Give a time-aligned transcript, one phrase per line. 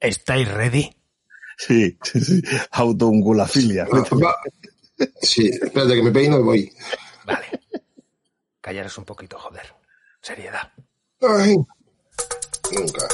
[0.00, 0.94] ¿Estáis ready?
[1.56, 2.42] Sí, sí, sí.
[2.72, 3.86] Autoungulafilia.
[3.90, 4.04] Ah.
[5.20, 6.72] Sí, espérate que me peino y voy.
[7.24, 7.46] Vale.
[8.60, 9.74] Callaros un poquito, joder.
[10.20, 10.72] Seriedad.
[11.20, 11.56] Ay,
[12.72, 13.08] nunca.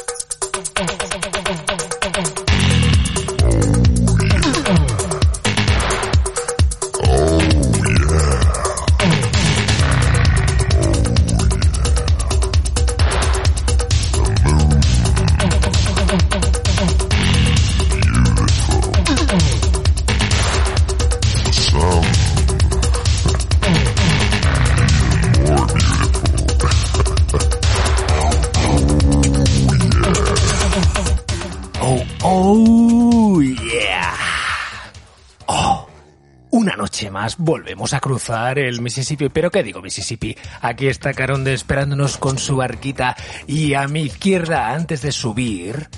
[37.13, 39.29] Una noche más volvemos a cruzar el Mississippi.
[39.29, 40.37] ¿Pero qué digo Mississippi?
[40.61, 45.89] Aquí está Caronde esperándonos con su barquita y a mi izquierda, antes de subir,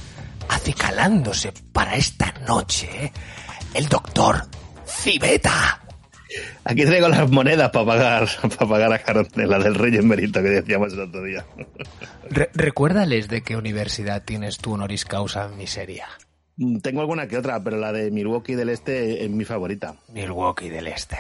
[0.48, 3.12] acicalándose para esta noche,
[3.74, 4.46] el doctor
[4.86, 5.80] Cibeta.
[6.64, 10.48] Aquí traigo las monedas para pagar, para pagar a Caronte, la del rey emérito que
[10.48, 11.46] decíamos el otro día.
[12.28, 16.08] Re- recuérdales de qué universidad tienes tu honoris causa miseria.
[16.56, 19.97] Mm, Tengo alguna que otra, pero la de Milwaukee del Este es mi favorita.
[20.12, 21.16] Milwaukee del Este.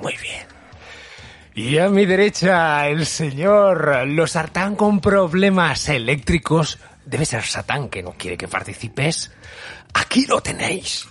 [0.00, 0.46] Muy bien.
[1.54, 6.78] Y a mi derecha, el señor Losartán con problemas eléctricos.
[7.06, 9.30] Debe ser Satán que no quiere que participes.
[9.94, 11.08] Aquí lo tenéis.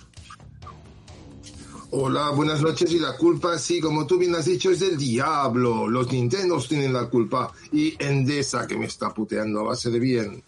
[1.90, 2.92] Hola, buenas noches.
[2.92, 5.88] Y la culpa, sí, como tú bien has dicho, es del diablo.
[5.88, 7.52] Los Nintendos tienen la culpa.
[7.72, 10.44] Y Endesa, que me está puteando a base de bien.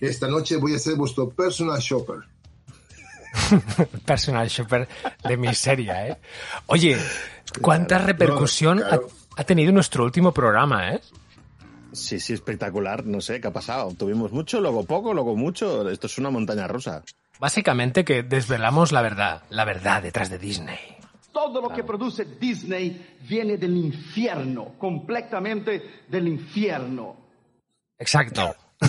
[0.00, 2.18] Esta noche voy a ser vuestro personal shopper.
[4.06, 4.88] Personal shopper
[5.24, 6.16] de miseria, ¿eh?
[6.66, 6.96] Oye,
[7.60, 9.08] ¿cuánta repercusión ha- claro.
[9.36, 11.00] ha, tenido nuestro último programa, eh?
[11.92, 13.06] Sí, sí, espectacular.
[13.06, 13.92] No sé qué ha pasado.
[13.94, 15.88] Tuvimos mucho, luego poco, luego mucho.
[15.88, 17.02] Esto es una montaña rusa.
[17.38, 20.78] Básicamente que desvelamos la verdad, la verdad detrás de Disney.
[21.32, 27.16] Todo lo que produce Disney viene del infierno, completamente del infierno.
[27.98, 28.54] Exacto.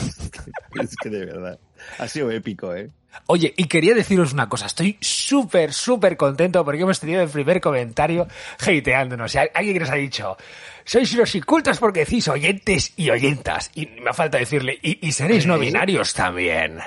[0.81, 1.59] Es que de verdad.
[1.97, 2.91] Ha sido épico, ¿eh?
[3.25, 7.59] Oye, y quería deciros una cosa, estoy súper, súper contento porque hemos tenido el primer
[7.59, 8.28] comentario
[8.59, 9.34] hateándonos.
[9.35, 10.38] Y alguien que nos ha dicho,
[10.85, 13.72] sois unos incultos porque decís oyentes y oyentas.
[13.75, 16.79] Y me falta decirle, y, y seréis no binarios también.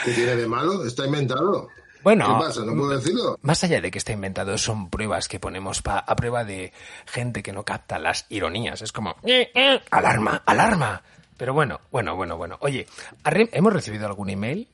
[0.03, 0.85] ¿Qué tiene de malo?
[0.85, 1.69] ¿Está inventado?
[2.03, 2.61] Bueno, ¿Qué pasa?
[2.63, 3.37] ¿No puedo decirlo?
[3.41, 6.71] Más allá de que esté inventado, son pruebas que ponemos pa- a prueba de
[7.05, 8.81] gente que no capta las ironías.
[8.81, 11.01] Es como, "Eh, eh, alarma, alarma.
[11.37, 12.57] Pero bueno, bueno, bueno, bueno.
[12.61, 12.87] Oye,
[13.23, 14.67] ¿arre- ¿hemos recibido algún email?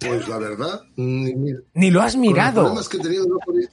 [0.00, 2.62] Pues la verdad, ni, ni- Ni lo has con los mirado.
[2.62, 3.68] problemas que he tenido, no podía-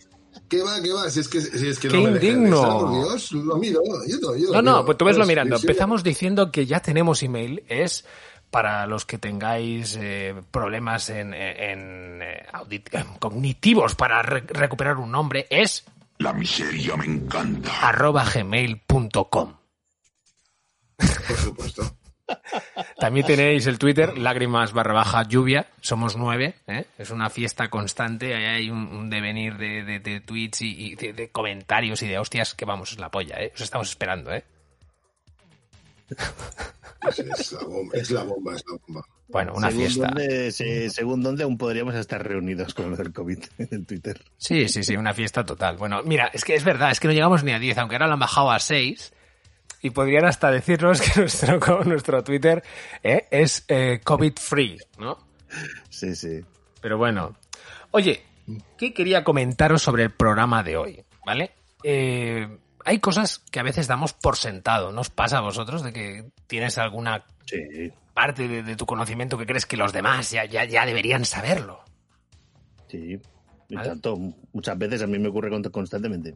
[0.49, 1.09] ¿Qué va, qué va?
[1.09, 2.61] Si es que, si es que Qué no me indigno.
[2.79, 3.79] por Dios, lo miro.
[4.07, 4.85] Yo, no- yo lo No, no, miro.
[4.85, 5.55] pues tú veslo Pues, mirando.
[5.57, 5.67] sí, sí.
[5.67, 7.63] Empezamos diciendo que ya tenemos email.
[7.67, 8.05] Es
[8.51, 15.11] para los que tengáis eh, problemas en, en, eh, eh, cognitivos para re- recuperar un
[15.11, 15.47] nombre.
[15.49, 15.83] Es
[16.19, 17.71] La miseria me encanta.
[17.88, 19.53] arroba gmail.com.
[20.97, 21.97] Por supuesto.
[22.97, 25.67] También tenéis el Twitter, lágrimas barra baja lluvia.
[25.81, 26.85] Somos nueve, ¿eh?
[26.97, 28.33] Es una fiesta constante.
[28.33, 32.07] Ahí hay un, un devenir de, de- de tweets y, y de, de comentarios y
[32.07, 33.51] de hostias que vamos, es la polla, ¿eh?
[33.53, 34.44] Os estamos esperando, ¿eh?
[37.07, 39.06] Es, la bomba, es la bomba, es la bomba.
[39.27, 40.07] Bueno, una según fiesta.
[40.07, 44.22] Dónde, se- según dónde aún podríamos estar reunidos con lo del COVID en el Twitter.
[44.38, 45.77] Sí, sí, sí, una fiesta total.
[45.77, 48.07] Bueno, mira, es que es verdad, es que no llegamos ni a 10, aunque ahora
[48.07, 49.13] lo han bajado a 6.
[49.85, 52.63] Y podrían hasta decirnos que nuestro, nuestro Twitter
[53.04, 53.27] ¿eh?
[53.30, 55.18] es eh, COVID-free, ¿no?
[55.89, 56.42] Sí, sí.
[56.81, 57.36] Pero bueno.
[57.92, 58.24] Oye,
[58.77, 61.04] ¿qué quería comentaros sobre el programa de hoy?
[61.25, 61.51] ¿Vale?
[61.83, 62.48] Eh,
[62.83, 64.92] hay cosas que a veces damos por sentado.
[64.92, 69.38] ¿No os pasa a vosotros de que tienes alguna Sí, parte de, de tu conocimiento
[69.38, 71.83] que crees que los demás ya, ya, ya deberían saberlo?
[72.88, 73.19] sí.
[73.68, 73.89] Y ¿Vale?
[73.89, 74.15] tanto,
[74.54, 76.36] muchas veces a mí me ocurre con- constantemente.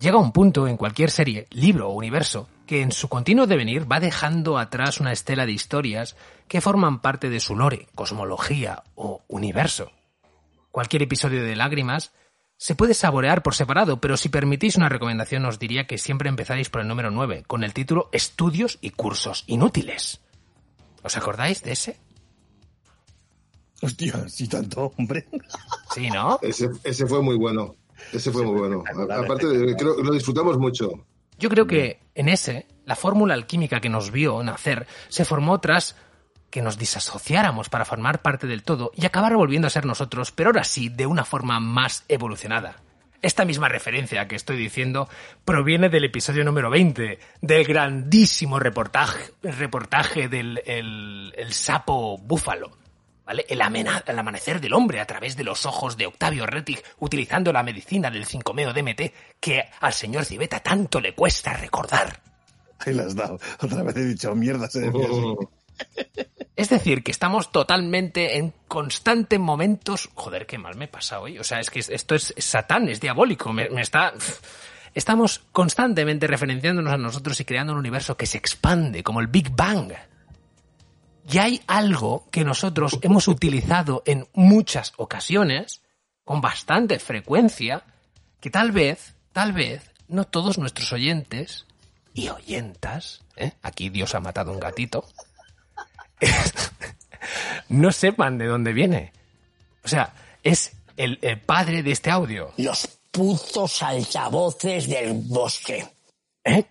[0.00, 4.00] Llega un punto en cualquier serie, libro o universo que en su continuo devenir va
[4.00, 6.16] dejando atrás una estela de historias
[6.48, 9.92] que forman parte de su lore, cosmología o universo.
[10.70, 12.12] Cualquier episodio de Lágrimas
[12.56, 16.70] se puede saborear por separado, pero si permitís una recomendación os diría que siempre empezaréis
[16.70, 20.20] por el número 9, con el título Estudios y cursos inútiles.
[21.02, 21.98] ¿Os acordáis de ese?
[23.82, 25.26] Hostia, sí tanto, hombre.
[25.92, 26.38] Sí, ¿no?
[26.40, 27.74] Ese, ese fue muy bueno.
[28.12, 28.84] Ese fue muy bueno.
[29.24, 30.90] Aparte, de- creo que lo disfrutamos mucho.
[31.38, 35.96] Yo creo que en ese, la fórmula alquímica que nos vio nacer se formó tras
[36.50, 40.48] que nos disasociáramos para formar parte del todo y acabar volviendo a ser nosotros, pero
[40.50, 42.76] ahora sí de una forma más evolucionada.
[43.22, 45.08] Esta misma referencia que estoy diciendo
[45.44, 52.70] proviene del episodio número 20, del grandísimo reportaje, reportaje del el, el sapo búfalo.
[53.30, 53.46] ¿Vale?
[53.48, 58.10] El, amanecer del hombre a través de los ojos de Octavio Rettig utilizando la medicina
[58.10, 62.20] del 5-meo DMT que al señor Civeta tanto le cuesta recordar.
[62.80, 63.38] Ahí la has dado.
[63.60, 65.36] Otra vez he dicho mierda, se decía así.
[66.56, 70.10] Es decir, que estamos totalmente en constantes momentos.
[70.14, 71.38] Joder, qué mal me he pasado hoy.
[71.38, 73.52] O sea, es que esto es satán, es diabólico.
[73.52, 74.12] Me, me está.
[74.92, 79.54] Estamos constantemente referenciándonos a nosotros y creando un universo que se expande, como el Big
[79.54, 79.92] Bang.
[81.28, 85.82] Y hay algo que nosotros hemos utilizado en muchas ocasiones,
[86.24, 87.84] con bastante frecuencia,
[88.40, 91.66] que tal vez, tal vez, no todos nuestros oyentes
[92.14, 93.52] y oyentas, ¿eh?
[93.62, 95.04] aquí Dios ha matado un gatito,
[97.68, 99.12] no sepan de dónde viene.
[99.84, 100.12] O sea,
[100.42, 102.52] es el, el padre de este audio.
[102.56, 105.86] Los putos altavoces del bosque.
[106.44, 106.64] ¿eh?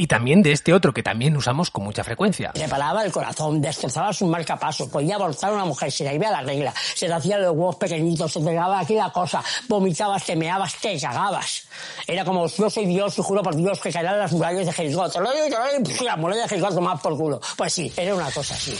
[0.00, 2.52] Y también de este otro que también usamos con mucha frecuencia.
[2.52, 6.30] Te paraba el corazón, destrozabas un marcapaso, podía abortar a una mujer, se le iba
[6.30, 10.24] la regla, se te hacían los huevos pequeñitos, se te daba aquí la cosa, vomitabas,
[10.24, 11.68] te meabas, te cagabas.
[12.06, 15.06] Era como, yo soy Dios y juro por Dios que caerán las murallas de Jericó.
[15.10, 17.40] Te lo digo, te lo digo, la muralla de Jericó por culo.
[17.58, 18.74] Pues sí, era una cosa así.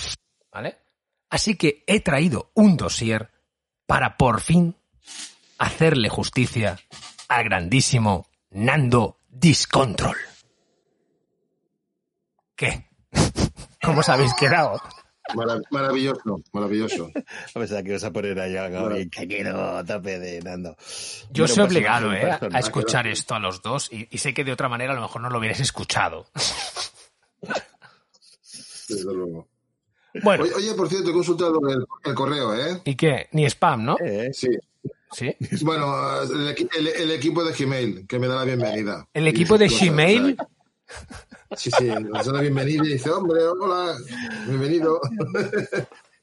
[0.50, 0.78] ¿Vale?
[1.28, 3.30] Así que he traído un dossier
[3.84, 4.74] para por fin
[5.58, 6.78] hacerle justicia
[7.28, 10.29] al grandísimo Nando Discontrol.
[12.60, 12.84] ¿Qué?
[13.82, 14.78] ¿Cómo os habéis quedado?
[15.34, 17.10] Marav- maravilloso, maravilloso.
[17.54, 20.76] A pesar que vas a poner ahí algo bien caquero, a tope de Nando.
[21.30, 22.20] Yo soy pues, obligado un ¿eh?
[22.20, 24.96] personaje, a escuchar esto a los dos y, y sé que de otra manera a
[24.96, 26.26] lo mejor no lo hubierais escuchado.
[28.88, 29.48] Desde luego.
[30.22, 32.82] Bueno, Oye, oye, por cierto, he consultado el, el correo, ¿eh?
[32.84, 33.28] ¿y qué?
[33.32, 33.96] Ni spam, ¿no?
[34.04, 34.48] Eh, Sí.
[35.12, 35.34] Sí.
[35.62, 39.08] Bueno, el, equi- el- el equipo de Gmail, que me da la bienvenida.
[39.14, 40.36] ¿El equipo de Gmail?
[41.56, 43.94] Sí, sí, nos da la bienvenida y dice, hombre, hola,
[44.46, 45.00] bienvenido.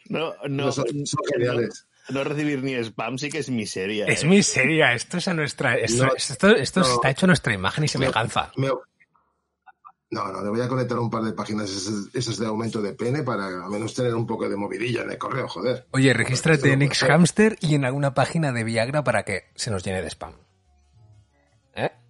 [0.09, 1.85] No, no, son, son geniales.
[2.07, 4.05] no recibir ni spam sí que es miseria.
[4.05, 4.27] Es eh.
[4.27, 5.75] miseria, esto es a nuestra.
[5.75, 6.85] Esto, No, esto, esto no.
[6.93, 8.49] está hecho a nuestra imagen y semejanza.
[8.55, 8.69] Me-
[10.09, 12.93] No, no, le voy a conectar un par de páginas esas, esas de aumento de
[12.93, 15.85] pene para al menos tener un poco de movidilla en el correo, joder.
[15.91, 20.01] Oye, regístrate en Xhamster y en alguna página de Viagra para que se nos llene
[20.01, 20.31] de spam.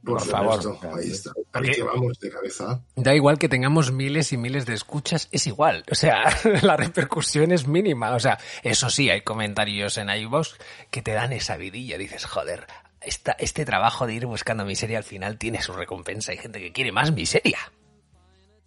[0.08, 0.78] Por, favor.
[0.98, 1.32] Ahí está.
[1.52, 2.82] Porque- Ahí que vamos de cabeza.
[2.96, 5.84] Da igual que tengamos miles y miles de escuchas, es igual.
[5.92, 6.24] O sea,
[6.64, 8.16] la repercusión es mínima.
[8.16, 10.56] O sea, eso sí, hay comentarios en iVoox
[10.92, 11.98] que te dan esa vidilla.
[11.98, 12.66] Dices, joder,
[13.02, 16.32] esta, este trabajo de ir buscando miseria al final tiene su recompensa.
[16.32, 17.60] Hay gente que quiere más miseria.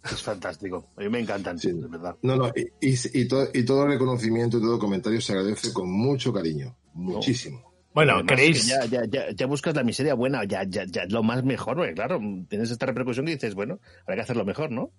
[0.03, 0.87] Es fantástico.
[0.97, 1.71] A mí me encantan, Sí.
[1.71, 2.15] de verdad.
[2.23, 5.91] No, no, y, y, y todo, y todo reconocimiento y todo comentario se agradece con
[5.91, 6.75] mucho cariño.
[6.93, 7.70] Muchísimo.
[7.93, 8.63] Bueno, Además, queréis...
[8.63, 11.75] que Ya, ya, ya, ya buscas la miseria buena, ya, ya, ya lo más mejor,
[11.77, 14.91] porque claro, tienes esta repercusión que dices, bueno, habrá que hacerlo mejor, ¿no?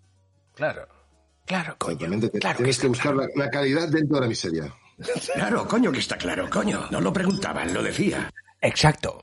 [0.55, 0.87] Claro.
[1.47, 1.99] Claro, coño.
[2.21, 3.29] Te- Claro Tienes que, está buscar claro.
[3.35, 4.75] la, la calidad dentro de la miseria.
[5.35, 6.87] Claro, coño que está claro, coño.
[6.91, 8.31] No lo preguntaban, lo decía.
[8.61, 9.23] Exacto.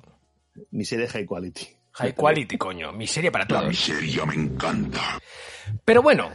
[0.71, 1.67] Miseria high quality.
[1.93, 2.91] High quality, coño.
[2.91, 3.67] Miseria para La todos.
[3.69, 5.19] miseria me encanta.
[5.85, 6.29] Pero bueno,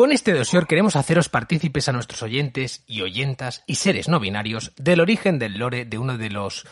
[0.00, 4.72] con este dossier queremos haceros partícipes a nuestros oyentes y oyentas y seres no binarios
[4.78, 6.66] del origen del lore de uno de los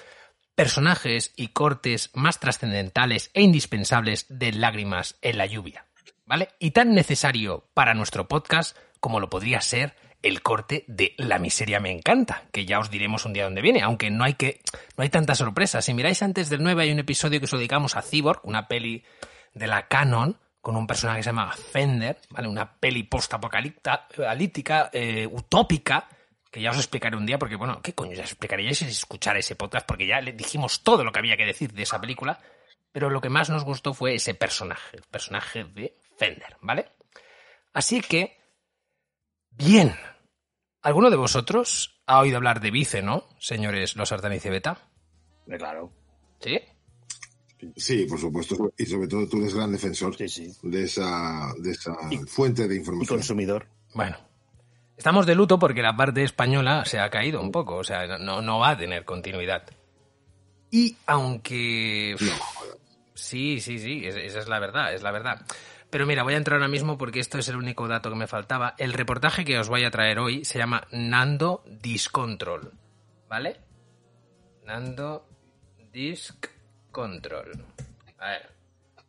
[0.55, 5.85] personajes y cortes más trascendentales e indispensables de Lágrimas en la lluvia,
[6.25, 6.49] ¿vale?
[6.59, 11.81] Y tan necesario para nuestro podcast como lo podría ser el corte de La miseria
[11.81, 14.63] me encanta, que ya os diremos un día dónde viene, aunque no hay que
[14.97, 15.83] no hay tanta sorpresa.
[15.83, 19.05] Si miráis antes del 9 hay un episodio que os dedicamos a Cyborg, una peli
[19.53, 20.39] de la Canon
[20.69, 22.47] con un personaje que se llama Fender, ¿vale?
[22.47, 26.07] Una peli post-apocalíptica, eh, utópica,
[26.51, 29.39] que ya os explicaré un día, porque bueno, ¿qué coño ya os explicaré si escuchar
[29.39, 29.87] ese podcast?
[29.87, 32.39] Porque ya le dijimos todo lo que había que decir de esa película,
[32.93, 36.91] pero lo que más nos gustó fue ese personaje, el personaje de Fender, ¿vale?
[37.73, 38.37] Así que,
[39.49, 39.97] bien,
[40.83, 44.77] ¿alguno de vosotros ha oído hablar de Vice, no, señores los Artaniz y Beta?
[45.47, 45.91] Claro.
[46.41, 46.61] ¿Sí?
[47.77, 48.73] Sí, por supuesto.
[48.79, 50.53] Y sobre todo tú eres gran defensor Sí, sí.
[50.63, 53.19] de esa, de esa Y- fuente de Y información.
[53.19, 53.67] consumidor.
[53.95, 54.17] Bueno,
[54.97, 58.41] estamos de luto porque la parte española se ha caído un poco, o sea, no,
[58.43, 59.65] no va a tener continuidad.
[60.71, 62.15] Y aunque...
[63.15, 65.45] Sí, sí, sí, es- esa es la verdad, es la verdad.
[65.91, 68.27] Pero mira, voy a entrar ahora mismo porque esto es el único dato que me
[68.27, 68.75] faltaba.
[68.79, 72.73] El reportaje que os voy a traer hoy se llama Nando Discontrol.
[73.29, 73.57] ¿Vale?
[74.67, 75.27] Nando
[75.93, 76.47] Disc
[76.91, 77.65] Control.
[78.19, 78.59] A ver.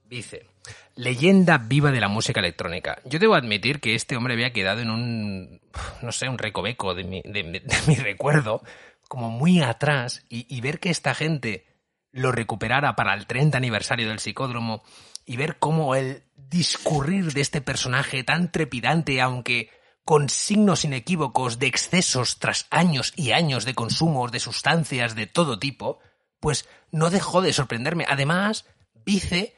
[0.09, 0.47] Dice,
[0.95, 2.97] leyenda viva de la música electrónica.
[3.05, 5.61] Yo debo admitir que este hombre había quedado en un,
[6.01, 7.59] no sé, un recoveco de mi, de mi-
[7.95, 8.63] recuerdo,
[9.07, 11.67] como muy atrás, y, y ver que esta gente
[12.11, 14.83] lo recuperara para el 30 aniversario del psicódromo,
[15.27, 19.69] y ver cómo el discurrir de este personaje tan trepidante, aunque
[20.03, 25.59] con signos inequívocos de excesos tras años y años de consumos de sustancias de todo
[25.59, 25.99] tipo,
[26.39, 28.05] pues no dejó de sorprenderme.
[28.07, 28.65] Además,
[29.05, 29.55] Vice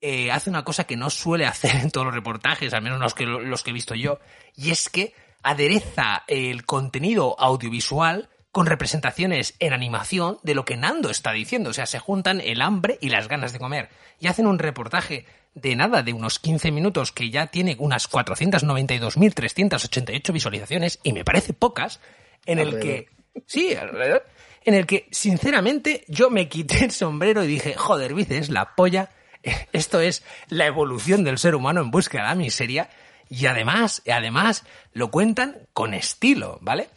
[0.00, 3.14] eh, hace una cosa que no suele hacer en todos los reportajes, al menos los
[3.14, 4.18] que, los que he visto yo,
[4.54, 11.08] y es que adereza el contenido audiovisual con representaciones en animación de lo que Nando
[11.10, 11.70] está diciendo.
[11.70, 13.88] O sea, se juntan el hambre y las ganas de comer.
[14.20, 15.24] Y hacen un reportaje
[15.54, 21.54] de nada, de unos 15 minutos, que ya tiene unas 492.388 visualizaciones, y me parece
[21.54, 21.98] pocas,
[22.46, 23.08] en el que...
[23.46, 24.26] Sí, alrededor.
[24.64, 28.74] En el que, sinceramente, yo me quité el sombrero y dije, joder, Vice, es la
[28.74, 29.10] polla.
[29.72, 32.90] Esto es la evolución del ser humano en busca de la miseria.
[33.28, 36.90] Y además, además, lo cuentan con estilo, ¿vale?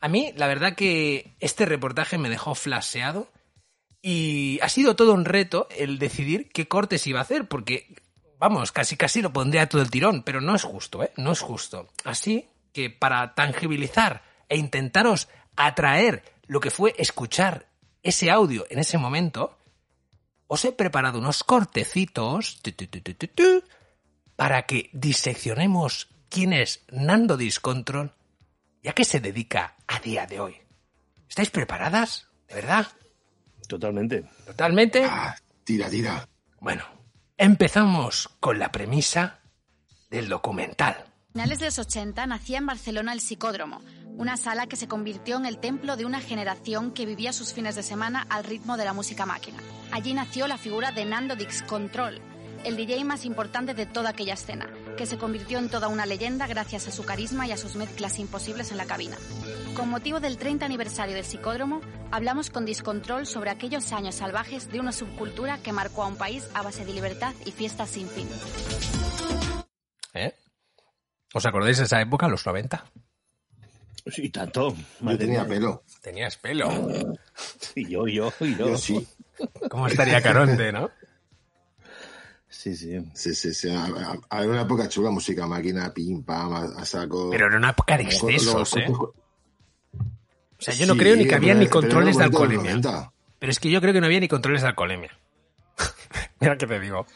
[0.00, 3.28] A mí, la verdad que este reportaje me dejó flaseado
[4.00, 7.94] y ha sido todo un reto el decidir qué cortes iba a hacer, porque,
[8.38, 11.12] vamos, casi casi lo pondría todo el tirón, pero no es justo, ¿eh?
[11.16, 11.88] No es justo.
[12.04, 17.68] Así que para tangibilizar e intentaros atraer lo que fue escuchar
[18.02, 19.58] ese audio en ese momento,
[20.46, 23.64] os he preparado unos cortecitos tu, tu, tu, tu, tu, tu,
[24.36, 28.12] para que diseccionemos quién es Nando Discontrol
[28.82, 30.56] y a qué se dedica a día de hoy.
[31.28, 32.28] ¿Estáis preparadas?
[32.48, 32.88] ¿De verdad?
[33.68, 34.28] Totalmente.
[34.44, 35.04] ¿Totalmente?
[35.04, 36.28] Ah, tira, tira.
[36.60, 36.84] Bueno,
[37.36, 39.40] empezamos con la premisa
[40.10, 41.11] del documental.
[41.32, 43.80] Finales de los 80 nacía en Barcelona el Psicódromo,
[44.18, 47.74] una sala que se convirtió en el templo de una generación que vivía sus fines
[47.74, 49.56] de semana al ritmo de la música máquina.
[49.92, 52.20] Allí nació la figura de Nando Dix Control,
[52.64, 56.46] el DJ más importante de toda aquella escena, que se convirtió en toda una leyenda
[56.46, 59.16] gracias a su carisma y a sus mezclas imposibles en la cabina.
[59.74, 64.80] Con motivo del 30 aniversario del Psicódromo, hablamos con Discontrol sobre aquellos años salvajes de
[64.80, 68.28] una subcultura que marcó a un país a base de libertad y fiestas sin fin.
[70.12, 70.34] ¿Eh?
[71.34, 72.84] ¿Os acordáis de esa época, los 90?
[74.06, 74.74] Sí, tanto.
[75.00, 75.84] Yo tenía pelo.
[76.00, 76.68] Tenías pelo.
[77.74, 78.68] Y yo, yo, y yo.
[78.68, 79.06] Yo sí.
[79.70, 80.90] ¿Cómo estaría Caronte, no?
[82.48, 82.98] Sí, sí.
[83.14, 83.70] Sí, sí, sí.
[83.70, 87.30] A, a- a ver, una época chula, música máquina, pim, pam, a, a saco.
[87.30, 88.86] Pero era una época de excesos, los- ¿eh?
[88.88, 92.74] O sea, yo no Sí, creo ni que había ni controles de era alcoholemia.
[92.74, 93.12] los 90.
[93.38, 95.10] Pero es que yo creo que no había ni controles de alcoholemia.
[96.40, 97.06] Mira que te digo.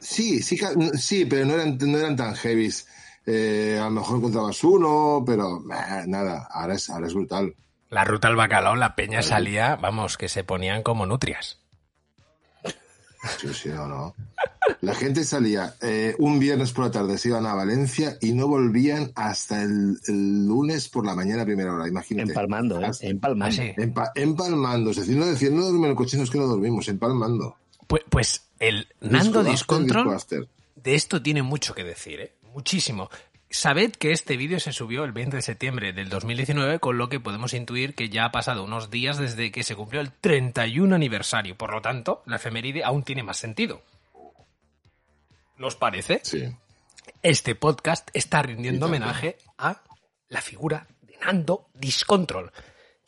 [0.00, 0.58] Sí, sí,
[0.98, 2.88] sí, pero no eran, no eran tan heavies.
[3.26, 5.60] Eh, a lo mejor encontrabas uno, pero
[6.06, 7.54] nada, ahora es, ahora es brutal.
[7.90, 11.58] La ruta al bacalao, la peña salía, vamos, que se ponían como nutrias.
[13.40, 14.14] Sí, sí, no, no.
[14.82, 18.46] La gente salía eh, un viernes por la tarde, se iban a Valencia y no
[18.46, 22.30] volvían hasta el, el lunes por la mañana a primera hora, imagínate.
[22.30, 22.86] Empalmando, ¿eh?
[22.86, 23.46] Hasta- Empalmando.
[23.60, 23.72] Ah, sí.
[23.76, 26.46] Empa- empalmando, es decir, no decir, no dormir en el coche, no es que no
[26.46, 27.56] dormimos, empalmando.
[27.88, 30.16] Pues, pues el Nando Discontrol
[30.76, 32.32] de esto tiene mucho que decir, ¿eh?
[32.56, 33.10] Muchísimo.
[33.50, 37.20] Sabed que este vídeo se subió el 20 de septiembre del 2019, con lo que
[37.20, 41.54] podemos intuir que ya ha pasado unos días desde que se cumplió el 31 aniversario.
[41.58, 43.82] Por lo tanto, la efeméride aún tiene más sentido.
[45.58, 46.20] ¿Nos parece?
[46.22, 46.48] Sí.
[47.22, 49.82] Este podcast está rindiendo homenaje a
[50.30, 52.52] la figura de Nando Discontrol,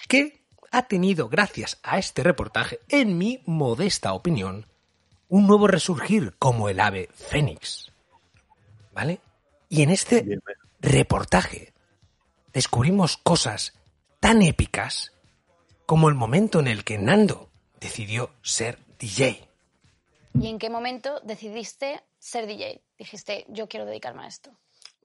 [0.08, 4.66] que ha tenido, gracias a este reportaje, en mi modesta opinión,
[5.26, 7.90] un nuevo resurgir como el ave fénix.
[8.92, 9.22] ¿Vale?
[9.68, 10.58] Y en este Bien, bien.
[10.80, 11.72] reportaje
[12.52, 13.74] descubrimos cosas
[14.20, 15.12] tan épicas
[15.86, 17.48] como el momento en el que Nando
[17.80, 19.48] decidió ser DJ.
[20.34, 22.82] ¿Y en qué momento decidiste ser DJ?
[22.98, 24.50] Dijiste, yo quiero dedicarme a esto.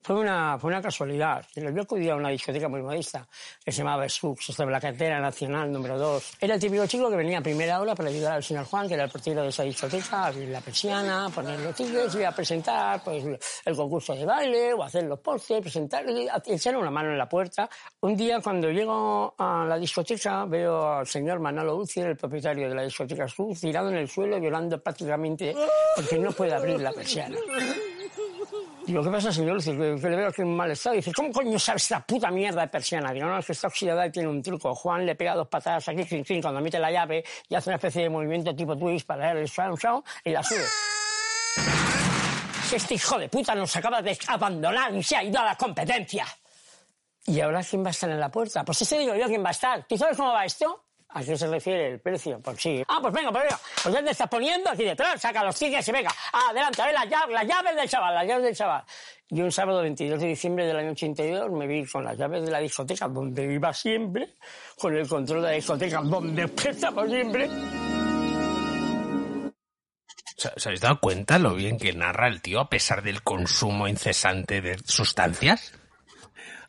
[0.04, 1.46] Fue una, fue una casualidad.
[1.56, 3.26] Yo acudí a una discoteca muy modesta
[3.64, 6.38] que se llamaba Sux, sobre la carretera nacional número 2.
[6.42, 8.96] Era el típico chico que venía a primera hora para ayudar al señor Juan, que
[8.96, 12.34] era el portero de esa discoteca, a abrir la persiana, poner los tickets y a
[12.34, 13.24] presentar pues,
[13.64, 16.04] el concurso de baile o hacer los postres, presentar
[16.46, 17.70] echar una mano en la puerta.
[18.02, 22.76] Un día cuando llego a la discoteca veo al señor Manolo Uzi, el propietario de
[22.76, 25.56] la discoteca Sux, tirado en el suelo llorando prácticamente
[25.96, 27.38] porque no puede abrir la persiana.
[28.86, 29.58] Digo, ¿qué pasa, señor?
[29.58, 30.96] Dice, que, le veo que en mal estado.
[30.96, 33.14] Dice, ¿cómo coño sabes esta puta mierda de persiana?
[33.14, 34.76] Digo, no, es que está oxidada y tiene un truco.
[34.76, 37.78] Juan le pega dos patadas aquí, clink, clink, cuando mete la llave y hace una
[37.78, 39.80] especie de movimiento tipo twist para dar el sound,
[40.26, 40.66] y la sube.
[42.74, 46.26] Este hijo de puta nos acaba de abandonar y se ha ido a la competencia.
[47.26, 48.66] ¿Y ahora quién va a estar en la puerta?
[48.66, 49.86] Pues ese digo yo quién va a estar.
[49.88, 50.84] ¿Tú sabes cómo va esto?
[51.16, 52.40] ¿A qué se refiere el precio?
[52.40, 52.84] Pues sí.
[52.88, 53.60] Ah, pues venga, pues venga.
[53.84, 56.12] Pues ya te estás poniendo aquí detrás, saca los tickets y venga.
[56.50, 58.84] Adelante, a ver las llaves, las llaves del chaval, las llaves del chaval.
[59.30, 62.52] Y un sábado 22 de diciembre del año 82 me vi con las llaves de
[62.52, 64.30] la discoteca donde iba siempre,
[64.80, 67.48] con el control de la discoteca donde estaba siempre.
[70.36, 74.62] ¿Se habéis dado cuenta lo bien que narra el tío a pesar del consumo incesante
[74.62, 75.74] de sustancias?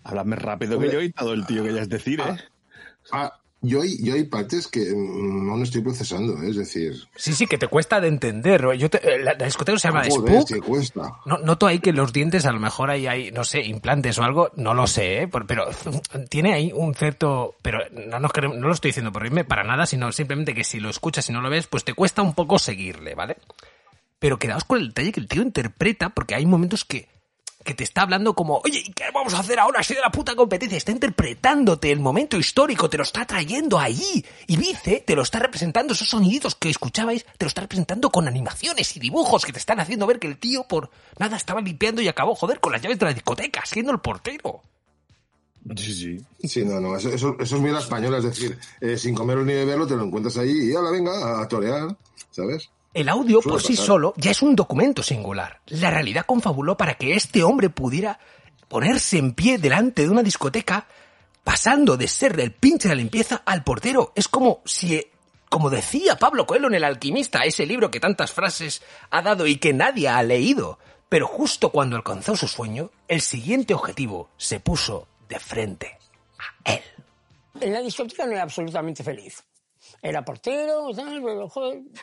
[0.04, 2.36] Háblame rápido que yo he todo el tío que ya es decir, ¿eh?
[3.10, 6.50] Ah, yo hay, yo hay partes que mm, no estoy procesando, ¿eh?
[6.50, 6.94] es decir...
[7.16, 8.64] Sí, sí, que te cuesta de entender.
[8.78, 10.48] Yo te- eh, la, la discoteca se llama Joder, Spook.
[10.48, 11.12] que cuesta.
[11.26, 14.22] No, noto ahí que los dientes a lo mejor ahí hay, no sé, implantes o
[14.24, 15.28] algo, no lo sé, ¿eh?
[15.28, 15.66] Por- pero
[16.30, 17.54] tiene ahí un cierto...
[17.62, 20.64] Pero no, nos queremos- no lo estoy diciendo por reírme para nada, sino simplemente que
[20.64, 23.36] si lo escuchas y no lo ves, pues te cuesta un poco seguirle, ¿vale?
[24.18, 27.08] Pero quedaos con el detalle que el tío interpreta, porque hay momentos que,
[27.64, 29.80] que te está hablando como, oye, ¿y qué vamos a hacer ahora?
[29.80, 30.76] Así de la puta competencia.
[30.76, 34.24] Está interpretándote el momento histórico, te lo está trayendo ahí.
[34.46, 38.28] Y Vice te lo está representando, esos soniditos que escuchabais, te lo está representando con
[38.28, 42.02] animaciones y dibujos que te están haciendo ver que el tío por nada estaba limpiando
[42.02, 44.62] y acabó, joder, con las llaves de la discoteca, siendo el portero.
[45.76, 46.46] Sí, sí.
[46.46, 49.54] Sí, no, no, eso, eso, es muy la española, es decir, eh, sin comerlo ni
[49.54, 51.96] beberlo te lo encuentras ahí y ahora venga a torear,
[52.30, 52.68] ¿sabes?
[52.94, 55.60] El audio por sí solo ya es un documento singular.
[55.66, 58.20] La realidad confabuló para que este hombre pudiera
[58.68, 60.86] ponerse en pie delante de una discoteca,
[61.42, 64.12] pasando de ser el pinche de la limpieza al portero.
[64.14, 65.04] Es como si,
[65.48, 69.56] como decía Pablo Coelho en El Alquimista, ese libro que tantas frases ha dado y
[69.56, 70.78] que nadie ha leído.
[71.08, 75.98] Pero justo cuando alcanzó su sueño, el siguiente objetivo se puso de frente
[76.38, 76.82] a él.
[77.60, 79.42] En la discoteca no era absolutamente feliz.
[80.02, 80.88] Era portero.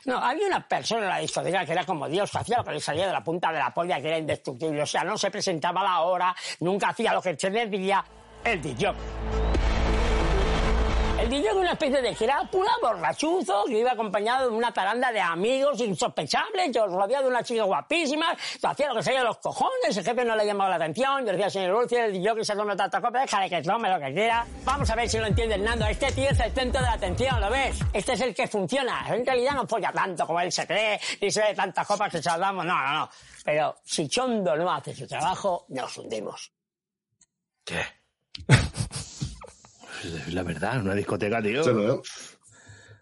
[0.05, 2.79] No, había una persona en la discoteca que era como Dios, hacía lo que le
[2.79, 4.81] salía de la punta de la polla, que era indestructible.
[4.81, 8.03] O sea, no se presentaba a la hora, nunca hacía lo que se le decía
[8.43, 8.93] el DJ.
[11.21, 15.21] El DJ era una especie de crápula, borrachuzo, que iba acompañado de una taranda de
[15.21, 19.95] amigos insospechables, yo rodeado de una chica guapísima, hacía lo que salía de los cojones,
[19.95, 22.55] el jefe no le llamaba la atención, yo decía, señor Dulce, el DJ que se
[22.55, 24.47] tome tanta copa, déjale que tome lo que quiera.
[24.63, 27.39] Vamos a ver si lo entiende Nando, este tío es el centro de la atención,
[27.39, 27.79] ¿lo ves?
[27.93, 31.29] Este es el que funciona, en realidad no folla tanto como él se cree, y
[31.29, 33.09] se ve tantas copas que se las damos, no, no, no.
[33.45, 36.51] Pero si Chondo no hace su trabajo, nos hundimos.
[37.63, 37.79] ¿Qué?
[40.03, 41.61] Es la verdad, en una discoteca, tío.
[41.61, 42.01] Eso no, ¿eh?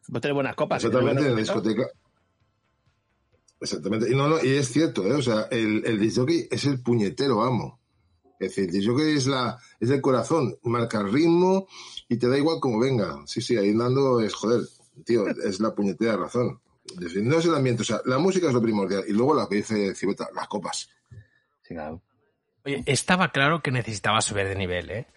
[0.08, 0.84] Vos tenés buenas copas.
[0.84, 1.88] Exactamente, en la discoteca.
[3.62, 4.10] Exactamente.
[4.10, 5.14] Y no, no, y es cierto, ¿eh?
[5.14, 7.80] O sea, el, el disjockey es el puñetero amo.
[8.40, 11.68] Es decir, el disjockey es la, es el corazón, marca el ritmo
[12.08, 13.22] y te da igual como venga.
[13.26, 14.62] Sí, sí, ahí Nando es, joder,
[15.06, 16.60] tío, es la puñetera razón.
[16.86, 19.04] Es decir, no es el ambiente, o sea, la música es lo primordial.
[19.08, 20.90] Y luego lo que dice Cibeta, las copas.
[21.62, 22.02] Sí, claro.
[22.66, 25.08] Oye, estaba claro que necesitaba subir de nivel, ¿eh?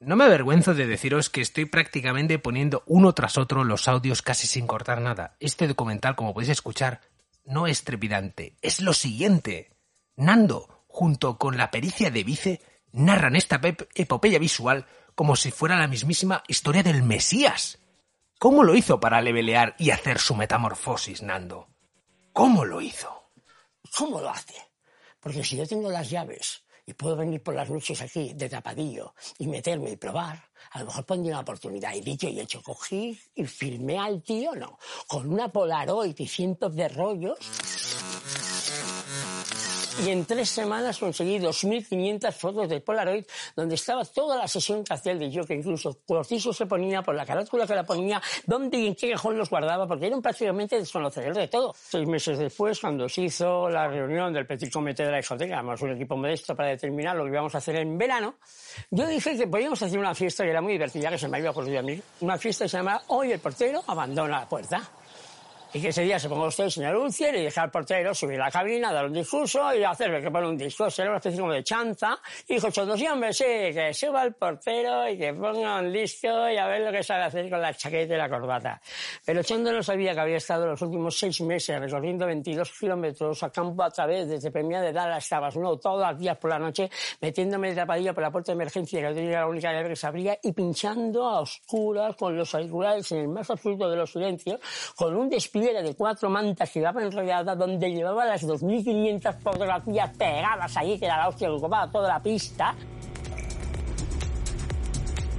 [0.00, 4.46] No me avergüenzo de deciros que estoy prácticamente poniendo uno tras otro los audios casi
[4.46, 5.36] sin cortar nada.
[5.40, 7.00] Este documental, como podéis escuchar,
[7.44, 9.72] no es trepidante, es lo siguiente.
[10.14, 12.60] Nando, junto con la pericia de Vice,
[12.92, 13.60] narran esta
[13.94, 17.80] epopeya visual como si fuera la mismísima historia del Mesías.
[18.38, 21.70] ¿Cómo lo hizo para levelear y hacer su metamorfosis, Nando?
[22.32, 23.32] ¿Cómo lo hizo?
[23.96, 24.54] ¿Cómo lo hace?
[25.18, 29.12] Porque si yo tengo las llaves y puedo venir por las noches aquí de tapadillo
[29.38, 31.94] y meterme y probar, a lo mejor pondría una oportunidad.
[31.94, 36.74] Y dicho y hecho, cogí y filmé al tío, no, con una Polaroid y cientos
[36.74, 37.38] de rollos.
[40.04, 43.24] Y en tres semanas conseguí 2.500 fotos de Polaroid
[43.56, 47.16] donde estaba toda la sesión que hacía el yo, que incluso Cortizo se ponía por
[47.16, 50.78] la carátula que la ponía, dónde y en qué cajón los guardaba, porque eran prácticamente
[50.78, 51.74] desconocedores de todo.
[51.76, 55.82] Seis meses después, cuando se hizo la reunión del Petit Comité de la discoteca, éramos
[55.82, 58.36] un equipo modesto para determinar lo que íbamos a hacer en verano,
[58.90, 61.50] yo dije que podíamos hacer una fiesta que era muy divertida, que se me había
[61.50, 62.00] ocurrido a mí.
[62.20, 64.88] Una fiesta que se llama Hoy el portero abandona la puerta.
[65.70, 68.46] Y que ese día se ponga usted, señor Ulcier, y dejar al portero subir a
[68.46, 70.90] la cabina, dar un discurso y hacerle que pone un disco.
[70.90, 72.18] Será una especie como de chanza.
[72.46, 76.56] Y dijo sí, hombre, sí, que suba el portero y que ponga un disco y
[76.56, 78.80] a ver lo que sabe hacer con la chaqueta y la corbata.
[79.26, 83.50] Pero Chondo no sabía que había estado los últimos seis meses recorriendo 22 kilómetros a
[83.50, 86.88] campo a través desde Premia de Dallas hasta Basno, todos los días por la noche,
[87.20, 90.06] metiéndome de tapadillo por la puerta de emergencia, que tenía la única llave que se
[90.06, 94.58] abría, y pinchando a oscuras con los auriculares en el más absoluto de los silencios,
[94.96, 100.76] con un despido mochilera de cuatro mantas llevaba enrollada donde llevaba las 2.500 fotografías pegadas
[100.76, 102.74] ahí, que era la hostia que ocupaba toda la pista.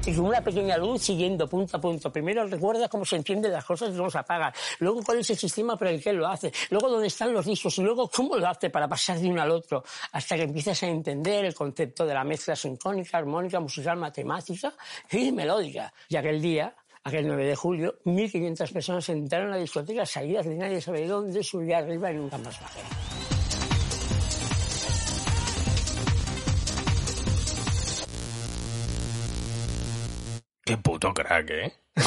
[0.05, 2.11] Y con una pequeña luz siguiendo punto a punto.
[2.11, 4.51] Primero recuerda cómo se encienden las cosas y cómo se apagan.
[4.79, 6.51] Luego cuál es el sistema por el que lo hace.
[6.71, 7.77] Luego dónde están los discos.
[7.77, 9.83] Y luego cómo lo hace para pasar de uno al otro.
[10.13, 14.73] Hasta que empiezas a entender el concepto de la mezcla sincrónica, armónica, musical, matemática
[15.11, 15.93] y melódica.
[16.07, 20.55] Y aquel día, aquel 9 de julio, 1.500 personas entraron a la discoteca, salidas de
[20.55, 22.79] nadie sabe dónde, subía arriba y nunca más bajé.
[30.65, 31.73] Qué puto crack, ¿eh?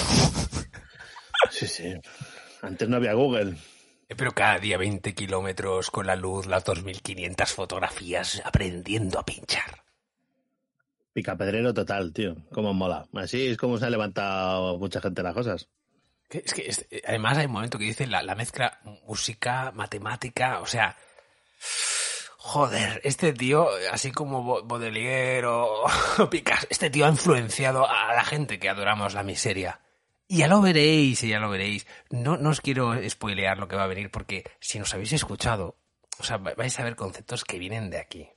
[1.51, 1.93] Sí, sí.
[2.63, 3.57] Antes no había Google.
[4.09, 9.82] Eh, Pero cada día 20 kilómetros con la luz, las 2.500 fotografías, aprendiendo a pinchar.
[11.13, 12.37] Picapedrero total, tío.
[12.53, 13.07] Cómo mola.
[13.15, 15.69] Así es como se ha levantado mucha gente las cosas.
[16.31, 20.67] Es que eh, además hay un momento que dice la, la mezcla música, matemática, o
[20.67, 20.97] sea,
[22.39, 25.87] joder, este tío, así como Baudelaire o,
[26.31, 29.81] Picasso, este tío ha influenciado a la gente que adoramos la miseria.
[30.29, 31.87] Y ya lo veréis, y ya lo veréis.
[32.09, 35.77] No, no os quiero spoilear lo que va a venir porque si nos habéis escuchado,
[36.19, 38.29] o sea, va- vais a ver conceptos que vienen de aquí,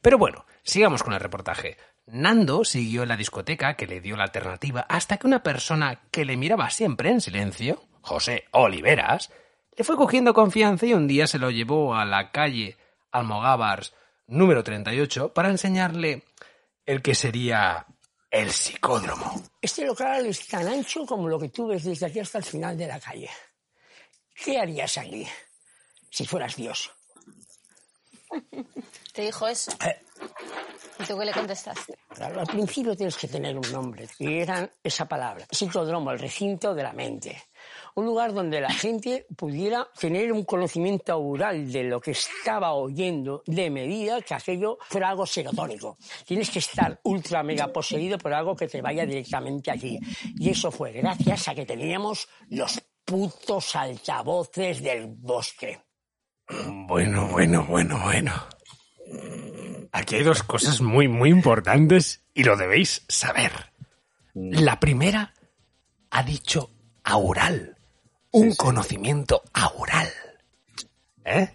[0.00, 1.76] Pero bueno, sigamos con el reportaje.
[2.06, 6.24] Nando siguió en la discoteca que le dio la alternativa hasta que una persona que
[6.24, 9.30] le miraba siempre en silencio, José Oliveras,
[9.76, 12.76] le fue cogiendo confianza y un día se lo llevó a la calle
[13.12, 13.92] Almogávars
[14.26, 16.24] número 38 para enseñarle
[16.86, 17.86] el que sería
[18.30, 19.42] el psicódromo.
[19.60, 22.76] Este local es tan ancho como lo que tú ves desde aquí hasta el final
[22.76, 23.30] de la calle.
[24.34, 25.26] ¿Qué harías aquí
[26.10, 26.90] si fueras Dios?
[29.18, 29.72] ¿Te dijo eso?
[29.84, 29.96] Eh.
[31.00, 31.98] ¿Y tú qué le contestaste?
[32.14, 36.72] Claro, al principio tienes que tener un nombre, y era esa palabra, psicódromo, el recinto
[36.72, 37.42] de la mente.
[37.96, 43.42] Un lugar donde la gente pudiera tener un conocimiento oral de lo que estaba oyendo
[43.44, 45.98] de medida que aquello fuera algo serotónico.
[46.24, 49.98] Tienes que estar ultra mega poseído por algo que te vaya directamente aquí.
[50.36, 55.80] Y eso fue gracias a que teníamos los putos altavoces del bosque.
[56.86, 58.32] Bueno, bueno, bueno, bueno.
[59.92, 63.52] Aquí hay dos cosas muy, muy importantes y lo debéis saber.
[64.34, 65.34] La primera
[66.10, 66.70] ha dicho
[67.04, 67.76] aural.
[68.30, 70.08] Un conocimiento aural.
[71.24, 71.48] ¿Eh?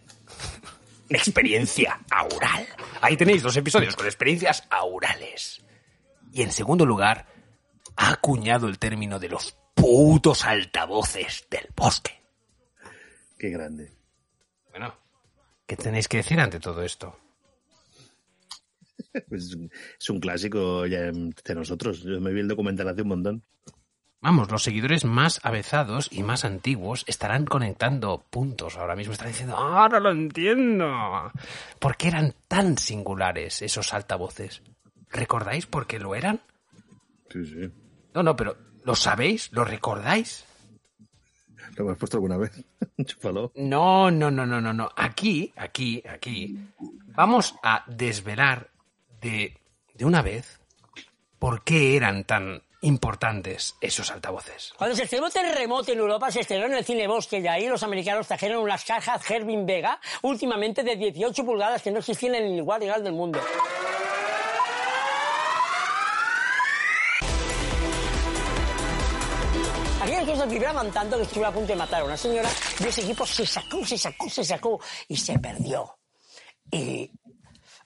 [1.09, 2.67] Experiencia aural.
[3.01, 5.63] Ahí tenéis dos episodios con experiencias aurales.
[6.31, 7.27] Y en segundo lugar,
[7.95, 12.19] ha acuñado el término de los putos altavoces del bosque.
[13.37, 13.91] Qué grande.
[14.71, 14.95] Bueno,
[15.67, 17.22] ¿qué tenéis que decir ante todo esto?
[19.29, 19.55] Pues
[19.99, 22.03] es un- clásico ya de nosotros.
[22.03, 23.43] Yo me vi el documental hace un montón.
[24.21, 29.11] Vamos, los seguidores más avezados y más antiguos estarán conectando puntos ahora mismo.
[29.13, 31.31] Están diciendo, ahora lo entiendo.
[31.79, 34.61] ¿Por qué eran tan singulares esos altavoces?
[35.09, 36.39] ¿Recordáis por qué lo eran?
[37.29, 37.69] Sí, sí.
[38.13, 39.51] No, no, pero ¿lo sabéis?
[39.51, 40.45] ¿Lo recordáis?
[41.75, 42.63] ¿Lo hemos puesto alguna vez?
[43.05, 43.51] Chúpalo.
[43.55, 44.89] No, no, no, no, no, no.
[44.95, 46.57] Aquí, aquí, aquí,
[47.15, 48.69] vamos a desvelar
[49.23, 49.57] de,
[49.93, 50.59] de una vez
[51.39, 54.73] por qué eran tan importantes esos altavoces.
[54.77, 57.81] Cuando se estrenó Terremoto en Europa, se estrenó en el cine Bosque y ahí los
[57.81, 62.57] americanos trajeron unas cajas Herbin Vega, últimamente de 18 pulgadas que no existían en el
[62.57, 63.39] lugar legal del mundo.
[70.01, 72.49] Aquellas cosas vibraban tanto que estuve a punto de matar a una señora
[72.81, 75.97] y ese equipo se sacó, se sacó, se sacó y se perdió.
[76.69, 77.09] Y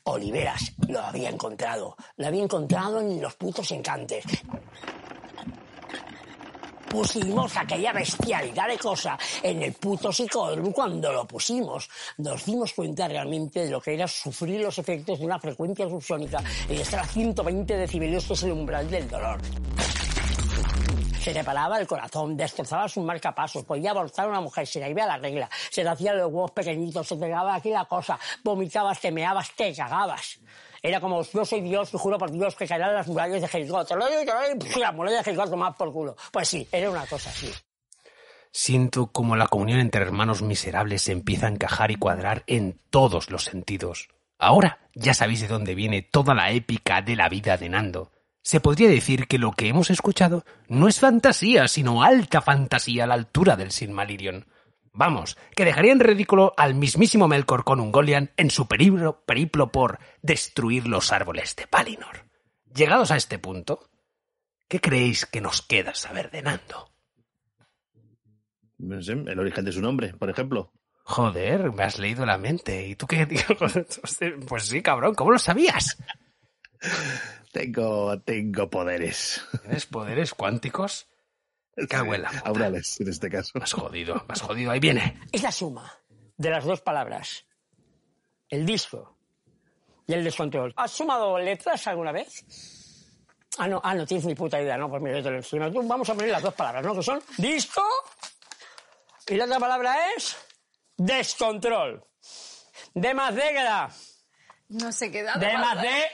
[0.08, 1.96] Oliveras lo había encontrado.
[2.16, 4.24] Lo había encontrado en los putos encantes.
[6.90, 11.90] Pusimos aquella bestialidad de cosa en el puto psicódromo cuando lo pusimos.
[12.20, 16.42] Nos dimos cuenta realmente de lo que era sufrir los efectos de una frecuencia subsónica
[16.70, 19.42] y estar a 120 decibelios, que es el umbral del dolor.
[21.28, 24.90] Se le paraba el corazón, destrozaba sus marcapasos, podía abortar a una mujer, se le
[24.92, 29.02] iba la regla, se le hacían los huevos pequeñitos, se pegaba aquí la cosa, vomitabas,
[29.02, 30.40] te meabas, te cagabas.
[30.82, 33.84] Era como, yo soy Dios y juro por Dios que caerán las murallas de Jericó.
[33.84, 36.16] Te lo de Jericó a tomar por culo.
[36.32, 37.52] Pues sí, era una cosa así.
[38.50, 43.32] Siento como la comunión entre hermanos miserables se empieza a encajar y cuadrar en todos
[43.32, 44.08] los sentidos.
[44.40, 48.12] Ahora ya sabéis de dónde viene toda la épica de la vida de Nando.
[48.48, 53.08] Se podría decir que lo que hemos escuchado no es fantasía, sino alta fantasía a
[53.08, 54.48] la altura del Silmarillion.
[54.94, 60.00] Vamos, que dejaría en ridículo al mismísimo Melkor con Ungolian en su periplo, periplo por
[60.22, 62.26] destruir los árboles de Valinor.
[62.74, 63.90] Llegados a este punto,
[64.70, 66.90] ¿qué creéis que nos queda saber de Nando?
[68.78, 70.72] No sé, el origen de su nombre, por ejemplo.
[71.04, 72.88] Joder, me has leído la mente.
[72.88, 73.28] ¿Y tú qué?
[74.48, 75.98] Pues sí, cabrón, ¿cómo lo sabías?
[77.52, 79.42] Tengo, tengo poderes.
[79.62, 81.08] ¿Tienes poderes cuánticos?
[81.90, 82.50] Cago en la puta.
[82.50, 83.52] Aurales, en este caso.
[83.60, 84.72] Más jodido, más jodido.
[84.72, 85.20] Ahí viene.
[85.32, 85.92] Es la suma
[86.38, 87.46] de las dos palabras.
[88.50, 89.18] El disco
[90.08, 90.74] y el descontrol.
[90.76, 92.46] ¿Has sumado letras alguna vez?
[93.60, 94.90] Ah, no, ah, no tienes ni puta idea, ¿no?
[94.90, 95.72] Pues mira, yo te lo enseño.
[95.72, 96.96] Tú, Vamos a poner las dos palabras, ¿no?
[96.96, 97.84] Que son disco
[99.28, 100.38] y la otra palabra es
[100.96, 102.04] descontrol.
[102.94, 103.90] De más de que da.
[104.70, 105.36] No se queda.
[105.36, 106.06] De más de.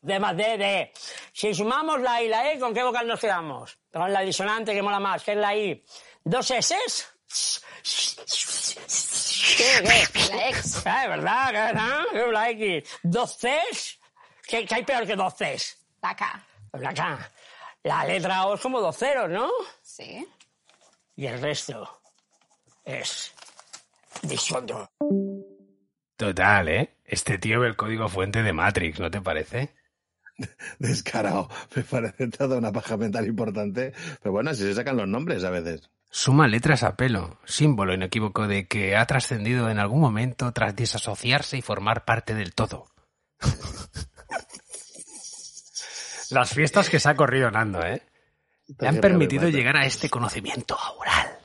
[0.00, 0.92] De más de, de.
[1.32, 3.78] Si sumamos la I y la E, ¿con qué vocal nos quedamos?
[3.92, 5.84] Con la disonante que mola más, que es la I.
[6.24, 6.76] ¿Dos S?
[9.56, 10.34] ¿Qué, qué?
[10.34, 10.82] La ex.
[10.86, 11.50] Ah, ¿verdad?
[11.50, 12.10] ¿Qué, no?
[12.12, 12.98] ¿Qué es la X?
[13.02, 13.98] ¿Dos Cs?
[14.46, 15.78] ¿Qué, qué hay peor que dos Cs?
[16.02, 16.46] La K.
[16.72, 17.30] La K.
[17.82, 19.50] La letra O es como dos ceros, ¿no?
[19.82, 20.26] Sí.
[21.16, 22.00] Y el resto
[22.84, 23.32] es
[24.22, 24.88] descontrol.
[26.16, 26.96] Total, ¿eh?
[27.04, 29.74] Este tío ve el código fuente de Matrix, ¿no te parece?
[30.78, 31.48] Descarado.
[31.74, 33.92] Me parece toda una paja mental importante.
[34.22, 35.90] Pero bueno, así se sacan los nombres a veces.
[36.10, 41.58] Suma letras a pelo, símbolo inequívoco de que ha trascendido en algún momento tras desasociarse
[41.58, 42.86] y formar parte del todo.
[46.30, 48.02] Las fiestas que se ha corrido Nando, ¿eh?
[48.78, 51.38] Le han permitido llegar a este conocimiento aural.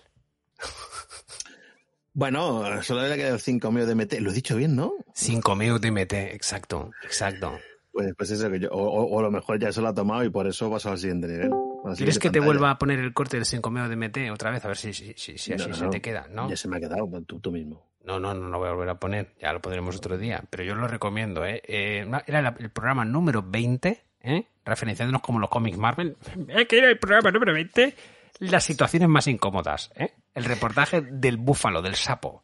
[2.13, 4.19] Bueno, solo le quedado 5 míos de MT.
[4.19, 4.93] Lo he dicho bien, ¿no?
[5.15, 7.57] 5 meos de MT, exacto, exacto.
[7.93, 8.69] Pues, pues eso que yo.
[8.71, 11.27] O, a lo mejor ya se lo ha tomado y por eso pasa al siguiente
[11.27, 11.51] nivel.
[11.95, 14.65] ¿Quieres que te vuelva a poner el corte del 5 meo de MT otra vez?
[14.65, 16.49] A ver si, si, si, si así No, se no, te queda, ¿no?
[16.49, 17.85] Ya se me ha quedado, tú, tú mismo.
[18.03, 19.35] No, no, no lo voy a volver a poner.
[19.39, 20.43] Ya lo pondremos otro día.
[20.49, 21.61] Pero yo lo recomiendo, ¿eh?
[21.65, 24.47] Eh, era el programa número 20, ¿eh?
[24.65, 26.17] Referenciándonos como los cómics Marvel.
[26.49, 26.65] ¿Eh?
[26.65, 27.95] Que era el programa número 20.
[28.39, 30.13] Las situaciones más incómodas, ¿eh?
[30.33, 32.43] El reportaje del búfalo, del sapo.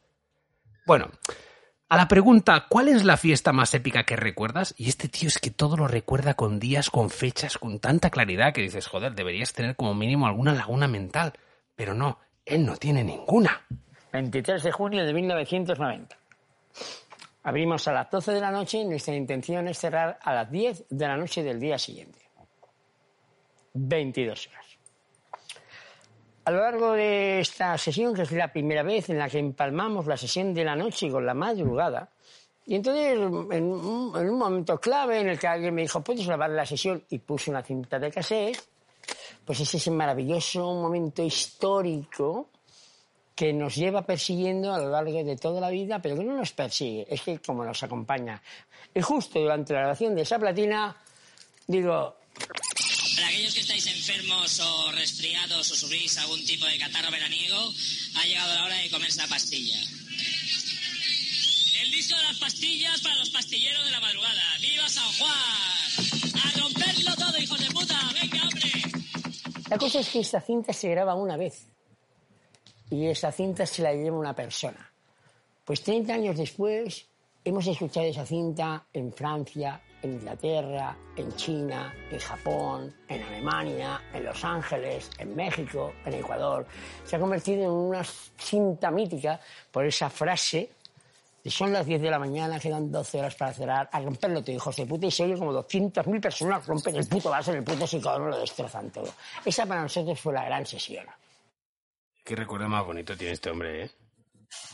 [0.85, 1.09] Bueno,
[1.89, 4.75] a la pregunta, ¿cuál es la fiesta más épica que recuerdas?
[4.77, 8.53] Y este tío es que todo lo recuerda con días, con fechas, con tanta claridad
[8.53, 11.33] que dices, joder, deberías tener como mínimo alguna laguna mental.
[11.75, 13.65] Pero no, él no tiene ninguna.
[14.13, 16.15] 23 de junio de 1990.
[17.41, 20.85] Abrimos a las 12 de la noche y nuestra intención es cerrar a las 10
[20.91, 22.19] de la noche del día siguiente.
[23.73, 24.68] 22 horas.
[26.49, 30.07] A lo largo de esta sesión, que es la primera vez en la que empalmamos
[30.07, 32.09] la sesión de la noche con la madrugada,
[32.65, 36.25] y entonces en un, en un momento clave en el que alguien me dijo, ¿puedes
[36.25, 37.03] grabar la sesión?
[37.11, 38.59] Y puse una cinta de cassette,
[39.45, 42.49] pues es ese maravilloso momento histórico
[43.35, 46.51] que nos lleva persiguiendo a lo largo de toda la vida, pero que no nos
[46.53, 48.41] persigue, es que como nos acompaña.
[48.91, 50.97] Y justo durante la grabación de esa platina,
[51.67, 52.15] digo,
[53.29, 57.61] aquellos que estáis enfermos o resfriados o sufrís algún tipo de catarro veraniego,
[58.17, 59.77] ha llegado la hora de comerse la pastilla.
[61.81, 64.41] El disco de las pastillas para los pastilleros de la madrugada.
[64.59, 66.41] ¡Viva San Juan!
[66.43, 67.99] ¡A romperlo todo, hijos de puta!
[68.19, 68.71] ¡Venga, hombre!
[69.69, 71.67] la cosa es que esta cinta se graba una vez
[72.89, 74.91] y esa cinta se la lleva una persona.
[75.63, 77.05] Pues 30 años después
[77.43, 84.23] hemos escuchado esa cinta en Francia, en Inglaterra, en China, en Japón, en Alemania, en
[84.25, 86.65] Los Ángeles, en México, en Ecuador.
[87.03, 89.39] Se ha convertido en una cinta mítica
[89.71, 90.69] por esa frase
[91.43, 94.53] de son las 10 de la mañana, quedan 12 horas para cerrar, a romperlo todo,
[94.55, 97.87] hijos de puta, y se oye como 200.000 personas rompen el puto vaso, el puto
[97.87, 99.07] psicódromo lo destrozan todo.
[99.45, 101.05] Esa para nosotros fue la gran sesión.
[102.25, 103.91] Qué recuerdo más bonito tiene este hombre, ¿eh?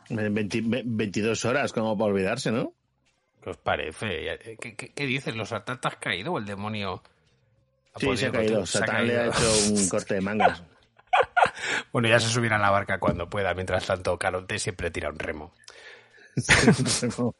[0.09, 2.73] 20 ve- 22 horas, como para olvidarse, ¿no?
[3.45, 4.39] ¿Qué os parece?
[4.59, 5.35] ¿Qué, qué- qué dices?
[5.35, 7.03] ¿Los Satán te has caído o el demonio?
[7.95, 8.65] Sí, se ha caído.
[8.65, 9.33] Se ha Satán le ha caído.
[9.33, 10.63] hecho un corte de mangas.
[11.93, 13.53] Bueno, ya se subirá a la barca cuando pueda.
[13.53, 15.53] Mientras tanto, Caronte siempre tira un remo.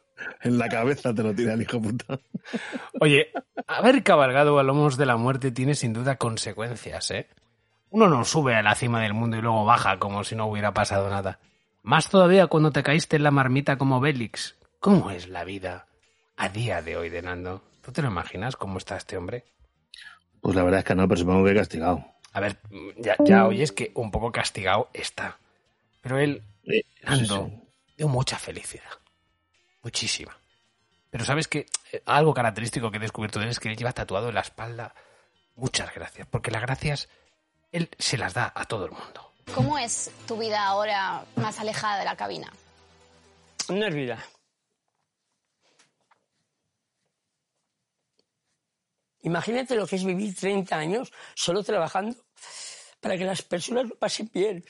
[0.43, 2.19] en la cabeza te lo tira el hijo puta.
[3.01, 3.31] Oye,
[3.67, 7.27] haber cabalgado a lomos de la muerte tiene sin duda consecuencias, ¿eh?
[7.89, 10.71] Uno no sube a la cima del mundo y luego baja como si no hubiera
[10.73, 11.39] pasado nada.
[11.81, 14.55] Más todavía cuando te caíste en la marmita como Bélix.
[14.79, 15.87] ¿Cómo es la vida
[16.37, 17.61] a día de hoy de Nando?
[17.81, 19.45] ¿Tú te lo imaginas cómo está este hombre?
[20.41, 22.05] Pues la verdad es que no, pero supongo que he castigado.
[22.33, 22.57] A ver,
[22.97, 25.37] ya, ya oyes que un poco castigado está.
[26.01, 27.61] Pero él, Eh, Nando, sí.
[27.97, 28.89] dio mucha felicidad.
[29.83, 30.35] Muchísima.
[31.11, 33.93] Pero sabes que eh, algo característico que he descubierto de él es que él lleva
[33.93, 34.93] tatuado en la espalda
[35.55, 36.27] muchas gracias.
[36.27, 37.07] Porque las gracias
[37.71, 39.31] él se las da a todo el mundo.
[39.53, 42.51] ¿Cómo es tu vida ahora más alejada de la cabina?
[43.69, 44.17] No es vida.
[49.25, 52.15] Imagínate lo que es vivir 30 años solo trabajando
[53.01, 54.63] para que las personas lo pasen bien,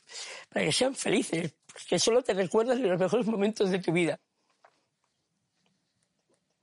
[0.50, 1.54] para que sean felices,
[1.88, 4.20] que solo te recuerdas de los mejores momentos de tu vida.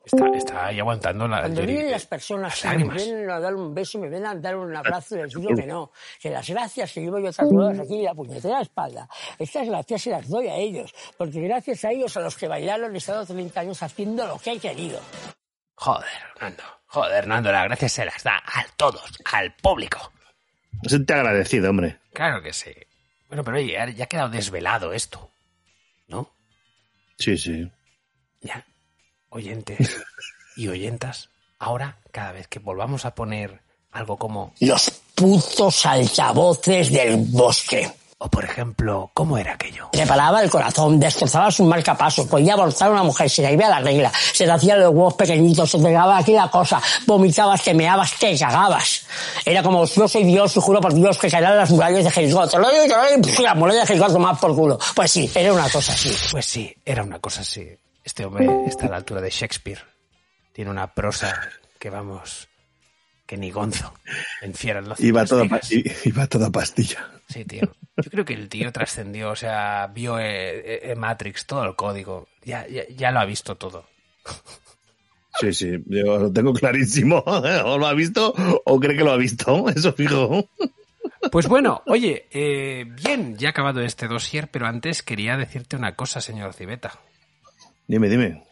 [0.04, 1.42] Está, está ahí aguantando la.
[1.42, 4.56] Cuando vienen las personas las me vienen a dar un beso, me vienen a dar
[4.56, 8.04] un abrazo, les digo que no, que las gracias que llevo yo tatuadas aquí en
[8.04, 12.20] la puñetera espalda, estas gracias se las doy a ellos, porque gracias a ellos, a
[12.20, 14.98] los que bailaron, he estado 30 años haciendo lo que he querido.
[15.76, 16.08] Joder,
[16.40, 16.81] Nando.
[16.92, 19.02] Joder, Nando, las gracias se las da a todos,
[19.32, 20.12] al público.
[20.86, 21.96] Siente agradecido, hombre.
[22.12, 22.70] Claro que sí.
[23.28, 25.30] Bueno, pero oye, ya- ya ha quedado desvelado esto.
[26.08, 26.30] ¿No?
[27.18, 27.70] Sí, sí.
[28.42, 28.66] Ya.
[29.30, 30.02] Oyentes
[30.56, 33.60] y oyentas, ahora, cada vez que volvamos a poner
[33.92, 34.54] algo como.
[34.60, 37.90] Los putos altavoces del bosque.
[38.24, 39.88] O por ejemplo, ¿cómo era aquello?
[39.92, 43.68] Le paraba el corazón, destrozabas un marcapaso, podía abortar a una mujer, se le iba
[43.68, 47.74] la regla, se le hacían los huevos pequeñitos, se pegaba aquí la cosa, vomitabas, te
[47.74, 49.06] meabas, te cagabas.
[49.44, 52.46] Era como, yo soy Dios y juro por Dios que caerán las murallas de Jericó.
[52.46, 54.78] Te lo digo, te lo digo, pf, la muralla de Jericó por culo.
[54.94, 56.14] Pues sí, era una cosa así.
[56.30, 57.68] Pues sí, era una cosa así.
[58.04, 59.82] Este hombre está a la altura de Shakespeare.
[60.52, 61.34] Tiene una prosa
[61.80, 62.46] que vamos.
[63.26, 63.92] que ni Gonzo.
[64.42, 65.44] Encierra en los Iba toda,
[66.04, 67.08] iba toda pastilla.
[67.32, 67.62] Sí, tío.
[67.96, 72.28] Yo creo que el tío trascendió, o sea, vio eh, eh, Matrix, todo el código.
[72.44, 73.86] Ya, ya, ya lo ha visto todo.
[75.40, 77.24] Sí, sí, yo lo tengo clarísimo.
[77.64, 79.68] O lo ha visto o cree que lo ha visto.
[79.74, 80.48] Eso fijo.
[81.30, 85.94] Pues bueno, oye, eh, bien, ya ha acabado este dossier, pero antes quería decirte una
[85.94, 87.00] cosa, señor Civeta.
[87.86, 88.42] Dime, dime.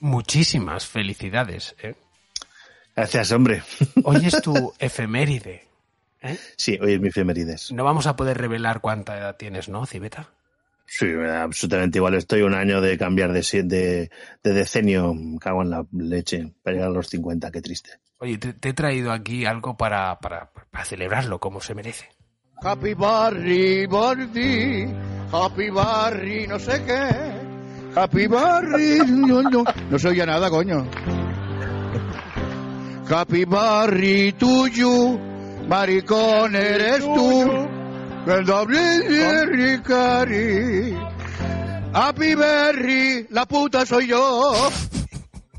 [0.00, 1.74] Muchísimas felicidades.
[1.82, 1.94] ¿eh?
[2.94, 3.62] Gracias, hombre.
[4.04, 5.71] Hoy es tu efeméride.
[6.22, 6.38] ¿Eh?
[6.56, 7.72] Sí, hoy es mi efemérides.
[7.72, 10.30] No vamos a poder revelar cuánta edad tienes, ¿no, Civeta?
[10.86, 12.14] Sí, absolutamente igual.
[12.14, 14.10] Estoy un año de cambiar de, de,
[14.42, 15.14] de decenio.
[15.14, 16.52] Me Cago en la leche.
[16.62, 17.90] Para llegar a los 50, qué triste.
[18.18, 22.08] Oye, te, te he traído aquí algo para, para, para celebrarlo como se merece.
[22.62, 24.94] Happy Barry, Barry,
[25.32, 27.98] Happy Barry, no sé qué.
[27.98, 30.88] Happy Barry, no, no, no se oye nada, coño.
[33.10, 35.18] Happy Barry tuyo,
[35.68, 37.68] maricón eres tú.
[38.26, 40.96] El doble de Ricari.
[41.92, 44.70] Happy Berry, la puta soy yo.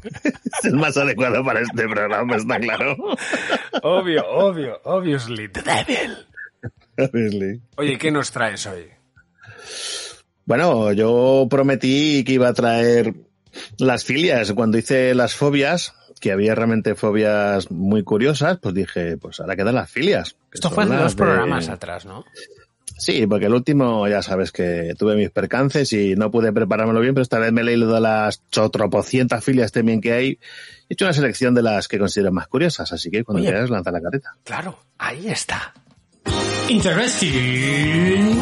[0.04, 2.96] Es el más adecuado para este programa, está claro.
[3.84, 6.18] Obvio, obvio, obviously, the devil.
[6.98, 7.62] Obviously.
[7.76, 8.88] Oye, ¿qué nos traes hoy?
[10.46, 13.14] Bueno, yo prometí que iba a traer
[13.78, 14.52] las filias.
[14.54, 19.76] Cuando hice las fobias, que había realmente fobias muy curiosas, pues dije, pues ahora quedan
[19.76, 20.38] las filias.
[20.50, 22.24] que Esto fue hace dos de- programas atrás, ¿no?
[22.98, 27.14] Sí, porque el último ya sabes que tuve mis percances y no pude preparármelo bien,
[27.14, 30.40] pero esta vez me he leído las chotropocientas filias también que hay.
[30.88, 33.50] He hecho una selección de las que considero más curiosas, así que cuando Oye.
[33.52, 34.30] quieras lanza la carreta.
[34.46, 35.74] Claro, ahí está.
[36.70, 38.40] Interesting.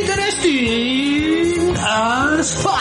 [0.00, 2.80] Interesting as fuck.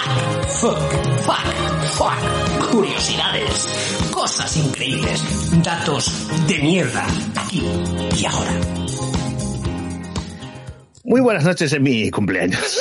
[0.61, 0.79] Fuck,
[1.25, 1.53] fuck,
[1.97, 2.38] fuck.
[2.71, 3.67] Curiosidades,
[4.11, 7.63] cosas increíbles, datos de mierda, aquí
[8.15, 8.51] y ahora.
[11.03, 12.79] Muy buenas noches en mi cumpleaños.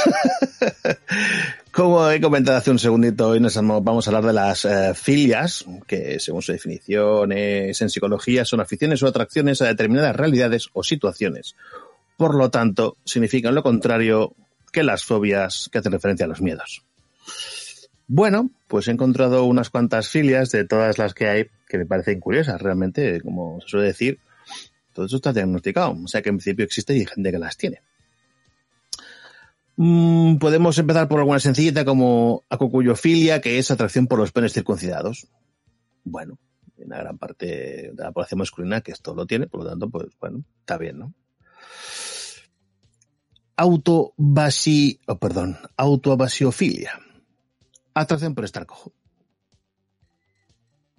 [1.73, 5.65] Como he comentado hace un segundito, hoy nos vamos a hablar de las eh, filias,
[5.87, 10.83] que según su definición es en psicología son aficiones o atracciones a determinadas realidades o
[10.83, 11.57] situaciones.
[12.19, 14.35] Por lo tanto, significan lo contrario
[14.71, 16.83] que las fobias que hacen referencia a los miedos.
[18.11, 22.21] Bueno, pues he encontrado unas cuantas filias de todas las que hay que me parecen
[22.21, 22.61] curiosas.
[22.61, 24.19] Realmente, como se suele decir,
[24.95, 25.95] todo eso está diagnosticado.
[26.03, 27.83] O sea que en principio existe y hay gente que las tiene.
[29.77, 35.29] Mm, podemos empezar por alguna sencillita como acocuyofilia, que es atracción por los penes circuncidados.
[36.03, 36.39] Bueno,
[36.79, 39.91] en una gran parte de la población masculina que esto lo tiene, por lo tanto,
[39.91, 41.15] pues bueno, está bien, ¿no?
[43.55, 46.99] Autobasi, oh, perdón, autoabasiofilia.
[48.01, 48.93] Atracción por estar cojo.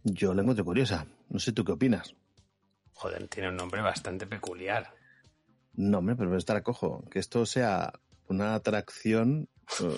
[0.03, 1.05] Yo la encuentro curiosa.
[1.29, 2.13] No sé tú qué opinas.
[2.93, 4.93] Joder, tiene un nombre bastante peculiar.
[5.73, 7.03] No, hombre, pero estar cojo.
[7.09, 7.93] Que esto sea
[8.27, 9.47] una atracción
[9.81, 9.97] eh,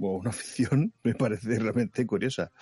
[0.00, 2.52] o una afición me parece realmente curiosa.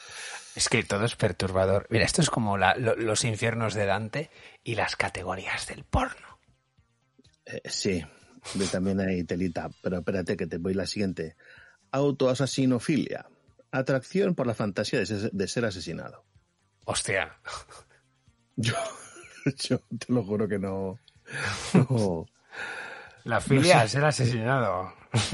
[0.55, 1.87] Es que todo es perturbador.
[1.91, 4.31] Mira, esto es como la- lo- los infiernos de Dante
[4.65, 6.39] y las categorías del porno.
[7.45, 8.03] Eh, sí,
[8.71, 11.37] también hay telita, pero espérate que te voy la siguiente.
[11.91, 13.27] Autoasasinofilia.
[13.71, 16.25] Atracción por la fantasía de ser, de ser asesinado.
[16.85, 17.39] Hostia.
[18.57, 18.75] Yo,
[19.57, 20.99] yo te lo juro que no.
[21.75, 22.27] no
[23.23, 24.93] La filia No a ser asesinado.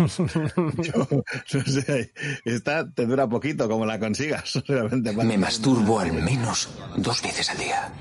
[0.76, 2.12] yo, no sé,
[2.44, 4.62] esta te dura poquito como la consigas.
[4.68, 5.12] Realmente.
[5.12, 7.92] Me masturbo al menos dos veces al día.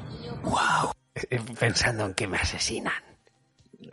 [0.44, 0.92] ¡Wow!
[1.16, 2.94] Eh, Pensando en que me asesinan.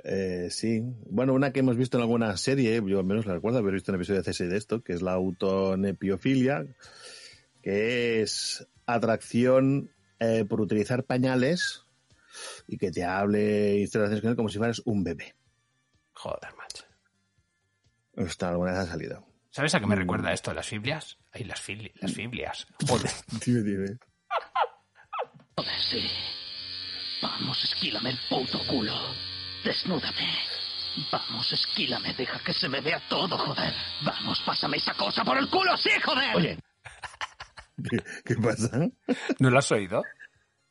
[0.04, 0.82] Eh, sí.
[1.10, 3.92] Bueno, una que hemos visto en alguna serie, yo al menos la recuerdo haber visto
[3.92, 6.66] un episodio de CSI de esto, que es la autonepiofilia,
[7.62, 11.84] que es atracción eh, por utilizar pañales
[12.66, 15.34] y que te hable y te relaciones con él como si fueras un bebé.
[16.12, 16.84] Joder, macho.
[18.16, 19.26] Esta alguna vez ha salido.
[19.50, 20.52] ¿Sabes a qué me recuerda esto?
[20.54, 21.18] ¿Las Biblias?
[21.32, 22.66] Ay, las, fili- las Biblias.
[22.88, 23.10] Joder.
[23.44, 23.98] Dime, dime.
[25.56, 26.02] Joder, sí.
[27.22, 28.92] Vamos, esquílame el puto culo.
[29.64, 30.28] Desnúdame.
[31.12, 33.72] Vamos, esquílame, deja que se me vea todo, joder.
[34.04, 36.36] Vamos, pásame esa cosa por el culo, sí, joder.
[36.36, 36.58] Oye.
[37.88, 38.88] ¿Qué, qué pasa?
[39.38, 40.02] ¿No lo has oído?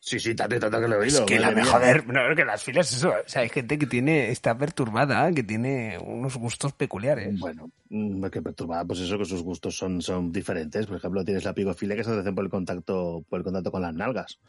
[0.02, 1.20] Sí, sí, tanto, tanto que lo he oído.
[1.20, 1.72] Es que la madre mía.
[1.72, 3.10] joder, no, que las filas eso.
[3.10, 7.38] O sea, hay gente que tiene, está perturbada, que tiene unos gustos peculiares.
[7.38, 10.86] Bueno, mm, que perturbada, pues eso, que sus gustos son, son diferentes.
[10.88, 13.82] Por ejemplo, tienes la pigofilia que se hace por el contacto, por el contacto con
[13.82, 14.40] las nalgas.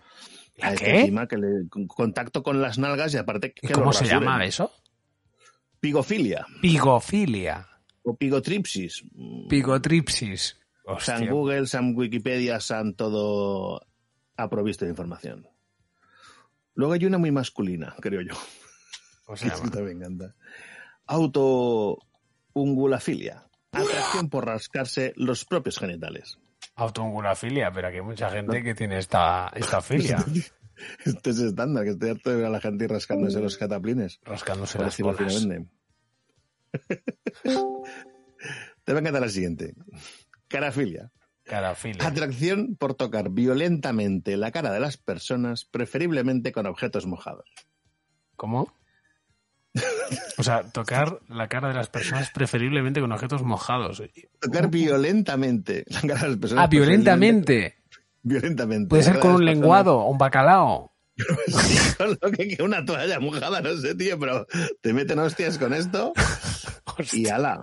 [0.60, 3.92] ¿La A este que le, contacto con las nalgas y aparte que ¿Y lo cómo
[3.92, 4.20] se rasuren.
[4.24, 4.72] llama eso?
[5.80, 7.66] Pigofilia Pigofilia.
[8.02, 9.02] o pigotripsis.
[9.48, 10.56] Pigotripsis.
[10.84, 11.30] San Hostia.
[11.30, 13.86] Google, San Wikipedia, San todo
[14.36, 15.46] ha provisto de información.
[16.74, 18.34] Luego hay una muy masculina, creo yo.
[19.24, 19.64] ¿Cómo se que llama?
[19.66, 20.34] esta me encanta.
[21.06, 23.46] Autoungulafilia.
[23.72, 26.38] Atracción por rascarse los propios genitales.
[26.80, 30.16] Autoungulafilia, pero aquí hay mucha gente que tiene esta, esta filia.
[31.04, 34.18] Esto es estándar, que estoy harto de ver a la gente rascándose los cataplines.
[34.24, 35.34] Rascándose las bolas.
[35.34, 35.70] finamente.
[38.84, 39.74] Te va a encantar la siguiente.
[40.48, 41.12] Carafilia.
[41.44, 42.06] Carafilia.
[42.06, 47.50] Atracción por tocar violentamente la cara de las personas, preferiblemente con objetos mojados.
[48.36, 48.72] ¿Cómo?
[50.38, 54.02] O sea, tocar la cara de las personas preferiblemente con objetos mojados.
[54.40, 56.64] Tocar violentamente la cara de las personas.
[56.64, 57.76] Ah, violentamente.
[58.22, 58.88] Violentamente.
[58.88, 60.92] Puede ser con un lenguado o un bacalao.
[61.98, 64.46] lo que, que una toalla mojada, no sé, tío, pero
[64.80, 66.12] te meten hostias con esto
[67.12, 67.60] y ala.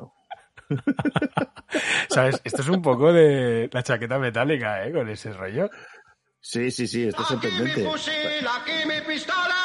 [2.10, 2.42] ¿Sabes?
[2.44, 4.92] Esto es un poco de la chaqueta metálica, ¿eh?
[4.92, 5.70] Con ese rollo.
[6.40, 7.88] Sí, sí, sí, esto es sorprendente.
[7.88, 9.57] aquí mi pistola.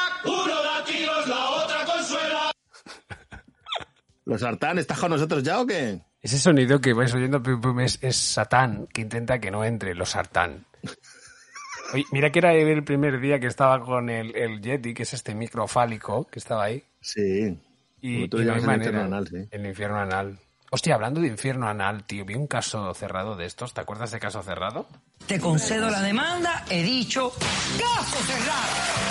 [4.33, 6.01] ¿Los Sartán estás con nosotros ya o qué?
[6.23, 9.95] Ese sonido que vais oyendo pum, pum, es, es Satán, que intenta que no entre
[9.95, 10.65] los Sartán.
[11.93, 15.13] Oye, mira que era el primer día que estaba con el, el Yeti, que es
[15.13, 16.83] este microfálico que estaba ahí.
[17.03, 17.61] Sí.
[18.01, 18.85] Y, tú y le no hay llamas el manera.
[18.87, 19.49] infierno anal, sí.
[19.51, 20.39] El infierno anal.
[20.71, 23.75] Hostia, hablando de infierno anal, tío, vi un caso cerrado de estos.
[23.75, 24.87] ¿Te acuerdas de caso cerrado?
[25.27, 27.31] Te concedo la demanda, he dicho,
[27.79, 29.02] caso cerrado.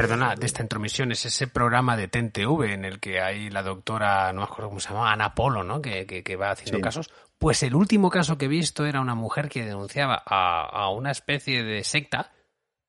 [0.00, 4.32] Perdona, de esta intromisión es ese programa de TNTV en el que hay la doctora,
[4.32, 5.82] no me acuerdo cómo se llama, Ana Polo, ¿no?
[5.82, 6.82] Que, que- que va haciendo Sí.
[6.82, 7.10] casos.
[7.36, 11.10] Pues el último caso que he visto era una mujer que denunciaba a, a una
[11.10, 12.30] especie de secta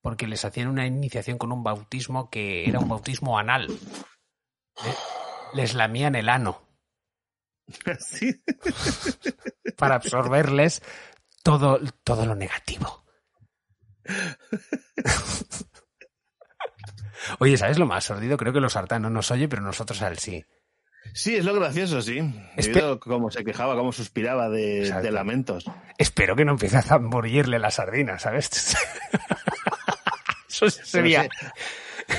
[0.01, 3.67] porque les hacían una iniciación con un bautismo que era un bautismo anal.
[3.67, 4.95] Le-
[5.55, 6.61] Les lamían el ano
[7.99, 8.39] Sí.
[9.77, 10.83] para absorberles
[11.41, 13.03] todo, todo lo negativo.
[17.39, 18.37] Oye, ¿sabes lo más sordido?
[18.37, 20.43] Creo que los sartán no nos oye, pero nosotros a él sí.
[21.13, 22.19] Sí, es lo gracioso, sí.
[22.55, 25.65] Espe- cómo se quejaba, cómo suspiraba de, lamentos.
[25.97, 28.75] Espero que no empiece a zambullirle la sardina, ¿sabes?
[30.49, 31.27] Eso sería...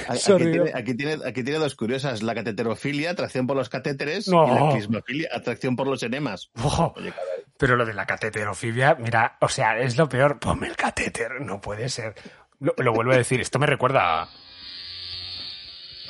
[0.09, 4.47] Aquí tiene, aquí, tiene, aquí tiene dos curiosas, la cateterofilia, atracción por los catéteres, No.
[4.47, 6.51] y la clismofilia, atracción por los enemas.
[6.95, 7.13] Oye,
[7.59, 10.39] pero lo de la cateterofibia, mira, o sea, es lo peor.
[10.39, 12.15] Ponme el catéter, no puede ser.
[12.61, 14.29] Lo, lo vuelvo a decir, esto me recuerda a...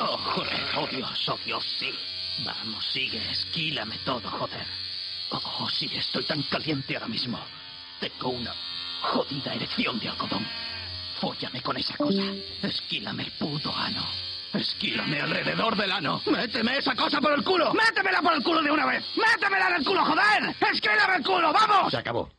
[0.03, 1.91] Oh, joder, oh Dios, oh Dios, sí.
[2.45, 4.67] Vamos, sigue, esquílame todo, joder.
[5.31, 7.39] Oh, sí, estoy tan caliente ahora mismo.
[8.01, 8.55] Tengo una
[9.03, 10.47] jodida erección de algodón.
[11.21, 12.23] Fóllame con esa cosa.
[12.63, 14.03] Esquílame el puto ano.
[14.55, 16.23] Esquílame alrededor del ano.
[16.27, 17.75] Méteme esa cosa por el culo.
[17.75, 19.05] Métemela por el culo de una vez.
[19.17, 20.57] Métemela en el culo, joder.
[20.73, 21.91] Esquílame el culo, vamos.
[21.91, 22.31] Se acabó.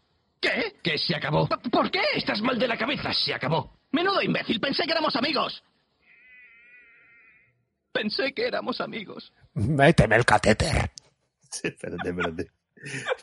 [0.41, 0.78] ¿Qué?
[0.84, 1.47] ¿Qué se acabó?
[1.47, 2.01] ¿Por qué?
[2.16, 3.78] Estás mal de la cabeza, se acabó.
[3.91, 5.62] Menudo imbécil, pensé que éramos amigos.
[7.92, 9.34] Pensé que éramos amigos.
[9.54, 10.92] Méteme el catéter.
[11.50, 12.48] Sí, espérate, espérate.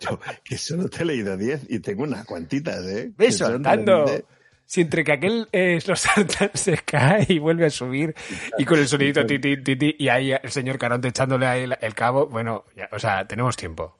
[0.01, 3.11] Yo, que solo te he leído 10 y tengo unas cuantitas, ¿eh?
[3.31, 4.05] Son soltando.
[4.05, 4.25] realmente-
[4.67, 8.15] Si entre que aquel eh, los sartán se cae y vuelve a subir
[8.59, 11.63] y con el sonidito ti, ti, ti, ti, y ahí el señor Caronte echándole ahí
[11.63, 13.98] el, el cabo, bueno, ya, o sea, tenemos tiempo.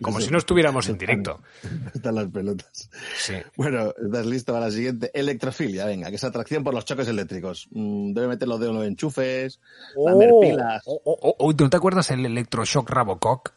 [0.00, 0.26] Como Sí.
[0.26, 1.42] si no estuviéramos en directo.
[1.94, 2.90] Están las pelotas.
[3.18, 3.34] Sí.
[3.56, 5.10] Bueno, ¿estás listo para la siguiente?
[5.14, 7.68] Electrofilia, venga, que es atracción por los choques eléctricos.
[7.72, 9.60] Mm, debe meter los dedos en los enchufes,
[9.96, 10.82] lamer pilas.
[10.86, 13.52] Oh, oh, oh, ¿No te acuerdas el electroshock Rabocock?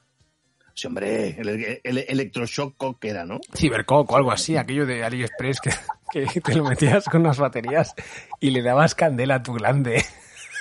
[0.76, 3.40] Sí, hombre, el, el electroshock que era, ¿no?
[3.56, 5.72] Cibercock o algo así, aquello de AliExpress que,
[6.34, 7.94] que te lo metías con unas baterías
[8.40, 10.04] y le dabas candela a tu glande.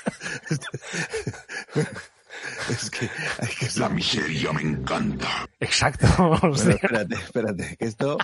[2.71, 3.09] Es que,
[3.41, 5.29] hay que La miseria me encanta.
[5.61, 6.07] Exacto.
[6.43, 8.19] Bueno, espérate, espérate, que esto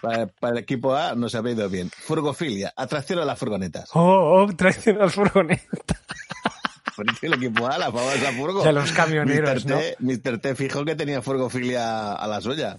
[0.00, 1.90] para, para el equipo A nos ha ido bien.
[1.90, 3.90] Furgofilia, atracción a las furgonetas.
[3.94, 5.64] Oh, oh, traición al furgoneta.
[6.96, 8.64] Porque el equipo A, la famosa furgo.
[8.64, 9.78] De los camioneros, Mr.
[9.78, 10.38] T, Mr.
[10.38, 12.78] T fijo que tenía furgofilia a la suya.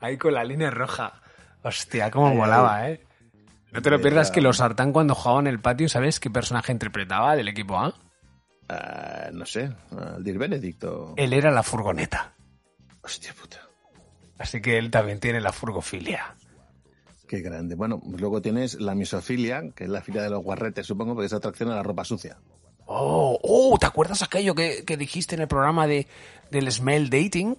[0.00, 1.20] Ahí con la línea roja.
[1.62, 3.00] Hostia, cómo Ay, molaba, ¿eh?
[3.72, 6.72] No te lo pierdas que los Sartán cuando jugaban en el patio, ¿sabes qué personaje
[6.72, 7.94] interpretaba del equipo A?
[8.68, 11.14] Ah, no sé, Aldir Benedicto.
[11.16, 12.34] Él era la furgoneta.
[13.02, 13.60] Hostia puta.
[14.38, 16.34] Así que él también tiene la furgofilia.
[17.28, 17.74] Qué grande.
[17.74, 21.26] Bueno, pues luego tienes la misofilia, que es la filia de los guarretes, supongo, porque
[21.26, 22.38] es atracción a la ropa sucia.
[22.86, 26.06] Oh, oh, ¿te acuerdas aquello que, que dijiste en el programa de,
[26.50, 27.56] del smell dating?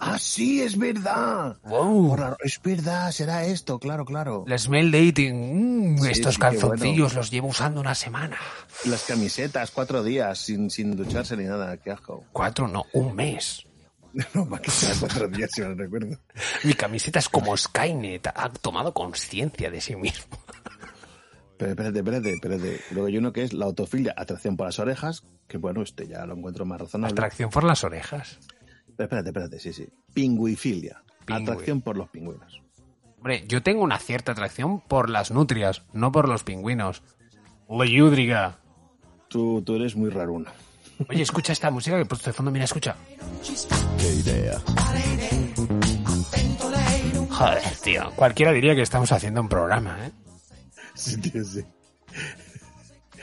[0.00, 1.56] Ah, sí, es verdad.
[1.64, 2.08] Wow.
[2.10, 4.44] Por la- Es verdad, será esto, claro, claro.
[4.46, 5.94] El smell dating.
[5.94, 7.20] Mm, Sí, estos sí, qué calzoncillos bueno.
[7.20, 8.36] los llevo usando una semana.
[8.84, 12.24] Las camisetas, cuatro días, sin, sin ducharse ni nada, qué asco.
[12.32, 13.64] Cuatro, no, un mes.
[14.34, 16.16] No, más que sea cuatro días, si no recuerdo.
[16.64, 20.26] Mi camiseta es como Skynet, ha tomado conciencia de sí mismo.
[21.58, 22.80] Pero espérate, espérate, espérate.
[22.92, 26.24] Luego hay uno que es la autofilia, atracción por las orejas, que bueno, este ya
[26.24, 27.12] lo encuentro más razonable.
[27.12, 28.38] Atracción por las orejas.
[28.98, 29.88] Espérate, espérate, sí, sí.
[30.12, 31.42] Pingüifilia, Pingüi.
[31.44, 32.62] atracción por los pingüinos.
[33.16, 37.02] Hombre, yo tengo una cierta atracción por las nutrias, no por los pingüinos.
[37.68, 38.58] Leyúdriga.
[39.28, 40.50] Tú, tú eres muy raruno.
[41.08, 42.96] Oye, escucha esta música que he puesto de fondo, mira, escucha.
[43.98, 44.58] Qué idea.
[47.30, 48.10] Joder, tío.
[48.16, 50.12] Cualquiera diría que estamos haciendo un programa, ¿eh?
[50.94, 51.64] Sí, tío, sí.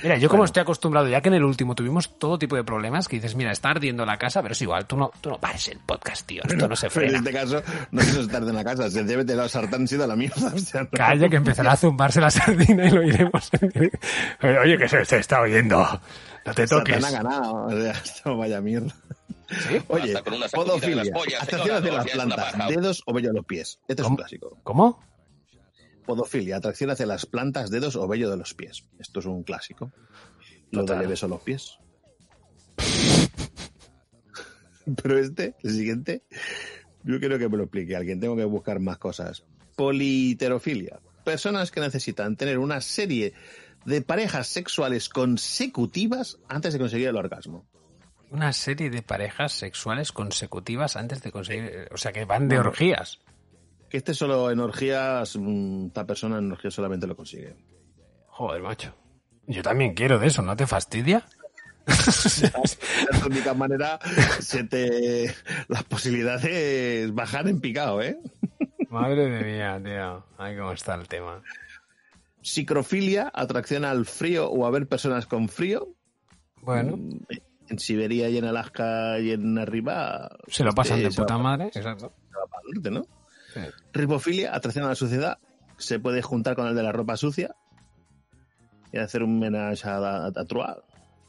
[0.04, 3.08] Mira, yo como estoy acostumbrado, ya que en el último tuvimos todo tipo de problemas,
[3.08, 5.68] que dices, mira, está ardiendo la casa, pero es igual, tú no, tú no pares
[5.70, 7.18] el podcast, tío, esto no se Pero en frena.
[7.20, 10.52] este caso, no quiso estar en la casa, sencillamente los sartán sido a la mierda.
[10.54, 13.50] O sea, no- Calla, que empezará a zumbarse la sardina y lo iremos.
[14.64, 15.86] Oye, que se, se está oyendo.
[16.46, 16.96] No te toques.
[17.04, 17.66] Satán ha ganado.
[17.66, 18.94] O sea, esto vaya mierda.
[19.50, 19.82] ¿Sí?
[19.88, 20.16] Oye,
[20.52, 23.80] podofilia, señora, hacia las plantas, dedos o vello de los pies.
[23.88, 24.58] Este es un clásico.
[24.64, 25.00] ¿Cómo?
[26.06, 28.86] Podofilia, atracción hacia las plantas, dedos o vello de los pies.
[29.00, 29.92] Esto es un clásico.
[30.72, 31.00] Lo Total.
[31.00, 31.80] de beso a los pies.
[35.02, 36.24] Pero este, el siguiente,
[37.04, 38.20] yo quiero que me lo explique alguien.
[38.20, 39.44] Tengo que buscar más cosas.
[39.76, 41.00] Politerofilia.
[41.24, 43.34] Personas que necesitan tener una serie
[43.86, 47.66] de parejas sexuales consecutivas antes de conseguir el orgasmo.
[48.32, 51.88] Una serie de parejas sexuales consecutivas antes de conseguir...
[51.92, 53.20] O sea, que van de orgías.
[53.96, 57.56] Que este solo en orgías, mm, esta persona en orgías solamente lo consigue.
[58.28, 58.94] Joder, macho.
[59.48, 61.24] Yo también quiero de eso, ¿no te fastidia?
[62.42, 62.52] De
[63.18, 63.98] la única manera,
[64.42, 65.34] se te,
[65.70, 68.20] las posibilidades bajan en picado, ¿eh?
[68.90, 70.26] Madre de mía, tío.
[70.38, 71.42] Ay, cómo está el tema.
[72.42, 75.88] Psicrofilia, atracción al frío o a ver personas con frío.
[76.62, 77.20] Bueno, Mm,
[77.70, 80.36] En Siberia y en Alaska y en arriba.
[80.50, 81.68] se lo pasan este, de puta madre.
[81.68, 82.12] Exacto.
[82.30, 83.15] se va para el norte, ¿no?
[83.56, 83.62] Sí.
[83.94, 85.40] Ribofilia, atracción a la suciedad.
[85.78, 87.56] Se puede juntar con el de la ropa sucia
[88.92, 90.78] y hacer un menage a, a, a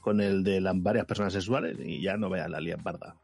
[0.01, 3.17] con el de las varias personas sexuales y ya no vean la lía parda.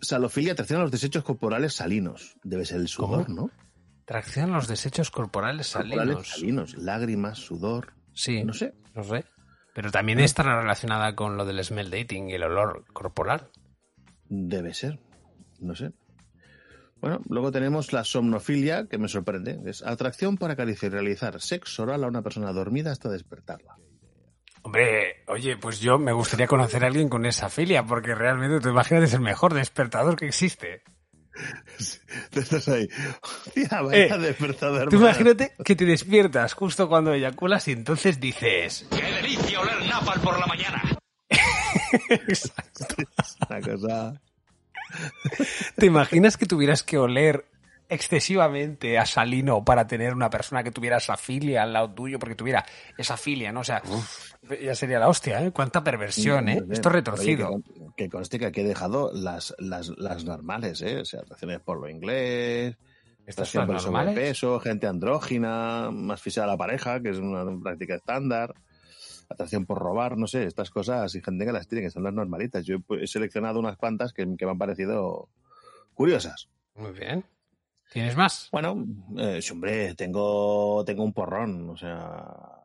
[0.00, 2.36] Salofilia, atracción a los desechos corporales salinos.
[2.44, 3.36] Debe ser el sudor, ¿Cómo?
[3.42, 3.50] ¿no?
[4.04, 6.28] Tracción a los desechos corporales Corporales salinos.
[6.28, 6.76] salinos.
[6.78, 7.92] Lágrimas, sudor.
[8.14, 8.74] Sí, No sé.
[8.94, 9.24] no sé.
[9.74, 13.50] Pero también está relacionada con lo del smell dating y el olor corporal.
[14.28, 14.98] Debe ser.
[15.60, 15.92] No sé.
[17.00, 19.58] Bueno, luego tenemos la somnofilia, que me sorprende.
[19.66, 23.76] Es atracción para acariciar y realizar sexo oral a una persona dormida hasta despertarla.
[24.62, 28.68] Hombre, oye, pues yo me gustaría conocer a alguien con esa filia, porque realmente tú
[28.70, 30.82] imaginas es el mejor despertador que existe.
[32.30, 32.88] Te estás ahí.
[33.22, 34.88] Hostia, vaya Eh, despertador.
[34.88, 38.86] Tú imagínate que te despiertas justo cuando eyaculas y entonces dices...
[38.90, 40.82] ¡Qué delicia oler napal por la mañana!
[43.48, 44.20] Una cosa.
[45.76, 47.44] ¿Te imaginas que tuvieras que oler
[47.88, 52.34] excesivamente a Salino para tener una persona que tuviera esa filia al lado tuyo, porque
[52.34, 52.64] tuviera
[52.96, 53.60] esa filia, ¿no?
[53.60, 53.82] O sea,
[54.62, 55.52] ya sería la hostia, ¿eh?
[55.52, 56.60] Cuánta perversión, ¿eh?
[56.60, 56.72] Bien.
[56.72, 57.48] Esto es retorcido.
[57.48, 57.62] Oye,
[57.96, 61.00] que, que conste que aquí he dejado las, las, las normales, ¿eh?
[61.00, 62.76] O sea, atracciones por lo inglés,
[63.26, 63.82] ¿Estas son normales?
[64.12, 68.54] sobrepeso, gente andrógina, más fija a la pareja, que es una práctica estándar,
[69.28, 72.14] atracción por robar, no sé, estas cosas y gente que las tiene, que son las
[72.14, 72.64] normalitas.
[72.64, 75.28] Yo he seleccionado unas cuantas que, que me han parecido
[75.94, 76.48] curiosas.
[76.74, 77.24] Muy bien.
[77.92, 78.48] ¿Tienes más?
[78.52, 78.86] Bueno,
[79.18, 82.64] eh, hombre, tengo, tengo un porrón, o sea,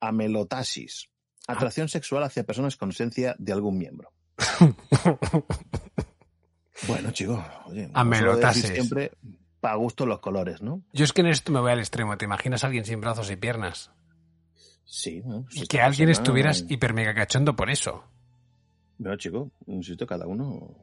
[0.00, 1.08] amelotasis,
[1.46, 4.12] atracción sexual hacia personas con ausencia de algún miembro.
[6.86, 8.62] Bueno, chico, oye, A como suelo melotases.
[8.62, 9.12] decir siempre
[9.60, 10.82] para gusto los colores, ¿no?
[10.92, 12.16] Yo es que en esto me voy al extremo.
[12.16, 13.90] ¿Te imaginas a alguien sin brazos y piernas?
[14.92, 15.22] Sí,
[15.52, 18.02] Y que alguien persona- estuvieras hiper mega cachondo por eso.
[18.98, 20.76] Bueno, chico, insisto, cada uno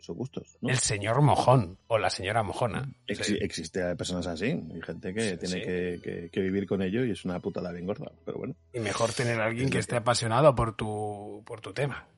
[0.00, 0.68] sus gustos, ¿no?
[0.68, 2.92] El señor mojón o la señora mojona.
[3.06, 3.38] Ex- Sí.
[3.40, 5.60] Existe personas así, hay gente que Sí, tiene sí.
[5.60, 8.80] Que, que- que vivir con ello y es una putada bien gorda, pero bueno, Y
[8.80, 12.08] mejor tener a alguien que esté apasionado por tu, por tu tema.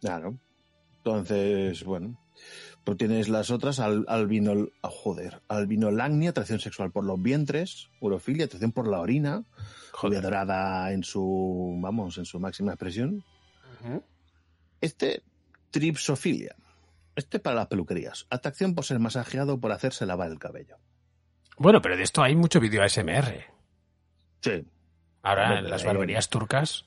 [0.00, 0.38] claro.
[0.96, 2.18] Entonces, bueno,
[2.84, 8.46] tú tienes las otras, al, albino, ah, joder, albinolagnia, atracción sexual por los vientres, urofilia,
[8.46, 9.44] atracción por la orina,
[10.00, 13.24] rubia dorada en su, vamos, en su máxima expresión.
[14.80, 15.22] Este,
[15.70, 16.56] tripsofilia.
[17.16, 18.26] Este para las peluquerías.
[18.30, 20.76] Atracción por ser masajeado o por hacerse lavar el cabello.
[21.58, 23.44] Bueno, pero de esto hay mucho vídeo ASMR.
[24.40, 24.64] Sí.
[25.22, 26.86] Ahora, en las barberías turcas,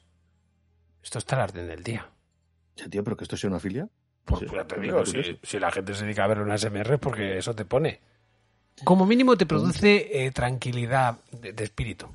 [1.03, 2.09] esto está al orden del día.
[2.75, 3.87] Ya, tío, pero que esto es una filia.
[4.25, 6.93] Pues Sí, ya te digo, si, si la gente se dedica a ver una ASMR
[6.93, 7.99] es porque eso te pone.
[8.83, 12.07] Como mínimo te produce eh, tranquilidad de, de espíritu.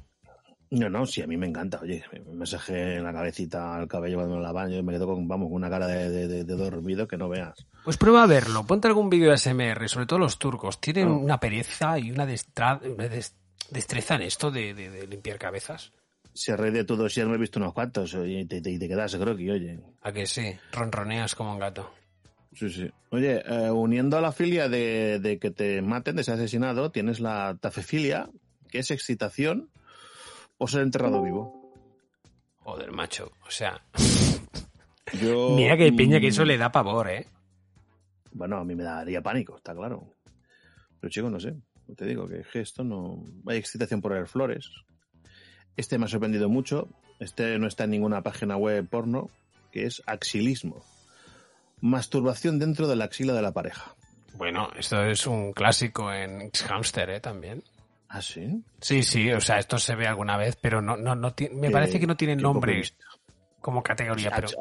[0.70, 1.80] No, no, sí, a mí me encanta.
[1.82, 5.06] Oye, me masaje en la cabecita, al cabello cuando me la baño y me quedo
[5.06, 7.66] con, vamos, con una cara de, de- de- de dormido que no veas.
[7.84, 10.78] Pues prueba a verlo, ponte algún vídeo de ASMR, sobre todo los turcos.
[10.80, 11.12] Tienen Ah.
[11.12, 13.34] una pereza y una, destra- una des-
[13.70, 15.92] destreza en esto de, de- de limpiar cabezas.
[16.34, 18.88] Si a raíz de todo si me he visto unos cuantos y te, te, te
[18.88, 19.80] quedas croqui, oye.
[20.02, 21.90] A que sí, ronroneas como un gato.
[22.54, 22.90] Sí, sí.
[23.10, 27.20] Oye, eh, uniendo a la filia de, de que te maten, de ser asesinado, tienes
[27.20, 28.30] la tafefilia,
[28.68, 29.70] que es excitación
[30.56, 31.72] por ser enterrado vivo.
[32.60, 33.32] Joder, macho.
[33.46, 33.80] O sea,
[35.20, 37.26] Yo, mira que peña que mm, eso le da pavor, ¿eh?
[38.32, 40.14] Bueno, a mí me daría pánico, está claro.
[41.00, 41.54] Pero chico, no sé.
[41.96, 43.24] Te digo que esto no...
[43.46, 44.70] Hay excitación por ver flores.
[45.78, 46.88] Este me ha sorprendido mucho.
[47.20, 49.30] Este no está en ninguna página web porno,
[49.72, 50.84] que es axilismo.
[51.80, 53.94] Masturbación dentro de la axila de la pareja.
[54.34, 57.20] Bueno, esto es un clásico en X-Hamster, ¿eh?
[57.20, 57.62] También.
[58.08, 58.62] ¿Ah, sí?
[58.80, 62.00] Sí, sí, o sea, esto se ve alguna vez, pero no, no, no me parece
[62.00, 62.82] que no tiene nombre
[63.60, 64.48] como categoría, pero...
[64.48, 64.56] Ax-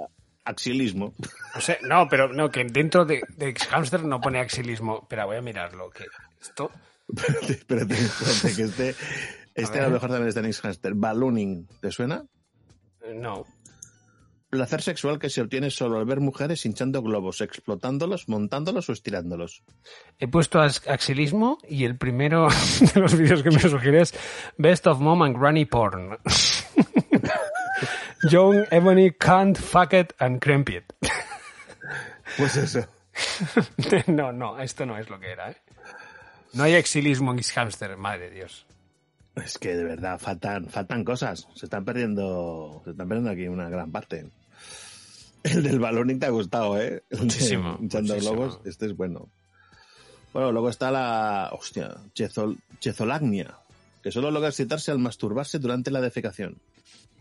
[0.46, 1.14] Axilismo.
[1.56, 5.00] O sea, no, pero no, que dentro de, de X-Hamster no pone axilismo.
[5.02, 5.90] Espera, voy a mirarlo.
[5.90, 6.06] Que
[6.42, 6.72] esto...
[7.10, 8.96] espérate, espérate, espérate, que este...
[9.58, 9.90] Este a, ver.
[9.90, 10.94] lo mejor también está en X-Hamster.
[10.96, 12.24] Ballooning, ¿te suena?
[13.02, 13.46] eh, No.
[14.50, 19.62] Placer sexual que se obtiene solo al ver mujeres hinchando globos, explotándolos, montándolos o estirándolos.
[20.20, 22.48] He puesto ax- axilismo y el primero
[22.94, 24.14] de los vídeos que me sugiere es
[24.58, 26.18] Best of Mom and Granny Porn.
[28.32, 30.86] John Ebony can't fuck it and cramp it.
[32.38, 32.86] Pues eso.
[34.08, 35.58] no, no, esto no es lo que era, ¿eh?
[36.54, 38.66] No hay axilismo en X-Hamster, madre de Dios.
[39.44, 41.48] Es que de verdad faltan, faltan cosas.
[41.56, 44.30] Se están perdiendo, se están perdiendo aquí una gran parte.
[45.44, 47.04] El del balón te ha gustado, ¿eh?
[47.12, 48.16] Muchísimo, muchísimo.
[48.20, 49.30] globos, este es bueno.
[50.34, 53.58] Bueno, luego está la, hostia, chezol- chezolagnia,
[54.04, 56.60] que solo logra excitarse al masturbarse durante la defecación.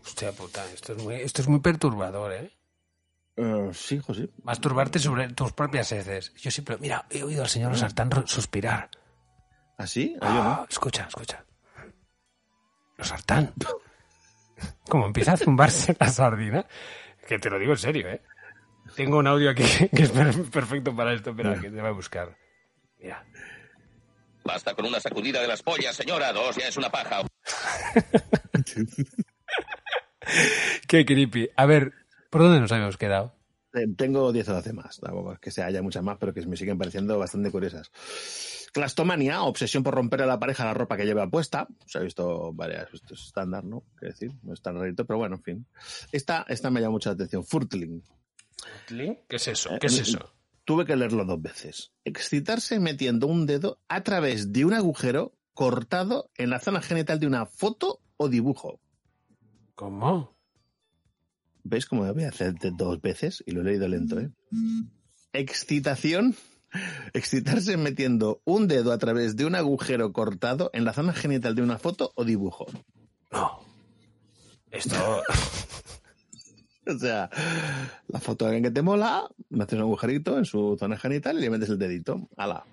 [0.03, 2.51] Hostia puta, esto es muy, esto es muy perturbador, ¿eh?
[3.37, 4.29] Eh, sí, José.
[4.43, 6.33] Masturbarte sobre tus propias heces.
[6.35, 8.89] Yo siempre, mira, he oído al señor Sartán ro- suspirar.
[9.77, 10.15] ¿Así?
[10.21, 10.49] Ah, yo no.
[10.49, 11.43] Ah, escucha, escucha.
[12.97, 13.53] Los sartán.
[14.89, 16.65] Como empieza a zumbarse la sardina,
[17.27, 18.21] que te lo digo en serio, ¿eh?
[18.95, 19.63] Tengo un audio aquí
[19.95, 22.35] que es per- perfecto para esto, espera, que te va a buscar.
[22.99, 23.23] Mira.
[24.43, 26.31] Basta con una sacudida de las pollas, señora.
[26.31, 27.21] Dos ya es una paja.
[30.87, 31.49] Qué creepy.
[31.55, 31.93] A ver,
[32.29, 33.33] ¿por dónde nos habíamos quedado?
[33.73, 36.45] Eh, Tengo 10 o 12 más, tampoco es que se haya muchas más, pero que
[36.45, 37.91] me siguen pareciendo bastante curiosas.
[38.73, 41.67] Clastomania, obsesión por romper a la pareja la ropa que lleva puesta.
[41.85, 43.83] Se ha visto varias, esto es estándar, ¿no?
[43.95, 45.67] Quiero decir, no es tan rarito, pero bueno, en fin.
[46.11, 47.43] Esta, esta me llama mucho la atención.
[47.43, 48.03] Furtling.
[49.27, 49.71] ¿Qué es eso?
[49.71, 50.33] Eh, ¿Qué es eso?
[50.65, 51.91] Tuve que leerlo dos veces.
[52.03, 57.27] Excitarse metiendo un dedo a través de un agujero cortado en la zona genital de
[57.27, 58.79] una foto o dibujo.
[59.75, 60.35] ¿Cómo?
[61.63, 63.43] ¿Ves cómo voy a hacer dos veces?
[63.45, 64.31] Y lo he leído lento, ¿eh?
[65.33, 66.35] Excitación.
[67.13, 71.61] Excitarse metiendo un dedo a través de un agujero cortado en la zona genital de
[71.61, 72.65] una foto o dibujo.
[73.31, 73.59] No.
[74.71, 74.95] Esto.
[76.87, 77.29] O sea,
[78.07, 81.37] la foto de alguien que te mola, me haces un agujerito en su zona genital
[81.37, 82.29] y le metes el dedito.
[82.37, 82.63] ¡Hala!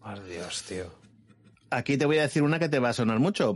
[0.00, 0.86] Por Dios, tío.
[1.70, 3.54] Aquí te voy a decir una que te va a sonar mucho.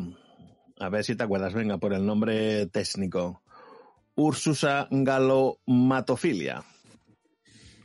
[0.78, 1.54] A ver si te acuerdas.
[1.54, 3.42] Venga, por el nombre técnico.
[4.14, 6.64] Ursusa galomatofilia.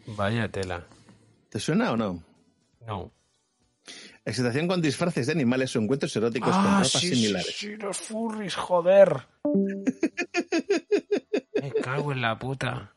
[0.05, 0.85] Vaya tela.
[1.49, 2.23] ¿Te suena o no?
[2.87, 3.11] No.
[4.25, 7.55] Excitación con disfraces de animales o encuentros eróticos con Ah, ropas sí, sí, similares.
[7.57, 9.27] sí, los furries, joder.
[11.61, 12.93] Me cago en la puta.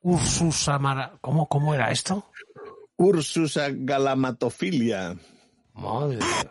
[0.00, 1.16] Ursusa Mara...
[1.20, 2.30] ¿Cómo, ¿Cómo era esto?
[2.96, 5.16] Ursusa galamatofilia.
[5.74, 6.46] Madre de Dios.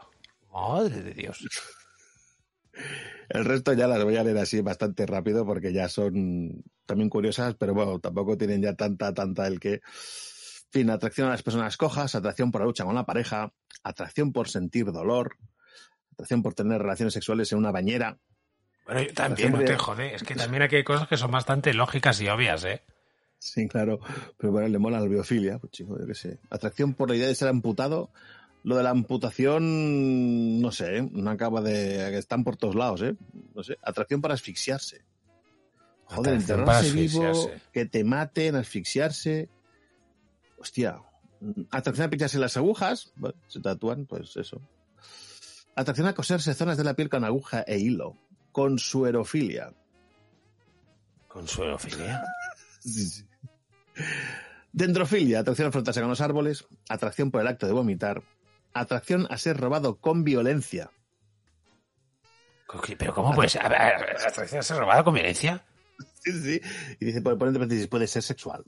[0.52, 1.48] Madre de Dios.
[3.30, 7.56] El resto ya las voy a leer así bastante rápido porque ya son también curiosas,
[7.56, 9.74] pero bueno, tampoco tienen ya tanta, tanta el que.
[9.74, 13.54] En fin, atracción a las personas cojas, atracción por la lucha con la pareja,
[13.84, 15.38] atracción por sentir dolor,
[16.14, 18.18] atracción por tener relaciones sexuales en una bañera.
[18.86, 20.16] Bueno, yo también, no te jode.
[20.16, 22.82] Es que también aquí hay cosas que son bastante lógicas y obvias, ¿eh?
[23.38, 24.00] Sí, claro.
[24.38, 26.40] Pero bueno, le mola la biofilia, pues chico, yo qué sé.
[26.50, 28.10] Atracción por la idea de ser amputado.
[28.64, 31.10] Lo de la amputación, no sé, ¿eh?
[31.12, 32.18] no acaba de.
[32.18, 33.16] están por todos lados, ¿eh?
[33.54, 33.78] No sé.
[33.84, 35.04] Atracción para asfixiarse.
[36.16, 39.50] Joder, enterrarse vivo, que te maten, asfixiarse.
[40.58, 41.02] Hostia.
[41.72, 43.12] Atracción a pincharse las agujas.
[43.16, 44.62] Bueno, se tatúan, pues eso.
[45.76, 48.18] Atracción a coserse zonas de la piel con aguja e hilo.
[48.52, 49.74] Con suerofilia.
[51.28, 52.24] ¿Con suerofilia?
[52.86, 53.26] Sí, sí.
[54.74, 58.24] Dendrofilia, atracción a frotarse con los árboles, atracción por el acto de vomitar,
[58.74, 60.92] atracción a ser robado con violencia.
[62.98, 63.62] Pero ¿cómo puede ser?
[63.64, 65.64] ¿Atracción a ser robada con violencia?
[66.24, 66.62] Sí, sí.
[67.00, 68.64] Y dice, por entre paréntesis, puede ser sexual.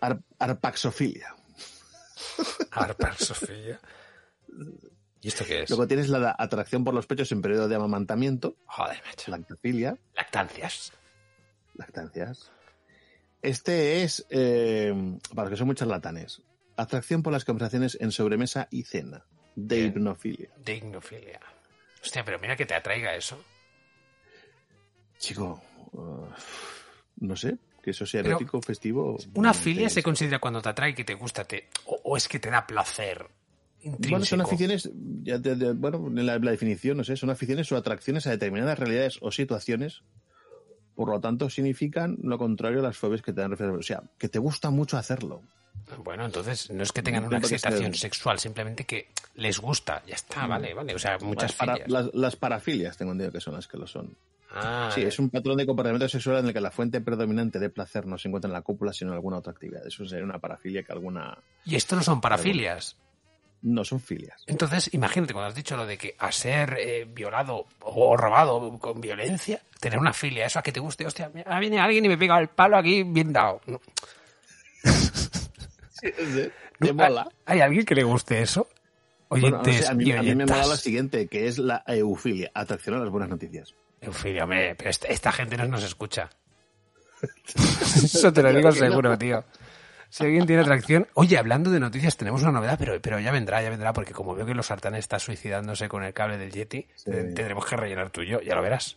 [0.00, 1.34] Ar- arpaxofilia.
[2.70, 3.80] Arpaxofilia.
[5.22, 5.70] ¿Y esto qué es?
[5.70, 8.56] Luego tienes la de atracción por los pechos en periodo de amamantamiento.
[8.66, 9.30] Joder, macho.
[9.30, 9.96] Lactofilia.
[10.14, 10.92] Lactancias.
[11.74, 12.50] Lactancias.
[13.42, 14.92] Este es, eh,
[15.34, 16.42] para los que son muy charlatanes,
[16.76, 19.24] atracción por las conversaciones en sobremesa y cena.
[19.54, 20.50] De hipnofilia.
[20.64, 21.40] Dignofilia.
[22.02, 23.42] Hostia, pero mira que te atraiga eso.
[25.18, 25.62] Chico,
[25.92, 26.26] uh,
[27.20, 29.16] no sé, que eso sea erótico, festivo.
[29.34, 32.38] Una filia se considera cuando te atrae que te gusta, te, o, o es que
[32.38, 33.26] te da placer
[33.82, 34.10] intrínseco.
[34.10, 34.90] Bueno, son aficiones,
[35.22, 38.78] ya te- bueno, en la, la definición, no sé, son aficiones o atracciones a determinadas
[38.78, 40.02] realidades o situaciones.
[40.94, 43.78] Por lo tanto, significan lo contrario a las fobias que te dan referencia.
[43.78, 45.42] O sea, que te gusta mucho hacerlo.
[46.02, 50.02] Bueno, entonces no es que tengan una excitación sexual, simplemente que les gusta.
[50.06, 50.94] Ya está, vale, vale.
[50.94, 53.86] O sea, muchas las, para- las, las parafilias, tengo entendido que son las que lo
[53.86, 54.16] son.
[54.58, 57.70] Ah, sí, es un patrón de comportamiento sexual en el que la fuente predominante de
[57.70, 59.86] placer no se encuentra en la cópula, sino en alguna otra actividad.
[59.86, 61.38] Eso sería una parafilia que alguna.
[61.64, 62.96] Y esto no son parafilias.
[63.62, 64.42] No son filias.
[64.46, 69.00] Entonces, imagínate, cuando has dicho lo de que a ser eh, violado o robado con
[69.00, 72.18] violencia, tener una filia, eso a que te guste, hostia, mira, viene alguien y me
[72.18, 73.60] pega el palo aquí bien dado.
[73.66, 73.80] No,
[76.78, 77.28] Te mola.
[77.46, 78.68] ¿Hay alguien que le guste eso?
[79.28, 81.58] Bueno, no sé, Oyentes a, mí, y a mí me mola la siguiente, que es
[81.58, 83.74] la eufilia, atracción a las buenas noticias.
[84.06, 86.30] Eufilia, hombre, pero esta, esta gente no nos escucha.
[87.54, 89.44] Eso te lo digo seguro, tío.
[90.08, 91.08] Si alguien tiene atracción...
[91.14, 94.34] Oye, hablando de noticias, tenemos una novedad, pero, pero ya vendrá, ya vendrá, porque como
[94.34, 98.10] veo que los sartán está suicidándose con el cable del Yeti, te- tendremos que rellenar
[98.10, 98.96] tú y yo, ya lo verás.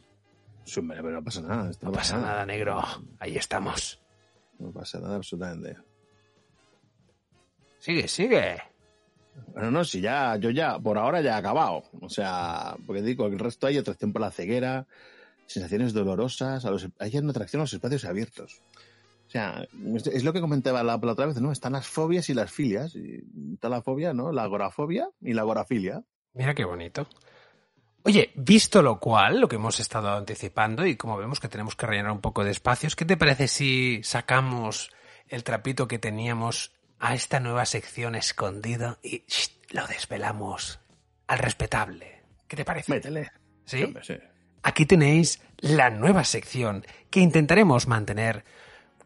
[0.66, 1.72] Sí, pero no pasa nada.
[1.82, 2.84] No pasa nada, negro.
[3.20, 4.00] Ahí estamos.
[4.60, 5.78] No pasa nada absolutamente.
[7.80, 8.62] Sigue, sigue.
[9.54, 11.84] Bueno, no, si ya, yo ya, por ahora ya he acabado.
[12.02, 14.86] O sea, porque digo, el resto hay atracción por la ceguera,
[15.48, 18.62] sensaciones dolorosas, a hay una atracción a los espacios abiertos.
[19.28, 21.52] O sea, es- lo que comentaba la, la otra vez, ¿no?
[21.52, 22.96] Están las fobias y las filias.
[22.96, 23.24] Y
[23.54, 24.32] está la fobia, ¿no?
[24.32, 26.02] La agorafobia y la agorafilia.
[26.34, 27.08] Mira qué bonito.
[28.04, 31.86] Oye, visto lo cual, lo que hemos estado anticipando y como vemos que tenemos que
[31.86, 34.90] rellenar un poco de espacios, ¿qué te parece si sacamos
[35.28, 40.80] el trapito que teníamos a esta nueva sección escondido y shh, lo desvelamos
[41.28, 42.24] al respetable?
[42.48, 42.92] ¿Qué te parece?
[42.92, 43.32] Métele.
[43.66, 43.94] Sí.
[44.64, 48.44] Aquí tenéis la nueva sección que intentaremos mantener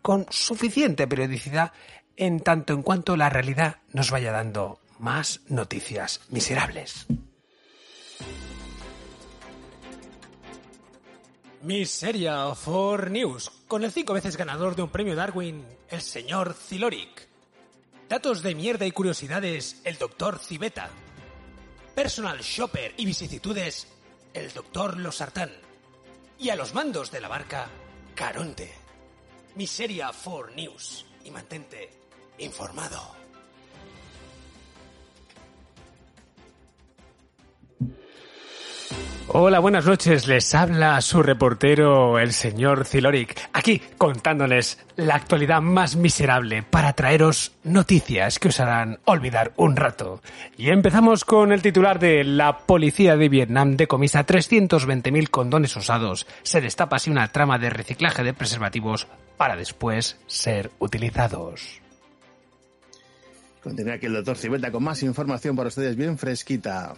[0.02, 1.72] con suficiente periodicidad
[2.16, 7.08] en tanto en cuanto la realidad nos vaya dando más noticias miserables.
[11.62, 17.33] Miseria for News, con el cinco veces ganador de un premio Darwin, el señor Ziloric.
[18.14, 20.92] Datos de mierda y curiosidades, el doctor Civeta.
[21.96, 23.88] Personal Shopper y vicisitudes,
[24.36, 25.50] el doctor Losartán.
[26.38, 27.70] Y a los mandos de la barca,
[28.14, 28.72] Caronte.
[29.56, 31.08] Miseria for News.
[31.24, 31.90] Y mantente
[32.38, 33.23] informado.
[39.36, 40.28] Hola, buenas noches.
[40.28, 47.52] Les habla su reportero, el señor Ziloric, aquí contándoles la actualidad más miserable para traeros
[47.64, 50.22] noticias que os harán olvidar un rato.
[50.56, 56.28] Y empezamos con el titular de La policía de Vietnam decomisa 320.000 condones usados.
[56.44, 59.08] Se destapa así una trama de reciclaje de preservativos
[59.38, 61.82] para después ser utilizados.
[63.64, 66.94] Continúa aquí el doctor Civeta con más información para ustedes bien fresquita.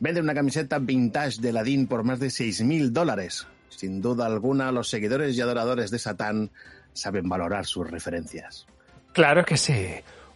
[0.00, 3.46] Vende una camiseta vintage de Ladín por más de 6.000 dólares.
[3.68, 6.50] Sin duda alguna, los seguidores y adoradores de Satán
[6.92, 8.66] saben valorar sus referencias.
[9.12, 9.88] Claro que sí.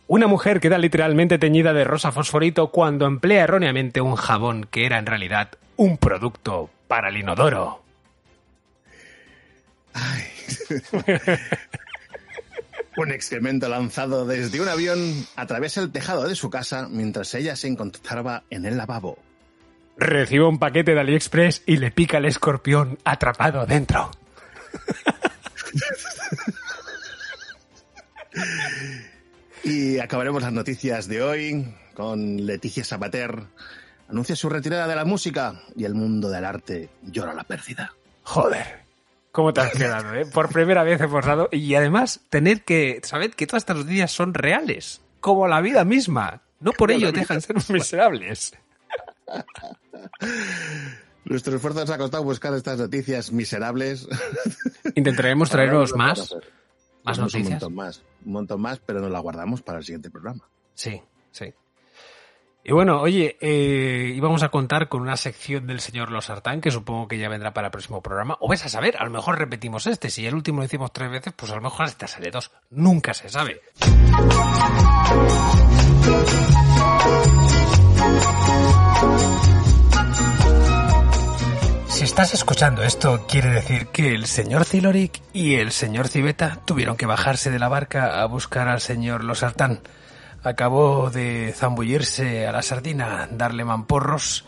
[0.06, 4.98] Una mujer queda literalmente teñida de rosa fosforito cuando emplea erróneamente un jabón que era
[4.98, 7.82] en realidad un producto para el inodoro.
[12.96, 17.66] Un excremento lanzado desde un avión atraviesa el tejado de su casa mientras ella se
[17.66, 19.18] encontraba en el lavabo.
[19.96, 24.10] Recibe un paquete de AliExpress y le pica el escorpión atrapado dentro.
[29.64, 33.44] Y acabaremos las noticias de hoy con Leticia Sabater.
[34.10, 37.94] Anuncia su retirada de la música y el mundo del arte llora la pérdida.
[38.24, 38.84] Joder.
[39.32, 40.26] ¿Cómo te has quedado, eh?
[40.26, 41.48] Por primera vez hemos dado...
[41.50, 43.00] Y además, tener que...
[43.04, 45.00] Sabed que todas estas noticias son reales.
[45.20, 46.42] Como la vida misma.
[46.60, 48.52] No por ello dejan ser miserables.
[51.24, 54.06] Nuestro esfuerzo nos ha costado buscar estas noticias miserables.
[54.94, 56.34] Intentaremos traeros más.
[57.02, 57.46] Más Tenemos noticias.
[57.46, 60.48] Un montón más, un montón más, pero nos la guardamos para el siguiente programa.
[60.74, 61.00] Sí,
[61.30, 61.52] sí.
[62.66, 67.06] Y bueno, oye, eh, íbamos a contar con una sección del señor Losartán, que supongo
[67.08, 68.38] que ya vendrá para el próximo programa.
[68.40, 70.08] O ves a saber, a lo mejor repetimos este.
[70.08, 72.50] Si el último lo hicimos tres veces, pues a lo mejor esta sale dos.
[72.70, 73.60] Nunca se sabe.
[81.88, 86.96] Si estás escuchando esto, quiere decir que el señor Ziloric y el señor Civeta tuvieron
[86.96, 89.80] que bajarse de la barca a buscar al señor Losartán.
[90.42, 94.44] Acabó de zambullirse a la sardina, darle mamporros,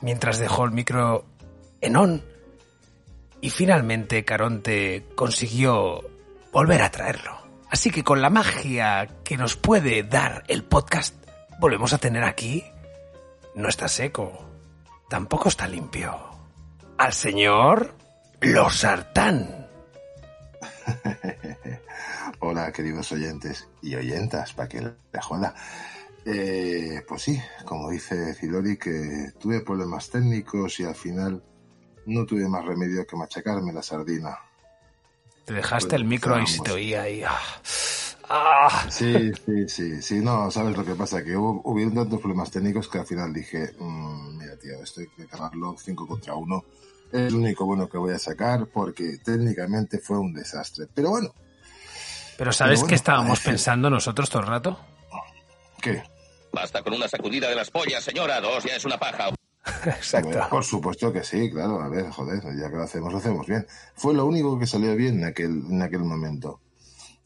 [0.00, 1.24] mientras dejó el micro
[1.80, 2.24] en on.
[3.40, 6.02] Y finalmente Caronte consiguió
[6.52, 7.38] volver a traerlo.
[7.70, 11.14] Así que con la magia que nos puede dar el podcast,
[11.60, 12.64] volvemos a tener aquí.
[13.58, 14.30] No está seco,
[15.10, 16.16] tampoco está limpio.
[16.96, 17.92] Al señor
[18.40, 19.66] Losartán.
[22.38, 25.56] Hola, queridos oyentes y oyentas, para que le joda.
[26.24, 31.42] Eh, pues sí, como dice Filori, que tuve problemas técnicos y al final
[32.06, 34.38] no tuve más remedio que machacarme la sardina.
[35.44, 37.24] Te dejaste Pues, el micro y se te oía ahí.
[37.26, 37.40] Ah.
[38.30, 38.86] Ah.
[38.90, 41.24] Sí, sí, sí, sí, no, ¿sabes lo que pasa?
[41.24, 45.06] Que hubo, hubieron tantos problemas técnicos que al final dije, "Mm, mira, tío, esto hay
[45.08, 46.64] que acabarlo 5 contra 1.
[47.10, 50.86] Es lo único bueno que voy a sacar porque técnicamente fue un desastre.
[50.94, 51.30] Pero bueno,
[52.36, 54.78] Pero ¿sabes Pero bueno, qué estábamos parece- pensando nosotros todo el rato?
[55.80, 56.02] ¿qué?
[56.52, 58.40] Basta con una sacudida de las pollas, señora.
[58.40, 59.30] Dos ya es una paja.
[59.86, 60.38] Exacto.
[60.50, 61.80] Por supuesto que sí, claro.
[61.80, 63.66] A ver, joder, ya que lo hacemos, lo hacemos bien.
[63.96, 66.60] Fue lo único que salió bien en aquel, en aquel momento.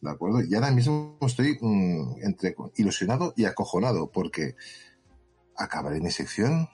[0.03, 0.43] ¿De acuerdo?
[0.43, 4.57] Y ahora mismo estoy mm, entre ilusionado y acojonado porque
[5.57, 6.69] acabaré mi sección.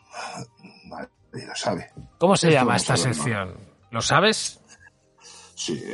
[0.86, 1.90] Nadie lo sabe.
[2.18, 3.54] ¿Cómo se Esto llama esta sección?
[3.90, 4.60] ¿Lo sabes?
[5.54, 5.84] Sí,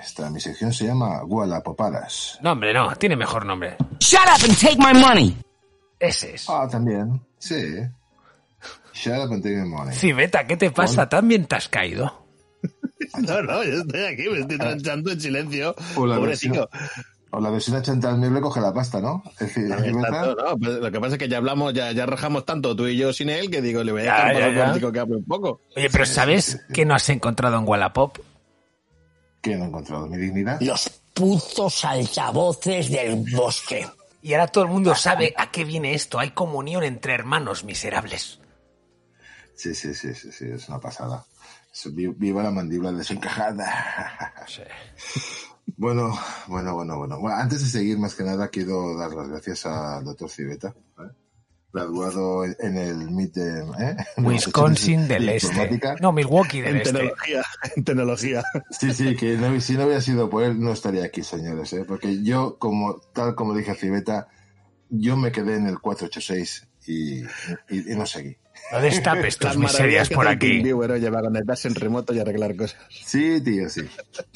[0.00, 2.38] esta mi sección se llama Gualapopadas.
[2.40, 2.94] No, hombre, no.
[2.96, 3.76] Tiene mejor nombre.
[3.98, 5.36] Shut up and take my money.
[5.98, 6.48] Ese es.
[6.48, 7.20] Ah, también.
[7.38, 7.82] Sí.
[8.94, 9.94] Shut up and take my money.
[9.94, 11.06] Civeta, ¿qué te pasa?
[11.06, 12.25] ¿También te has caído?
[13.26, 15.74] No, no, yo estoy aquí, me estoy tranchando en silencio.
[15.96, 16.68] O la Pobrecito.
[16.72, 19.22] versión, o la versión 80 al le coge la pasta, ¿no?
[19.38, 20.56] Es decir, ¿no?
[20.60, 23.12] Pero lo que pasa es que ya hablamos, ya, ya rajamos tanto tú y yo
[23.12, 24.64] sin él que digo, le voy a dejar ya, para ya.
[24.64, 25.60] político que hable un poco.
[25.76, 28.18] Oye, pero ¿sabes qué no has encontrado en Wallapop?
[29.42, 30.60] que no he encontrado mi dignidad.
[30.60, 33.86] Los putos altavoces del bosque.
[34.22, 36.18] Y ahora todo el mundo sabe a qué viene esto.
[36.18, 38.40] Hay comunión entre hermanos miserables.
[39.54, 41.24] Sí, sí, sí, sí, sí, es una pasada.
[41.94, 44.34] Viva la mandíbula desencajada.
[45.76, 46.16] Bueno,
[46.46, 47.18] bueno, bueno, bueno.
[47.18, 50.68] Bueno, Antes de seguir, más que nada, quiero dar las gracias al doctor Civeta,
[51.00, 51.10] ¿eh?
[51.72, 53.96] graduado en el MIT de ¿eh?
[54.18, 55.80] Wisconsin del de Este.
[56.00, 56.92] No, Milwaukee del En Este.
[56.92, 57.42] tecnología,
[57.74, 58.44] en tecnología.
[58.70, 61.84] Sí, sí, que no, si no hubiera sido por él, no estaría aquí, señores, ¿eh?
[61.86, 64.28] porque yo, como tal como dije a Civeta,
[64.88, 67.22] yo me quedé en el 486 y,
[67.74, 68.36] y, y no seguí.
[68.72, 70.48] No destapes tus miserias por aquí.
[70.54, 72.80] TeamViewer, oye, va a conectarse en remoto y arreglar cosas.
[72.90, 73.88] Sí, tío, sí.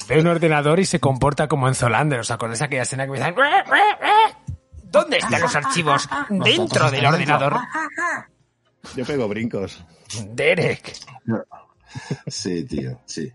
[0.07, 2.19] Ve un ordenador y se comporta como en Zolander.
[2.19, 3.35] ¿Os acordáis de aquella escena que me dicen...
[3.35, 4.55] "Rueh, rueh, rueh"?
[4.83, 6.09] ¿Dónde están los archivos?
[6.29, 7.57] Dentro del ordenador.
[8.95, 9.83] Yo pego brincos.
[10.29, 10.93] Derek.
[12.27, 13.31] Sí, tío, sí.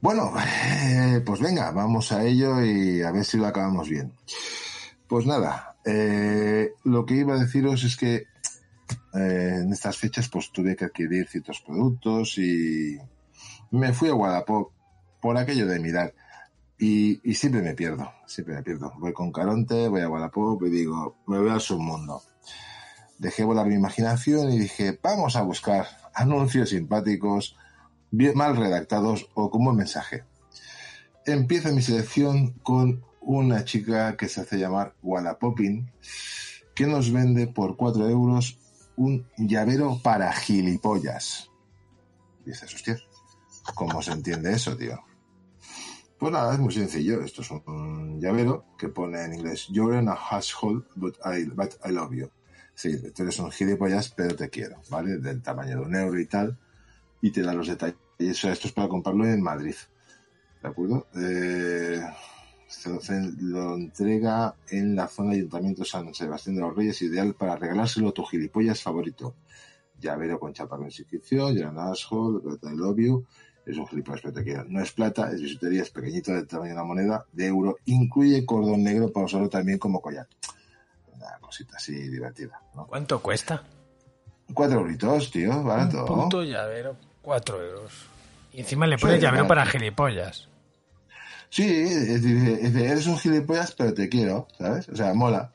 [0.00, 4.12] Bueno, eh, pues venga, vamos a ello y a ver si lo acabamos bien.
[5.08, 8.26] Pues nada, eh, lo que iba a deciros es que
[9.18, 12.98] eh, en estas fechas pues tuve que adquirir ciertos productos y
[13.70, 14.72] me fui a Wallapop
[15.20, 16.14] por aquello de mirar
[16.78, 18.92] y, siempre me pierdo, siempre me pierdo.
[18.98, 22.22] Voy con Caronte, voy a Wallapop y digo, me voy al submundo.
[23.18, 27.56] Dejé volar mi imaginación y dije, vamos a buscar anuncios simpáticos
[28.12, 30.24] mal redactados o como mensaje.
[31.26, 35.90] Empiezo mi selección con una chica que se hace llamar Wallapopin,
[36.74, 38.58] que nos vende por 4 euros
[38.98, 41.50] un llavero para gilipollas.
[42.44, 42.98] Dices, hostia,
[43.74, 45.00] ¿cómo se entiende eso, tío?
[46.18, 47.22] Pues nada, es muy sencillo.
[47.22, 51.74] Esto es un llavero que pone en inglés, You're in a household, but I, but
[51.84, 52.28] I love you.
[52.74, 55.18] Sí, tú eres un gilipollas, pero te quiero, ¿vale?
[55.18, 56.58] Del tamaño de un euro y tal.
[57.20, 57.98] Y te da los detalles.
[58.18, 59.76] Eso, esto es para comprarlo en Madrid.
[60.60, 61.06] ¿De acuerdo?
[61.14, 62.02] Eh,
[62.68, 67.00] se lo, se lo entrega en la zona de Ayuntamiento San Sebastián de los Reyes,
[67.02, 69.34] ideal para regalárselo a tu gilipollas favorito.
[69.98, 73.24] Llavero con chapa con inscripción, you're an asshole, I love you.
[73.64, 74.64] Es un gilipollas, quiero.
[74.64, 77.76] No es plata, es bisutería, es pequeñito del tamaño de una moneda de euro.
[77.86, 80.26] Incluye cordón negro para usarlo también como collar.
[81.14, 82.62] Una cosita así divertida.
[82.74, 82.86] ¿no?
[82.86, 83.62] ¿Cuánto cuesta?
[84.54, 86.04] Cuatro euritos, tío, barato.
[86.06, 87.92] Un puto llavero, cuatro euros.
[88.52, 90.48] Y encima le pones llavero para gilipollas.
[91.50, 94.88] Sí, es es de, eres un gilipollas, pero te quiero, ¿sabes?
[94.88, 95.52] O sea, mola.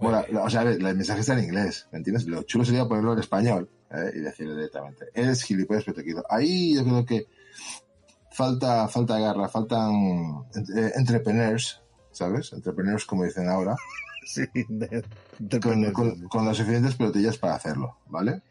[0.00, 0.24] Mola.
[0.42, 2.26] O sea, el mensaje está en inglés, ¿me entiendes?
[2.26, 4.10] Lo chulo sería ponerlo en español ¿eh?
[4.16, 6.24] y decirle directamente, eres gilipollas, pero te quiero.
[6.28, 7.26] Ahí yo creo que
[8.30, 10.44] falta, falta garra, faltan
[10.76, 11.80] eh, entrepreneurs,
[12.12, 12.52] ¿sabes?
[12.52, 13.76] Entrepreneurs, como dicen ahora.
[14.22, 15.02] Sí, de-
[15.62, 18.42] con, con, con las suficientes pelotillas para hacerlo, ¿vale?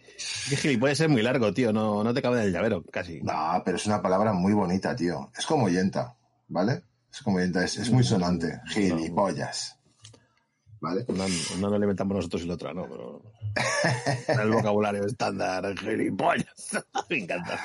[0.49, 1.71] Que gilipollas es muy largo, tío.
[1.71, 3.21] No, no te cabe en el llavero, casi.
[3.21, 5.29] No, pero es una palabra muy bonita, tío.
[5.37, 6.15] Es como yenta,
[6.49, 6.83] ¿vale?
[7.11, 8.61] Es como es, es muy sonante.
[8.67, 9.77] Gilipollas.
[10.81, 11.05] ¿Vale?
[11.07, 12.87] Una, una no la inventamos nosotros y la otra, ¿no?
[12.87, 13.21] Pero...
[14.41, 16.77] el vocabulario estándar, gilipollas.
[17.09, 17.59] Me encanta.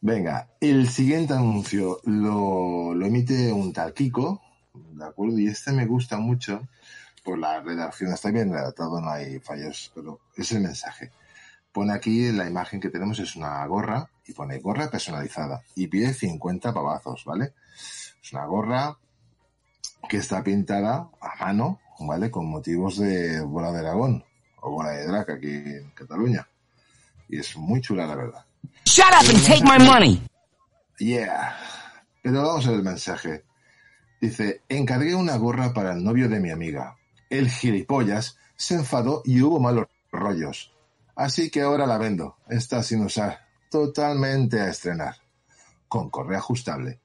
[0.00, 4.42] Venga, el siguiente anuncio lo, lo emite un tal Kiko,
[4.74, 5.38] ¿de acuerdo?
[5.38, 6.68] Y este me gusta mucho
[7.24, 8.12] por la redacción.
[8.12, 11.10] Está bien redactado, no hay fallos, pero es el mensaje.
[11.72, 16.12] Pone aquí la imagen que tenemos, es una gorra, y pone gorra personalizada, y pide
[16.12, 17.52] 50 pavazos, ¿vale?
[18.22, 18.98] Es una gorra
[20.08, 22.30] que está pintada a mano, ¿vale?
[22.30, 24.24] Con motivos de bola de dragón,
[24.60, 26.48] o bola de drag aquí en Cataluña.
[27.28, 28.44] Y es muy chula, la verdad.
[28.84, 30.22] Shut up and take my money.
[30.98, 31.56] Yeah.
[32.22, 33.44] Pero vamos a ver el mensaje.
[34.20, 36.96] Dice, encargué una gorra para el novio de mi amiga.
[37.30, 40.72] El gilipollas se enfadó y hubo malos rollos.
[41.14, 42.36] Así que ahora la vendo.
[42.48, 43.46] Está sin usar.
[43.70, 45.16] Totalmente a estrenar.
[45.86, 47.00] Con correa ajustable.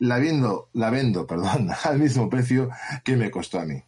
[0.00, 2.68] La vendo, la vendo, perdón, al mismo precio
[3.04, 3.80] que me costó a mí.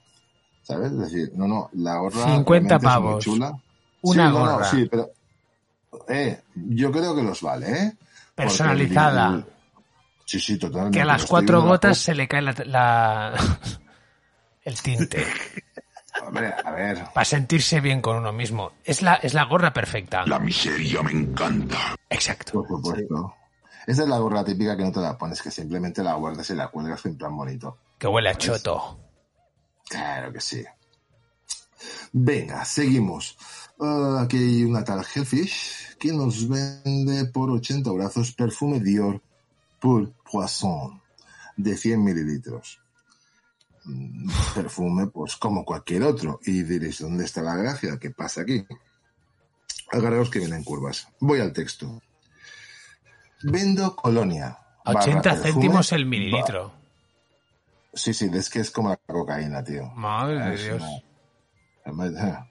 [0.63, 0.93] ¿Sabes?
[0.93, 3.25] Es decir, no, no, la gorra 50 realmente es muy pavos.
[3.25, 3.59] chula.
[4.03, 4.65] Una Sí, no, no, gorra.
[4.71, 5.11] sí, pero
[6.09, 7.93] eh, yo creo que los vale, ¿eh?
[8.35, 9.29] Personalizada.
[9.29, 9.45] el- el-
[10.25, 10.97] sí, sí, totalmente.
[10.97, 13.35] Que a las cuatro gotas la se le cae la, la-
[14.65, 15.27] el tinte.
[16.27, 17.05] Hombre, a ver.
[17.13, 18.73] Para sentirse bien con uno mismo.
[18.85, 20.25] Es la, es la gorra perfecta.
[20.27, 21.97] La miseria me encanta.
[22.09, 22.53] Exacto.
[22.63, 23.35] Por supuesto.
[23.87, 26.55] Esa es la gorra típica que no te la pones, que simplemente la guardas y
[26.55, 27.79] la cuelgas en plan bonito.
[27.99, 28.99] Que huele a choto.
[29.89, 30.65] Claro que sí.
[32.13, 33.37] Venga, seguimos.
[33.81, 39.21] Ah, aquí hay una tal Hellfish que nos vende por 80 brazos perfume Dior
[39.81, 41.01] Pour Poisson
[41.57, 42.81] de 100 mililitros.
[43.85, 46.41] Mm, Perfume, pues como cualquier otro.
[46.45, 47.99] Y diréis, ¿dónde está la gracia?
[47.99, 48.65] ¿Qué pasa aquí?
[49.91, 51.09] Agarraos que vienen curvas.
[51.21, 52.01] Voy al texto.
[53.45, 54.59] Vendo colonia.
[54.85, 56.73] barra 80 perfume, céntimos el mililitro.
[57.95, 59.87] Sí, sí, es que es como la cocaína, tío.
[59.95, 60.83] Madre de Es Dios.
[60.83, 62.43] una-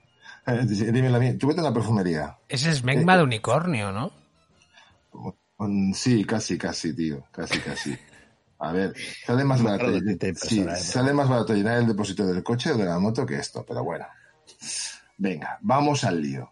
[0.46, 1.36] Eh, Dime la mía.
[1.38, 2.38] Tú vete a una perfumería.
[2.48, 4.12] Ese es megma de unicornio, ¿no?
[5.58, 7.24] Mm, Sí, casi, casi, tío.
[7.30, 7.96] Casi, casi.
[8.58, 8.94] A ver,
[9.26, 9.92] sale más barato.
[10.36, 10.76] sí, ¿eh?
[10.76, 13.82] sale más barato llenar el depósito del coche o de la moto que esto, pero
[13.84, 14.06] bueno.
[15.18, 16.50] Venga, vamos al lío.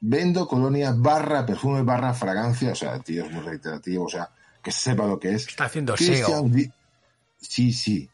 [0.00, 4.30] Vendo colonia barra perfume barra fragancia, o sea, tío, es muy reiterativo, o sea,
[4.62, 5.48] que sepa lo que es.
[5.48, 6.42] Está haciendo SEO.
[6.44, 6.70] Di-
[7.40, 8.08] Sí, sí.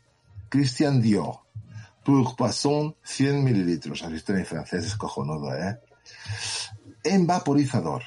[0.49, 1.41] Christian Dior.
[2.05, 4.03] Pour Poisson, 100 mililitros.
[4.03, 5.79] Has visto en francés, es cojonudo, ¿eh?
[7.03, 8.03] En vaporizador.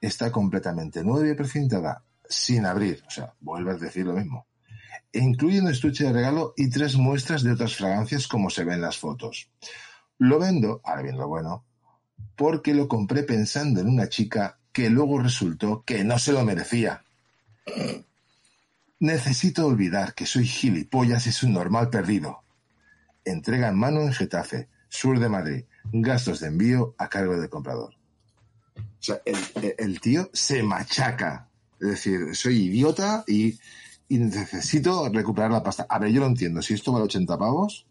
[0.00, 3.02] Está completamente nueva y precintada, sin abrir.
[3.06, 4.46] O sea, vuelve a decir lo mismo.
[5.12, 8.74] E incluye un estuche de regalo y tres muestras de otras fragancias como se ve
[8.74, 9.50] en las fotos.
[10.18, 11.65] Lo vendo, ahora bien lo bueno,
[12.36, 17.02] porque lo compré pensando en una chica que luego resultó que no se lo merecía.
[18.98, 22.42] Necesito olvidar que soy gilipollas y es un normal perdido.
[23.24, 25.64] Entrega en mano en Getafe, sur de Madrid.
[25.92, 27.94] Gastos de envío a cargo del comprador.
[28.76, 29.20] O sea,
[29.78, 31.48] el tío se machaca.
[31.80, 33.58] Es decir, soy idiota y,
[34.08, 35.86] y necesito recuperar la pasta.
[35.88, 36.62] A ver, yo lo entiendo.
[36.62, 37.86] Si esto vale 80 pavos,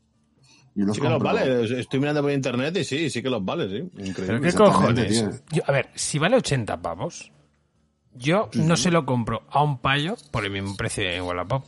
[0.75, 1.79] yo los Sí que los vale.
[1.79, 3.89] Estoy mirando por internet y sí, sí que los vale, sí.
[3.95, 4.41] ¿Pero Increíble.
[4.41, 5.43] qué Exactamente, cojones?
[5.47, 5.57] tío.
[5.57, 7.31] Yo- a ver, si vale 80 pavos,
[8.17, 11.65] Yo no se lo compro a un payo por el mismo precio de Wallapop.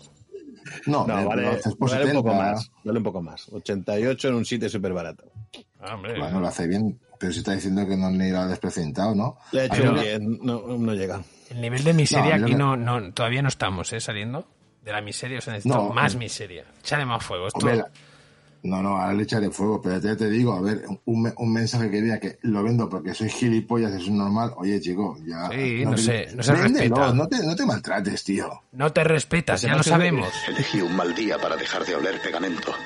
[0.86, 2.22] No, No, vale, haces por vale un 70.
[2.24, 2.72] poco más.
[2.86, 3.49] Vale un poco más.
[3.51, 5.26] 88 en un sitio súper barato.
[5.82, 6.18] Ah, hombre.
[6.18, 9.38] Bueno, lo hace bien, pero si está diciendo que no le irá desprecintado, ¿no?
[9.51, 11.22] Le he hecho Pero- bien, no, no llega.
[11.49, 13.99] El nivel de miseria No, aquí no, no, todavía no estamos, ¿eh?
[13.99, 14.47] Saliendo
[14.84, 16.66] de la miseria, o sea, necesito No, más eh, miseria.
[16.80, 17.47] Échale más fuego.
[17.47, 17.60] Esto...
[17.60, 17.91] Hombre, la-
[18.68, 21.53] no, no, ahora le echaré fuego, pero ya te digo, a ver, un, me- un
[21.53, 25.49] mensaje que diga que lo vendo porque soy gilipollas, es un normal, oye, chico, ya...
[25.51, 27.13] Sí, no te- sé, no se véndelo, respeta.
[27.13, 28.61] No te, no te maltrates, tío.
[28.74, 30.30] No te respetas, ya lo sabemos.
[30.47, 32.72] Elegí un mal día para dejar de oler pegamento.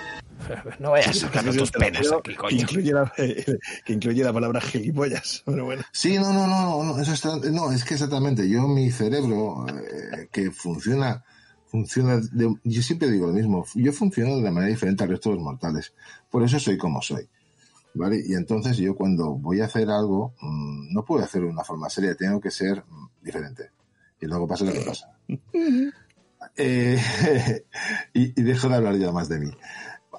[0.79, 2.57] No vayas sacando tus penas aquí, Que coño.
[2.61, 3.13] incluye, la,
[3.85, 5.43] que incluye la palabra gilipollas.
[5.45, 5.83] Pero bueno.
[5.91, 10.27] Sí, no, no, no, no, eso está, no, es que exactamente, yo mi cerebro, eh,
[10.31, 11.23] que funciona,
[11.71, 15.29] funciona, de- yo siempre digo lo mismo, yo funciono de una manera diferente al resto
[15.29, 15.93] de los mortales,
[16.29, 17.27] por eso soy como soy,
[17.93, 18.21] ¿vale?
[18.27, 21.89] Y entonces yo cuando voy a hacer algo, mm, no puedo hacerlo de una forma
[21.89, 23.71] seria, tengo que ser mm, diferente.
[24.19, 25.07] Y luego pasa lo que pasa.
[26.57, 26.97] Eh,
[28.15, 29.51] y, y dejo de hablar ya más de mí.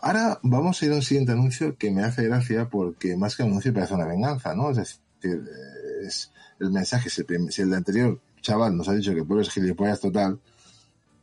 [0.01, 3.43] Ahora vamos a ir a un siguiente anuncio que me hace gracia porque más que
[3.43, 4.71] anuncio parece una venganza, ¿no?
[4.71, 6.31] Es decir, eh, es
[6.61, 7.23] el mensaje, si
[7.63, 10.39] el, anterior chaval nos ha dicho que pueblo es gilipollas total,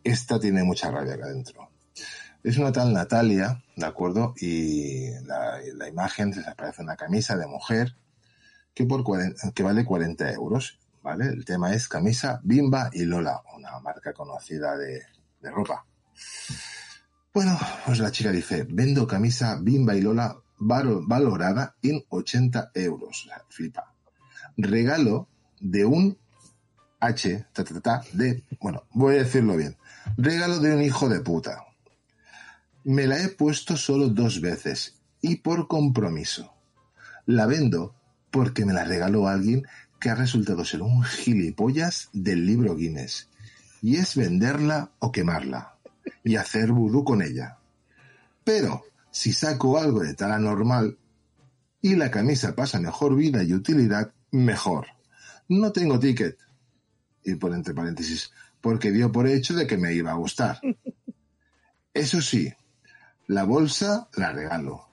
[0.03, 1.69] esta tiene mucha rabia acá adentro.
[2.43, 4.33] Es una tal Natalia, ¿de acuerdo?
[4.39, 7.95] Y la, imagen se aparece una camisa de mujer
[8.73, 11.25] que, por 40 que vale 40 euros, ¿vale?
[11.27, 15.01] El tema es camisa Bimba y Lola, una marca conocida de,
[15.41, 15.85] de ropa.
[17.33, 23.27] Bueno, pues la chica dice, vendo camisa Bimba y Lola valo- valorada en 80 euros.
[23.49, 23.93] Flipa.
[24.57, 25.27] Regalo
[25.59, 26.17] de un
[27.01, 29.77] H, ta, ta, ta, de, bueno, voy a decirlo bien.
[30.17, 31.65] Regalo de un hijo de puta.
[32.83, 36.53] Me la he puesto solo dos veces y por compromiso.
[37.25, 37.95] La vendo
[38.31, 39.65] porque me la regaló alguien
[39.99, 43.29] que ha resultado ser un gilipollas del libro Guinness.
[43.81, 45.75] Y es venderla o quemarla
[46.23, 47.57] y hacer vudú con ella.
[48.43, 50.97] Pero si saco algo de tala normal
[51.81, 54.87] y la camisa pasa mejor vida y utilidad, mejor.
[55.47, 56.37] No tengo ticket.
[57.23, 58.31] Y por entre paréntesis,
[58.61, 60.59] porque dio por hecho de que me iba a gustar.
[61.93, 62.53] Eso sí,
[63.27, 64.85] la bolsa la regalo.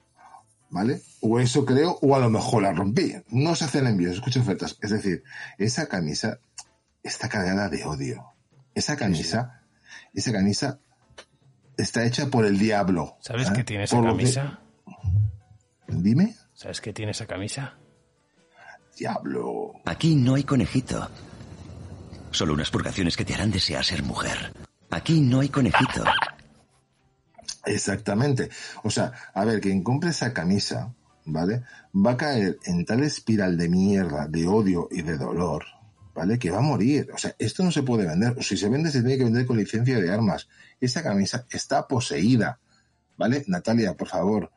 [0.68, 1.00] ¿Vale?
[1.20, 3.14] O eso creo, o a lo mejor la rompí.
[3.28, 4.76] No se hacen envíos, escucho ofertas.
[4.82, 5.22] Es decir,
[5.58, 6.40] esa camisa
[7.04, 8.32] está cargada de odio.
[8.74, 9.62] Esa camisa,
[10.12, 10.80] esa camisa
[11.76, 13.16] está hecha por el diablo.
[13.20, 13.52] ¿Sabes ¿eh?
[13.54, 14.60] qué tiene esa Por que- camisa?
[15.86, 16.34] Dime.
[16.52, 17.74] ¿Sabes qué tiene esa camisa?
[18.98, 19.72] Diablo.
[19.84, 21.08] Aquí no hay conejito.
[22.36, 24.52] Solo unas purgaciones que te harán desear ser mujer.
[24.90, 26.04] Aquí no hay conejito.
[27.64, 28.50] Exactamente.
[28.82, 31.62] O sea, a ver, quien compre esa camisa, ¿vale?
[31.94, 35.64] Va a caer en tal espiral de mierda, de odio y de dolor,
[36.14, 36.38] ¿vale?
[36.38, 37.08] Que va a morir.
[37.14, 38.34] O sea, esto no se puede vender.
[38.38, 40.46] O si se vende, se tiene que vender con licencia de armas.
[40.78, 42.60] Esa camisa está poseída,
[43.16, 43.44] ¿vale?
[43.46, 44.52] Natalia, por favor,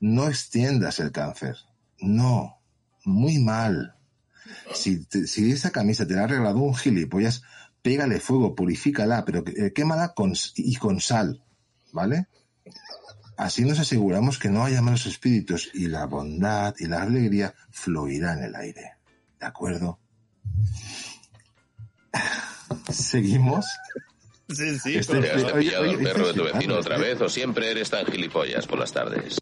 [0.00, 1.56] no extiendas el cáncer.
[1.98, 2.58] No.
[3.06, 3.96] Muy mal.
[4.74, 7.42] Si, te- si esa camisa te la ha regalado un gilipollas,
[7.82, 11.42] pégale fuego, purifícala, pero eh, quémala con, s- y con sal,
[11.92, 12.26] ¿vale?
[13.36, 18.34] Así nos aseguramos que no haya malos espíritus y la bondad y la alegría fluirá
[18.34, 18.92] en el aire.
[19.40, 19.98] ¿De acuerdo?
[22.92, 23.66] Seguimos.
[24.48, 24.96] Sí, sí.
[24.96, 27.28] Este- ¿Te has oye, cepillado oye, al perro de tu este- vecino otra vez o
[27.28, 29.38] siempre eres tan gilipollas por las tardes?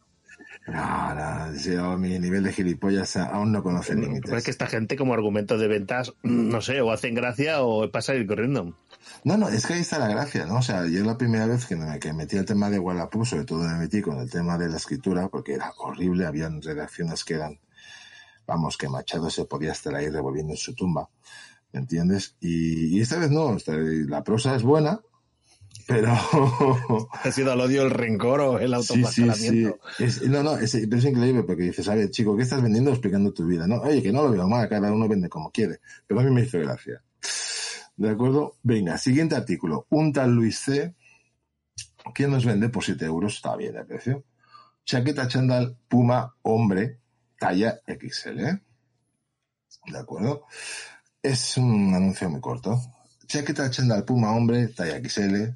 [0.66, 4.30] No, no, yo, mi nivel de gilipollas aún no conoce límites.
[4.30, 8.14] Es que esta gente como argumento de ventas, no sé, o hacen gracia o pasa
[8.14, 8.76] ir corriendo.
[9.24, 10.58] No, no, es que ahí está la gracia, ¿no?
[10.58, 13.44] O sea, yo la primera vez que me que metí el tema de Wallapop, sobre
[13.44, 17.34] todo me metí con el tema de la escritura, porque era horrible, habían redacciones que
[17.34, 17.58] eran,
[18.46, 21.08] vamos, que Machado se podía estar ahí revolviendo en su tumba,
[21.72, 22.36] ¿me entiendes?
[22.40, 25.00] Y, y esta vez no, esta- la prosa es buena,
[25.86, 26.12] pero...
[27.24, 29.22] Ha sido el odio, el rencor o el Sí, sí, sí.
[29.24, 29.78] autoflagelamiento.
[29.98, 33.32] Es- no, no, es, es increíble porque dices, a ver, chico, ¿qué estás vendiendo explicando
[33.32, 33.66] tu vida?
[33.66, 35.80] No, oye, que no lo veo mal, cada uno vende como quiere.
[36.06, 37.02] Pero a mí me hizo gracia.
[37.96, 38.56] ¿De acuerdo?
[38.62, 39.86] Venga, siguiente artículo.
[39.90, 40.94] Un tal Luis C.
[42.14, 44.24] que nos vende por 7 euros, está bien el precio.
[44.86, 47.00] Chaqueta chandal Puma hombre,
[47.38, 48.40] talla XL.
[48.40, 48.60] ¿eh?
[49.86, 50.44] ¿De acuerdo?
[51.22, 52.80] Es un anuncio muy corto.
[53.26, 55.54] Chaqueta chandal Puma hombre, talla XL.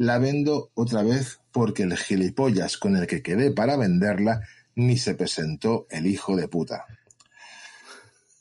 [0.00, 4.40] La vendo otra vez porque el gilipollas con el que quedé para venderla
[4.74, 6.86] ni se presentó el hijo de puta.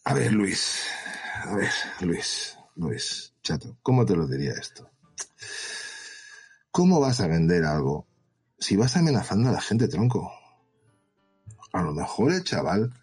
[0.05, 0.85] A ver, Luis.
[1.43, 1.69] A ver,
[1.99, 2.57] Luis.
[2.77, 4.89] Luis, chato, ¿cómo te lo diría esto?
[6.71, 8.07] ¿Cómo vas a vender algo
[8.57, 10.31] si vas amenazando a la gente, tronco?
[11.73, 12.93] A lo mejor el chaval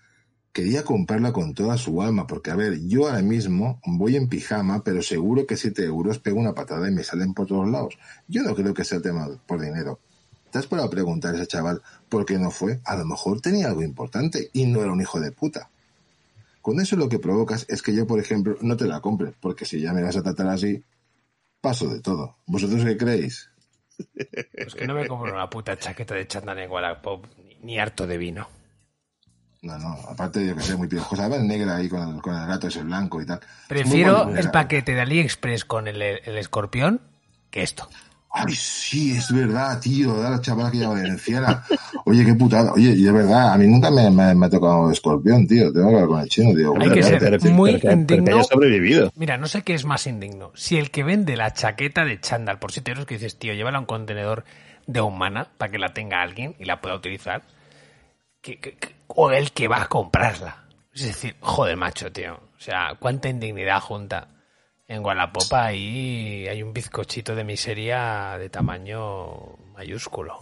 [0.57, 4.83] quería comprarla con toda su alma, porque a ver, yo ahora mismo voy en pijama,
[4.83, 7.99] pero seguro que 7 euros pego una patada y me salen por todos lados.
[8.27, 10.01] Yo no creo que sea tema por dinero.
[10.51, 12.81] ¿Te has parado a preguntar a ese chaval por qué no fue?
[12.87, 15.69] A lo mejor tenía algo importante y no era un hijo de puta.
[16.63, 19.67] Con eso lo que provocas es que yo, por ejemplo, no te la compre, porque
[19.67, 20.83] si ya me vas a tratar así,
[21.61, 22.39] paso de todo.
[22.47, 23.51] ¿Vosotros qué creéis?
[24.55, 28.56] Pues que no me compro una puta chaqueta de chándal ni, ni harto de vino.
[29.67, 31.25] No, no, aparte yo que sé, muy piojosa.
[31.27, 33.41] Además negra ahí con el, con el gato ese blanco y tal.
[33.69, 37.01] Prefiero el paquete de AliExpress con el, el escorpión
[37.51, 37.89] que esto.
[38.39, 41.65] Ay, sí, es verdad, tío, da la chavala que lleva valenciana.
[42.05, 42.73] Oye, qué putada.
[42.75, 45.73] Oye, y es verdad, a mí nunca me, me, me ha tocado escorpión, tío.
[45.73, 46.75] Tengo que hablar con el chino, tío.
[46.79, 48.35] Hay que ser pero- muy pero pero indigno.
[48.37, 49.11] haya sobrevivido.
[49.17, 50.53] Mira, no sé qué es más indigno.
[50.55, 53.79] Si el que vende la chaqueta de chándal por 7 euros que dices, tío, llévala
[53.79, 54.45] a un contenedor
[54.87, 57.43] de humana para que la tenga alguien y la pueda utilizar.
[58.43, 60.67] que- que- que- o el que va a comprarla.
[60.95, 62.35] Es decir, joder, macho, tío.
[62.35, 64.29] O sea, cuánta indignidad junta.
[64.89, 70.39] En Gualapopa ahí hay un bizcochito de miseria de tamaño mayúsculo.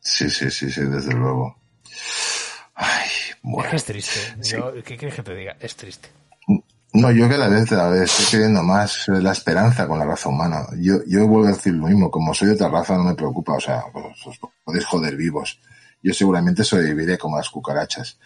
[0.00, 1.56] Sí, sí, sí, sí, desde luego.
[2.74, 3.08] Ay,
[3.42, 3.64] bueno.
[3.64, 4.20] Es que es triste.
[4.42, 5.56] Yo, ¿Qué quieres que te diga?
[5.60, 6.08] Es triste.
[6.94, 10.66] No, yo cada vez, cada vez estoy creyendo más la esperanza con la raza humana.
[10.78, 13.54] Yo, yo vuelvo a decir lo mismo, como soy de otra raza no me preocupa,
[13.54, 13.84] o sea,
[14.24, 15.60] os podéis joder vivos.
[16.08, 18.16] Yo seguramente sobreviviré como las cucarachas.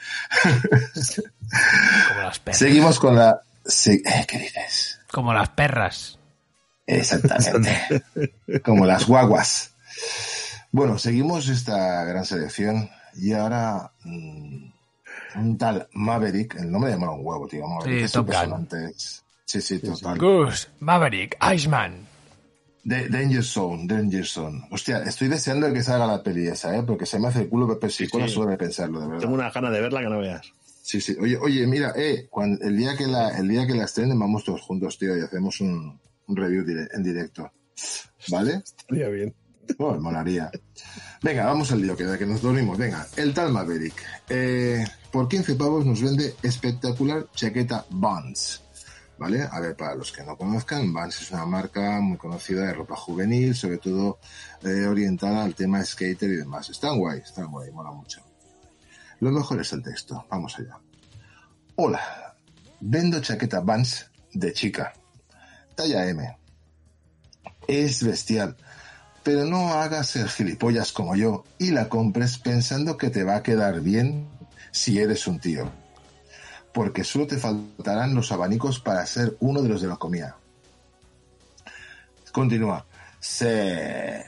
[2.08, 2.58] Como las perras.
[2.58, 3.40] Seguimos con la...
[3.86, 5.00] eh, ¿Qué dices?
[5.10, 6.16] Como las perras.
[6.86, 8.04] Exactamente.
[8.64, 9.74] Como las guaguas.
[10.70, 14.70] Bueno, seguimos esta gran selección y ahora mm,
[15.36, 17.66] un tal Maverick, el nombre de llamar un huevo, tío.
[17.66, 18.34] Maverick, Sí, es Top Gun.
[18.34, 18.94] impresionante.
[19.44, 20.18] Sí, sí, total.
[20.18, 22.06] Goose, Maverick, Iceman.
[22.84, 24.66] De- Danger Zone, Danger Zone.
[24.70, 26.82] Hostia, estoy deseando que salga la peli esa, ¿eh?
[26.82, 28.34] Porque se me hace el culo Pepe Psicona sí.
[28.34, 29.20] solo de pensarlo, de verdad.
[29.20, 30.52] Tengo una gana de verla que no veas.
[30.82, 31.16] Sí, sí.
[31.20, 34.44] Oye, oye, mira, eh, cuando, el día que la, el día que la estrenen vamos
[34.44, 37.52] todos juntos, tío, y hacemos un, un review dire- en directo.
[38.28, 38.62] ¿Vale?
[38.64, 39.34] Estaría bien.
[39.78, 40.50] Oh, molaría.
[41.22, 42.76] Venga, vamos al lío, que, que nos dormimos.
[42.76, 43.94] Venga, el tal Maverick.
[44.28, 48.60] Eh, por 15 pavos nos vende espectacular chaqueta Vans.
[49.22, 49.48] ¿Vale?
[49.48, 52.96] A ver, para los que no conozcan, Vans es una marca muy conocida de ropa
[52.96, 54.18] juvenil, sobre todo
[54.64, 56.70] eh, orientada al tema skater y demás.
[56.70, 58.20] Están guay, están guay, mola mucho.
[59.20, 60.26] Lo mejor es el texto.
[60.28, 60.76] Vamos allá.
[61.76, 62.34] Hola,
[62.80, 64.92] vendo chaqueta Vans de chica.
[65.76, 66.36] Talla M.
[67.68, 68.56] Es bestial.
[69.22, 73.42] Pero no hagas ser gilipollas como yo y la compres pensando que te va a
[73.44, 74.26] quedar bien
[74.72, 75.70] si eres un tío.
[76.72, 80.36] Porque solo te faltarán los abanicos para ser uno de los de la comida.
[82.32, 82.84] Continúa.
[83.20, 84.24] Se...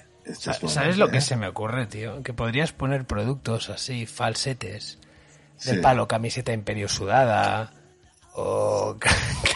[0.67, 1.21] ¿Sabes lo que ¿eh?
[1.23, 2.23] se me ocurre, tío?
[2.23, 4.99] Que podrías poner productos así, falsetes,
[5.65, 5.79] de Sí.
[5.81, 7.73] palo, camiseta imperio sudada,
[8.35, 9.11] o ca-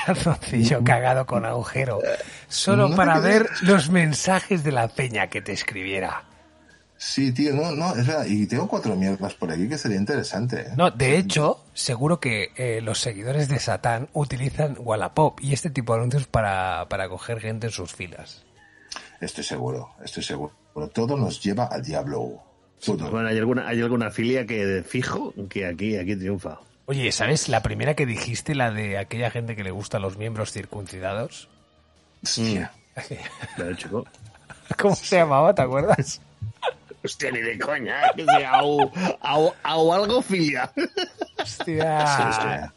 [0.05, 2.01] calzoncillo cagado con agujero,
[2.49, 6.25] solo No para ver los mensajes de la peña que te escribiera.
[7.01, 8.27] Sí, tío, no, no, es verdad.
[8.27, 10.63] Y tengo cuatro mierdas por aquí que sería interesante.
[10.63, 10.73] ¿eh?
[10.77, 15.93] No, de hecho, seguro que eh, los seguidores de Satán utilizan Wallapop y este tipo
[15.93, 18.45] de anuncios para, para coger gente en sus filas.
[19.21, 20.53] Estoy seguro, estoy seguro.
[20.93, 22.43] Todo nos lleva al diablo.
[22.85, 23.11] Todo.
[23.11, 26.59] Bueno, hay alguna, hay alguna filia que fijo que aquí, aquí triunfa.
[26.87, 30.53] Oye, ¿sabes la primera que dijiste, la de aquella gente que le gusta los miembros
[30.53, 31.49] circuncidados?
[32.25, 32.69] Chico.
[34.79, 35.55] ¿Cómo se llamaba?
[35.55, 36.21] ¿Te acuerdas?
[37.05, 38.11] Hostia, ni de coña, ¿eh?
[38.17, 40.71] que sea au, au, au algo filia.
[41.41, 42.73] Hostia.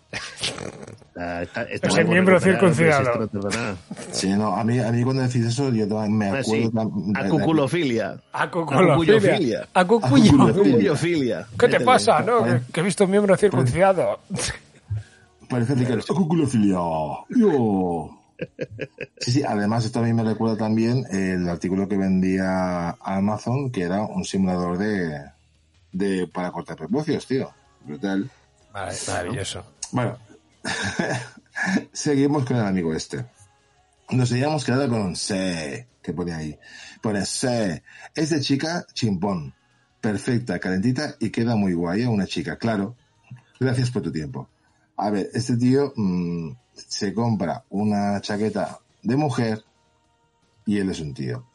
[1.17, 3.29] Ah, está- está Es el miembro circuncidado.
[4.11, 6.71] Sí, no, a mí, a mí cuando decís eso, yo también me Ah, acuerdo.
[6.71, 6.71] sí,
[7.15, 8.17] Acuculofilia.
[8.31, 9.67] Acuculofilia.
[9.73, 11.47] Acuculofilia.
[11.59, 12.43] ¿Qué te pasa, no?
[12.43, 14.19] Que, que he visto un miembro circuncidado.
[15.49, 16.75] Parece que eres acuculofilia.
[17.29, 18.17] Yo.
[19.19, 23.83] Sí, sí, además esto a mí me recuerda también el artículo que vendía Amazon, que
[23.83, 25.21] era un simulador de,
[25.91, 27.51] de para cortar prepucios, tío.
[27.85, 28.29] Brutal.
[28.73, 29.63] Vale, maravilloso.
[29.91, 30.17] Bueno,
[31.91, 33.25] seguimos con el amigo este.
[34.11, 36.59] Nos habíamos quedado con un C, que pone ahí.
[37.01, 37.83] Pone C.
[38.15, 39.53] Es de chica chimpón.
[39.99, 42.03] Perfecta, calentita y queda muy guay.
[42.03, 42.07] ¿eh?
[42.07, 42.95] Una chica, claro.
[43.59, 44.49] Gracias por tu tiempo.
[44.97, 49.63] A ver, este tío mm, se compra una chaqueta de mujer
[50.65, 51.47] y él es un tío.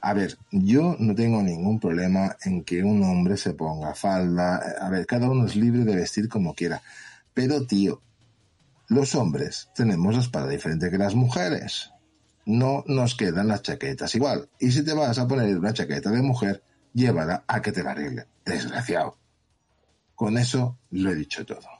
[0.00, 4.60] A ver, yo no tengo ningún problema en que un hombre se ponga falda.
[4.80, 6.82] A ver, cada uno es libre de vestir como quiera.
[7.32, 8.02] Pero, tío,
[8.88, 11.90] los hombres tenemos la espalda diferente que las mujeres.
[12.44, 14.50] No nos quedan las chaquetas igual.
[14.60, 17.92] Y si te vas a poner una chaqueta de mujer, llévala a que te la
[17.92, 18.26] arregle.
[18.44, 19.16] Desgraciado.
[20.14, 21.73] Con eso lo he dicho todo.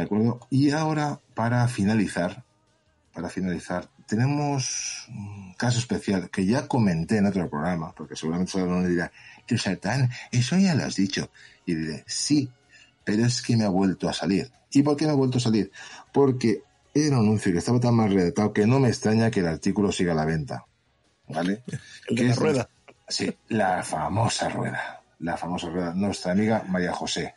[0.00, 0.40] ¿De acuerdo?
[0.48, 2.42] Y ahora, para finalizar,
[3.12, 8.82] para finalizar, tenemos un caso especial que ya comenté en otro programa, porque seguramente uno
[8.88, 9.12] dirá,
[9.46, 11.28] que Satán, eso ya lo has dicho.
[11.66, 12.50] Y diré, sí,
[13.04, 14.50] pero es que me ha vuelto a salir.
[14.72, 15.70] ¿Y por qué me ha vuelto a salir?
[16.12, 16.62] Porque
[16.94, 19.92] era un anuncio que estaba tan mal redactado que no me extraña que el artículo
[19.92, 20.64] siga a la venta.
[21.28, 21.62] ¿Vale?
[22.08, 22.68] El de Que la es- rueda.
[23.06, 25.02] Sí, la famosa rueda.
[25.18, 25.92] La famosa rueda.
[25.94, 27.34] Nuestra amiga María José.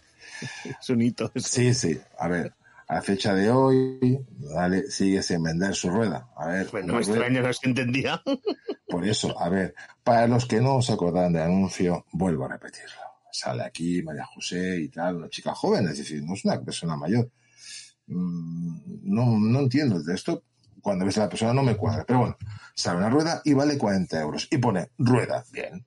[0.81, 1.31] Es un hito.
[1.33, 1.47] eso.
[1.47, 1.99] Sí, sí.
[2.19, 2.53] A ver,
[2.87, 4.19] a fecha de hoy,
[4.53, 4.89] ¿vale?
[4.91, 6.29] Sigue sin vender su rueda.
[6.35, 6.65] A ver.
[6.73, 8.21] No una me rueda- extraña, no se entendía.
[8.87, 13.01] Por eso, a ver, para los que no se acordan del anuncio, vuelvo a repetirlo.
[13.31, 16.95] Sale aquí María José y tal, una chica joven, es decir, no es una persona
[16.95, 17.31] mayor.
[18.07, 20.43] Mm, No, no entiendo de esto.
[20.81, 22.03] Cuando ves a la persona no me cuadra.
[22.05, 22.37] Pero bueno,
[22.75, 24.47] sale una rueda y vale 40 euros.
[24.51, 25.43] Y pone rueda.
[25.51, 25.83] Bien.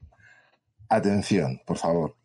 [0.89, 2.17] Atención, por favor.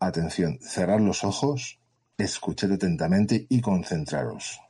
[0.00, 0.58] Atención.
[0.60, 1.80] Cerrar los ojos,
[2.16, 4.60] escuchad atentamente y concentraros.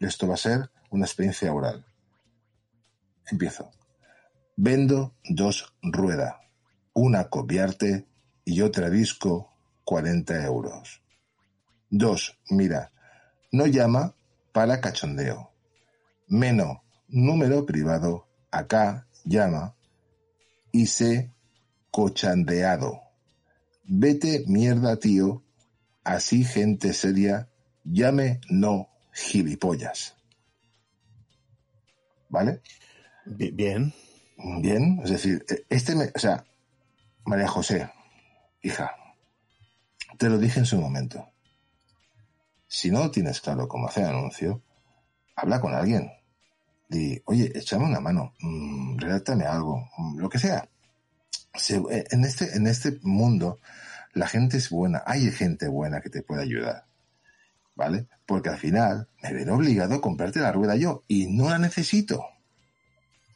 [0.00, 1.86] Esto va a ser una experiencia oral.
[3.30, 3.70] Empiezo.
[4.56, 6.34] Vendo dos ruedas,
[6.92, 8.06] una copiarte
[8.44, 9.52] y otra disco,
[9.84, 11.02] 40 euros.
[11.90, 12.92] Dos, mira,
[13.52, 14.14] no llama
[14.52, 15.50] para cachondeo.
[16.26, 16.78] Menos,
[17.08, 19.74] número privado, acá llama
[20.72, 21.32] y se
[21.90, 23.07] cochandeado.
[23.90, 25.42] Vete mierda, tío,
[26.04, 27.48] así gente seria,
[27.84, 30.14] llame no gilipollas.
[32.28, 32.60] ¿Vale?
[33.24, 33.92] Bien.
[34.60, 36.44] Bien, es decir, eh, este, me- o sea,
[37.24, 37.90] María José,
[38.62, 38.94] hija,
[40.16, 41.26] te lo dije en su momento.
[42.68, 44.62] Si no tienes claro cómo hacer anuncio,
[45.34, 46.10] habla con alguien.
[46.88, 50.68] Di, oye, échame una mano, mm, redáctame algo, mm, lo que sea.
[51.70, 53.58] Eh, en, este, en este mundo,
[54.14, 56.86] la gente es buena, hay gente buena que te puede ayudar.
[57.74, 58.08] ¿Vale?
[58.26, 62.24] Porque al final me veré obligado a comprarte la rueda yo y no la necesito.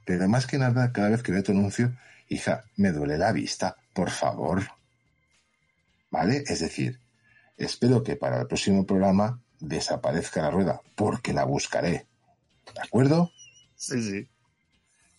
[0.04, 1.96] Pero más que nada, cada vez que veo tu anuncio,
[2.28, 4.62] hija, me duele la vista, por favor.
[6.10, 6.42] ¿Vale?
[6.46, 7.00] Es decir,
[7.56, 12.06] espero que para el próximo programa desaparezca la rueda, porque la buscaré.
[12.74, 13.30] ¿De acuerdo?
[13.76, 14.28] Sí, sí.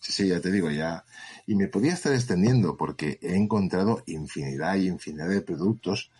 [0.04, 1.02] Sí, sí, ya te digo, ya.
[1.46, 6.10] Y me podía estar extendiendo porque he encontrado infinidad y infinidad de productos,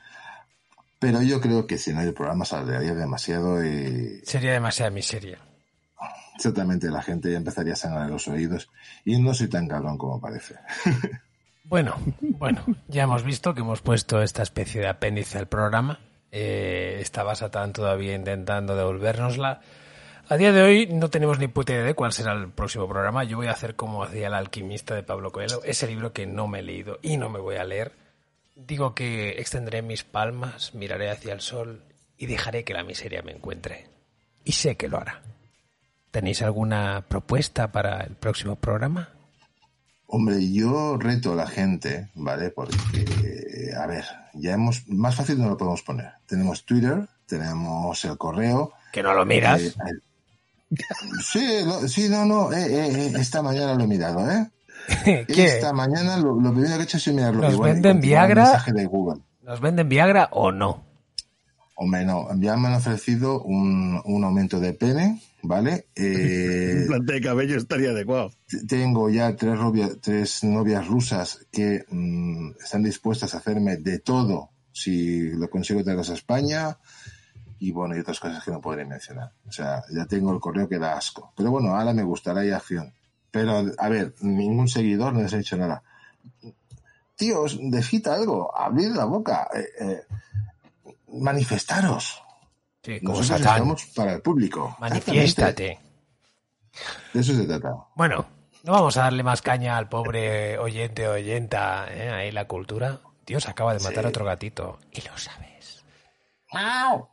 [0.98, 5.39] pero yo creo que si no el programa saldría demasiado y Sería demasiada miseria.
[6.35, 8.70] exactamente la gente ya empezaría a sangrar los oídos
[9.05, 10.55] y no soy tan cabrón como parece.
[11.66, 15.98] Bueno, bueno, ya hemos visto que hemos puesto esta especie de apéndice al programa.
[16.31, 19.62] Eh, estaba Satán todavía intentando devolvérnosla.
[20.27, 23.25] A día de hoy no tenemos ni puta idea de cuál será el próximo programa.
[23.25, 26.49] Yo voy a hacer como hacía el alquimista de Pablo Coelho, ese libro que no
[26.49, 27.93] me he leído y no me voy a leer.
[28.57, 31.83] Digo que extenderé mis palmas, miraré hacia el sol
[32.17, 33.87] y dejaré que la miseria me encuentre.
[34.45, 35.21] Y sé que lo hará.
[36.11, 39.11] ¿Tenéis alguna propuesta para el próximo programa?
[40.07, 42.51] Hombre, yo reto a la gente, ¿vale?
[42.51, 43.05] Porque,
[43.77, 46.13] a ver, ya hemos, más fácil no lo podemos poner.
[46.27, 48.73] Tenemos Twitter, tenemos el correo.
[48.93, 49.61] Que no lo miras.
[49.61, 49.75] Eh,
[51.23, 54.51] sí, no, sí, no, no, eh, eh, eh, esta mañana lo he mirado, ¿eh?
[55.29, 55.45] ¿Qué?
[55.45, 57.43] Esta mañana lo, lo primero que he hecho es mirarlo.
[57.43, 58.63] ¿Nos y venden Viagra?
[58.67, 59.23] de Google.
[59.43, 60.85] ¿Nos venden Viagra o no?
[61.77, 65.89] Hombre, no, ya me han ofrecido un, un aumento de pene, ¿vale?
[65.97, 68.31] Eh, Un plante de cabello estaría adecuado.
[68.69, 74.51] Tengo ya tres, novia- tres novias rusas que mm, están dispuestas a hacerme de todo
[74.73, 76.77] si lo consigo traer a España
[77.65, 79.32] y bueno, y otras cosas que no podré mencionar.
[79.49, 81.32] O sea, ya tengo el correo que da asco.
[81.35, 82.93] Pero bueno, ahora me gustará y acción.
[83.31, 85.82] Pero, a ver, ningún seguidor no les ha dicho nada.
[87.16, 90.03] Tíos, decid algo, abrid la boca, eh, eh,
[91.09, 92.23] manifestaros.
[92.82, 94.77] Sí, como Nosotros estamos para el público.
[94.78, 95.78] Manifiéstate.
[97.15, 97.77] De eso se trata.
[97.95, 98.27] Bueno,
[98.62, 102.11] no vamos a darle más caña al pobre oyente o oyenta, ¿eh?
[102.11, 103.01] Ahí la cultura.
[103.24, 104.78] Dios acaba de matar a otro gatito.
[104.93, 105.44] Y lo sabes.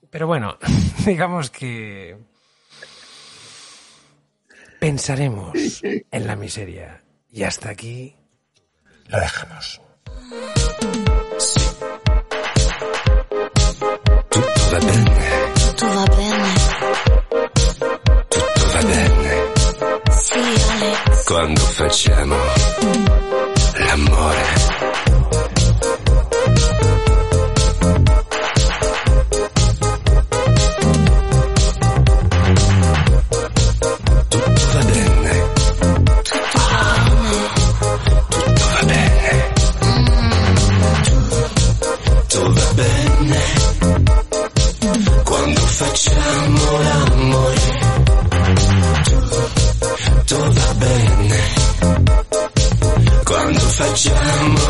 [0.10, 0.58] Pero bueno,
[1.06, 2.18] digamos que
[4.80, 5.54] pensaremos
[5.84, 7.02] en la miseria.
[7.32, 8.16] Y hasta aquí
[9.08, 9.82] lo dejamos.
[14.30, 16.54] Tutto va bene, Tutto va bene.
[18.30, 19.52] tutto va bene.
[20.12, 21.24] Sì, Alex.
[21.26, 22.36] Quando facciamo
[23.76, 24.91] l'amore.
[54.10, 54.61] Russian